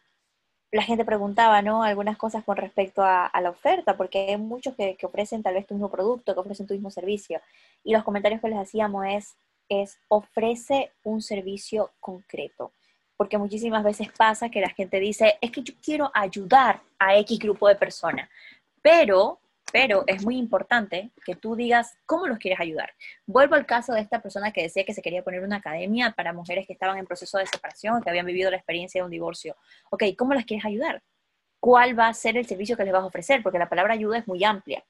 [0.72, 1.84] la gente preguntaba, ¿no?
[1.84, 5.66] Algunas cosas con respecto a, la oferta, porque hay muchos que, que, ofrecen tal vez
[5.68, 7.42] tu mismo producto, que ofrecen tu mismo servicio.
[7.84, 9.36] Y los comentarios que les hacíamos es,
[9.70, 12.72] es ofrece un servicio concreto
[13.18, 17.40] porque muchísimas veces pasa que la gente dice, es que yo quiero ayudar a X
[17.40, 18.30] grupo de personas,
[18.82, 19.40] pero,
[19.72, 22.94] pero es muy importante que tú digas cómo los quieres ayudar.
[23.26, 26.34] Vuelvo al caso de esta persona que decía que se quería poner una academia para
[26.34, 29.56] mujeres que estaban en proceso de separación, que habían vivido la experiencia de un divorcio.
[29.90, 31.02] Ok, ¿cómo las quieres ayudar?
[31.60, 33.42] ¿Cuál va a ser el servicio que les vas a ofrecer?
[33.42, 34.84] Porque la palabra ayuda es muy amplia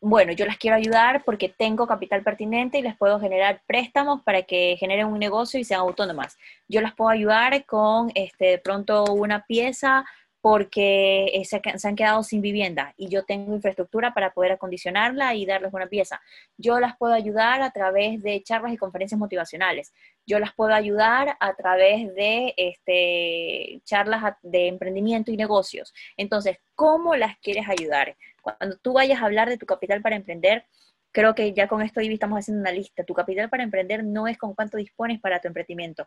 [0.00, 4.42] bueno, yo las quiero ayudar porque tengo capital pertinente y les puedo generar préstamos para
[4.42, 6.38] que generen un negocio y sean autónomas.
[6.68, 10.04] Yo las puedo ayudar con este, de pronto una pieza
[10.46, 15.44] porque eh, se, han quedado sin vivienda y yo tengo infraestructura para poder acondicionarla y
[15.44, 16.20] darles una pieza.
[16.56, 19.92] Yo las puedo ayudar a través de charlas y conferencias motivacionales.
[20.24, 25.92] Yo las puedo ayudar a través de este, charlas de emprendimiento y negocios.
[26.16, 28.14] Entonces, ¿cómo las quieres ayudar?
[28.46, 30.66] Cuando tú vayas a hablar de tu capital para emprender,
[31.10, 33.02] creo que ya con esto estamos haciendo una lista.
[33.02, 36.06] Tu capital para emprender no es con cuánto dispones para tu emprendimiento,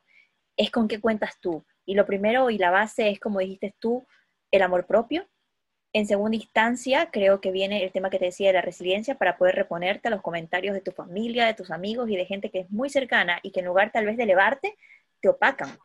[0.55, 1.65] es con qué cuentas tú.
[1.85, 4.07] Y lo primero y la base es, como dijiste tú,
[4.51, 5.27] el amor propio.
[5.91, 9.37] En segunda instancia, creo que viene el tema que te decía de la resiliencia para
[9.37, 12.59] poder reponerte a los comentarios de tu familia, de tus amigos y de gente que
[12.59, 14.77] es muy cercana y que en lugar tal vez de elevarte,
[15.19, 15.77] te opacan.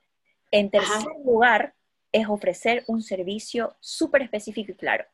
[0.52, 1.74] En tercer lugar,
[2.14, 5.05] es ofrecer un servicio súper específico y claro.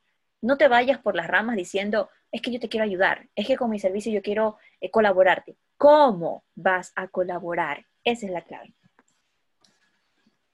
[0.42, 3.56] No te vayas por las ramas diciendo, es que yo te quiero ayudar, es que
[3.56, 5.56] con mi servicio yo quiero eh, colaborarte.
[5.76, 7.84] ¿Cómo vas a colaborar?
[8.04, 8.74] Esa es la clave.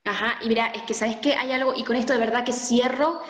[0.04, 2.52] Ajá, y mira, es que sabes que hay algo, y con esto de verdad que
[2.52, 3.20] cierro,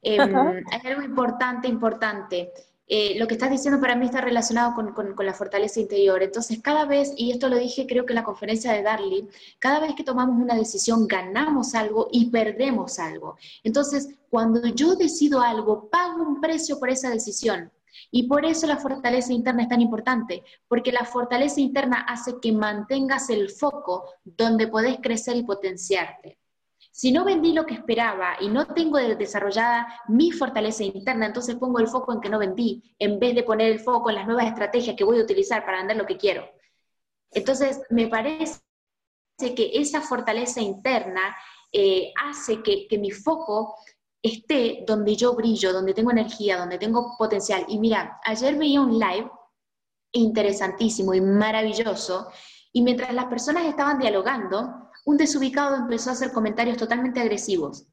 [0.00, 0.34] em,
[0.70, 2.50] hay algo importante, importante.
[2.86, 6.22] Eh, lo que estás diciendo para mí está relacionado con, la fortaleza interior.
[6.22, 9.28] Entonces, cada vez, y esto lo dije creo que en la conferencia de Darly,
[9.58, 13.36] cada vez que tomamos una decisión ganamos algo y perdemos algo.
[13.62, 17.72] Entonces, cuando yo decido algo, pago un precio por esa decisión.
[18.10, 22.52] Y por eso la fortaleza interna es tan importante, porque la fortaleza interna hace que
[22.52, 26.38] mantengas el foco donde podés crecer y potenciarte.
[26.96, 31.80] Si no vendí lo que esperaba y no tengo desarrollada mi fortaleza interna, entonces pongo
[31.80, 34.46] el foco en que no vendí, en vez de poner el foco en las nuevas
[34.46, 36.48] estrategias que voy a utilizar para vender lo que quiero.
[37.32, 38.60] Entonces, me parece
[39.40, 41.36] que esa fortaleza interna
[41.72, 43.74] eh, hace que, que mi foco
[44.22, 47.64] esté donde yo brillo, donde tengo energía, donde tengo potencial.
[47.66, 49.28] Y mira, ayer veía un live
[50.12, 52.30] interesantísimo y maravilloso,
[52.72, 57.86] y mientras las personas estaban dialogando, un desubicado empezó a hacer comentarios totalmente agresivos.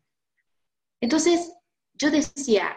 [1.02, 1.54] Entonces,
[1.94, 2.76] yo decía,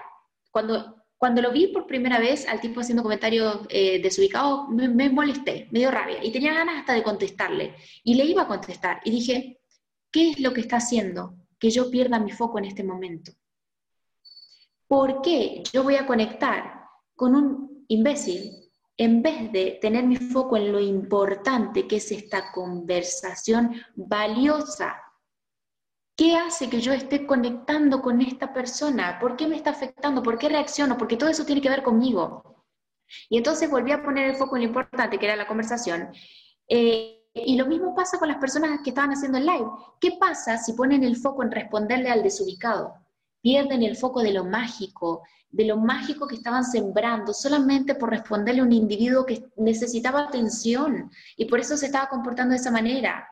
[0.50, 5.08] cuando, cuando lo vi por primera vez al tipo haciendo comentarios eh, desubicados, me, me
[5.08, 9.00] molesté, me dio rabia, y tenía ganas hasta de contestarle, y le iba a contestar,
[9.04, 9.60] y dije,
[10.10, 13.32] ¿qué es lo que está haciendo que yo pierda mi foco en este momento?
[14.88, 16.84] ¿Por qué yo voy a conectar
[17.14, 18.63] con un imbécil
[18.96, 25.00] en vez de tener mi foco en lo importante que es esta conversación valiosa?
[26.16, 29.18] ¿Qué hace que yo esté conectando con esta persona?
[29.18, 30.22] ¿Por qué me está afectando?
[30.22, 30.96] ¿Por qué reacciono?
[30.96, 32.64] Porque todo eso tiene que ver conmigo.
[33.28, 36.12] Y entonces volví a poner el foco en lo importante, que era la conversación.
[36.68, 39.66] Eh, y lo mismo pasa con las personas que estaban haciendo el live.
[40.00, 42.94] ¿Qué pasa si ponen el foco en responderle al desubicado?
[43.44, 48.62] Pierden el foco de lo mágico, de lo mágico que estaban sembrando, solamente por responderle
[48.62, 53.28] a un individuo que necesitaba atención y por eso se estaba comportando de esa manera.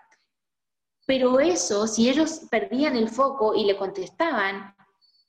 [1.07, 4.75] Pero eso, si ellos perdían el foco y le contestaban,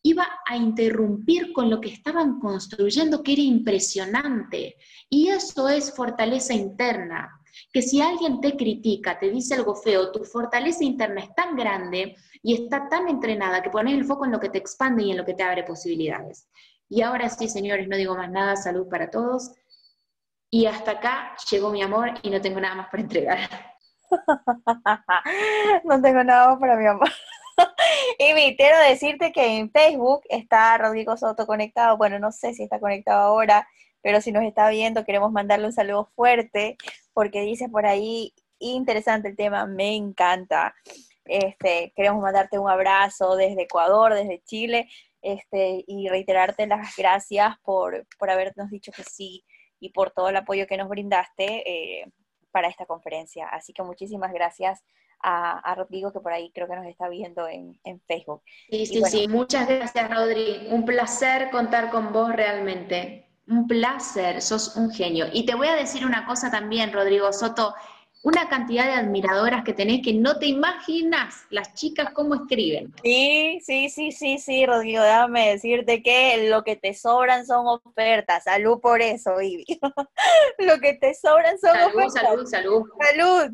[0.02, 4.76] iba a interrumpir con lo que estaban construyendo, que era impresionante.
[5.10, 7.40] Y eso es fortaleza interna
[7.72, 12.16] que si alguien te critica, te dice algo feo, tu fortaleza interna es tan grande
[12.42, 15.18] y está tan entrenada que pones el foco en lo que te expande y en
[15.18, 16.48] lo que te abre posibilidades.
[16.90, 19.52] Y ahora sí, señores, no digo más nada, salud para todos.
[20.50, 23.50] Y hasta acá llegó mi amor y no tengo nada más para entregar.
[25.84, 27.10] no tengo nada más para mi amor.
[28.20, 31.98] y quiero decirte que en Facebook está Rodrigo Soto conectado.
[31.98, 33.68] Bueno, no sé si está conectado ahora,
[34.04, 36.78] pero si nos está viendo, queremos mandarle un saludo fuerte
[37.14, 40.76] porque dice por ahí, interesante el tema, me encanta.
[41.26, 44.90] Este, queremos mandarte un abrazo desde Ecuador, desde Chile,
[45.22, 49.44] este, y reiterarte las gracias por, por habernos dicho que sí
[49.80, 52.06] y por todo el apoyo que nos brindaste eh,
[52.52, 53.48] para esta conferencia.
[53.48, 54.84] Así que muchísimas gracias
[55.24, 58.44] a, Rodrigo, que por ahí creo que nos está viendo en, Facebook.
[58.70, 60.68] Sí, sí, sí, muchas gracias, Rodri.
[60.70, 63.33] Un placer contar con vos realmente.
[63.48, 65.28] Un placer, sos un genio.
[65.34, 67.76] Y te voy a decir una cosa también, Rodrigo Soto,
[68.24, 72.94] una cantidad de admiradoras que tenés que no te imaginas las chicas cómo escriben.
[73.04, 78.46] Sí, sí, sí, sí, sí, Rodrigo, déjame decirte que lo que te sobran son ofertas.
[78.46, 79.66] Salud por eso, Vivi.
[80.58, 82.14] lo que te sobran son ofertas.
[82.14, 83.52] Salud, salud, salud.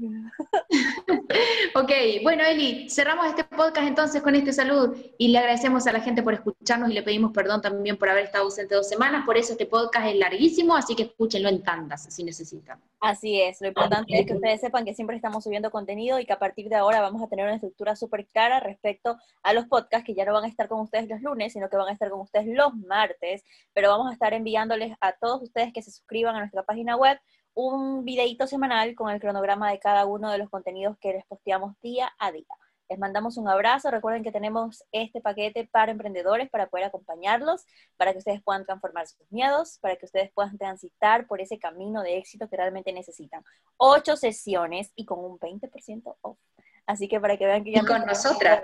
[1.75, 1.91] ok,
[2.21, 6.21] bueno, Eli, cerramos este podcast entonces con este salud y le agradecemos a la gente
[6.21, 9.25] por escucharnos y le pedimos perdón también por haber estado ausente dos semanas.
[9.25, 12.79] Por eso este podcast es larguísimo, así que escúchenlo en tandas si necesitan.
[13.01, 16.33] Así es, lo importante es que ustedes sepan que siempre estamos subiendo contenido y que
[16.33, 20.05] a partir de ahora vamos a tener una estructura súper clara respecto a los podcasts
[20.05, 22.09] que ya no van a estar con ustedes los lunes, sino que van a estar
[22.09, 26.35] con ustedes los martes, pero vamos a estar enviándoles a todos ustedes que se suscriban
[26.35, 27.17] a nuestra página web
[27.53, 31.79] un videíto semanal con el cronograma de cada uno de los contenidos que les posteamos
[31.81, 32.45] día a día.
[32.89, 33.91] Les mandamos un abrazo.
[33.91, 37.65] Recuerden que tenemos este paquete para emprendedores para poder acompañarlos,
[37.97, 42.01] para que ustedes puedan transformar sus miedos, para que ustedes puedan transitar por ese camino
[42.01, 43.43] de éxito que realmente necesitan.
[43.77, 46.39] Ocho sesiones y con un 20% off.
[46.87, 47.81] Así que para que vean que ya...
[47.81, 48.61] Y con nosotras.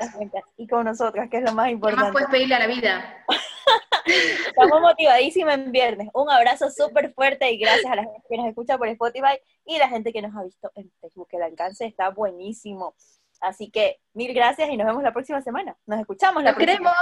[0.58, 2.02] Y con nosotras, que es lo más importante.
[2.02, 3.26] ¿Qué más puedes pedirle a la vida?
[4.48, 6.10] Estamos motivadísimos en viernes.
[6.16, 9.78] Un abrazo súper fuerte y gracias a la gente que nos escucha por Spotify y
[9.78, 11.28] la gente que nos ha visto en Facebook.
[11.32, 12.96] El alcance está buenísimo.
[13.42, 15.76] Así que mil gracias y nos vemos la próxima semana.
[15.86, 16.74] Nos escuchamos la próxima.
[16.74, 16.94] queremos.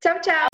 [0.00, 0.51] Chao, chao.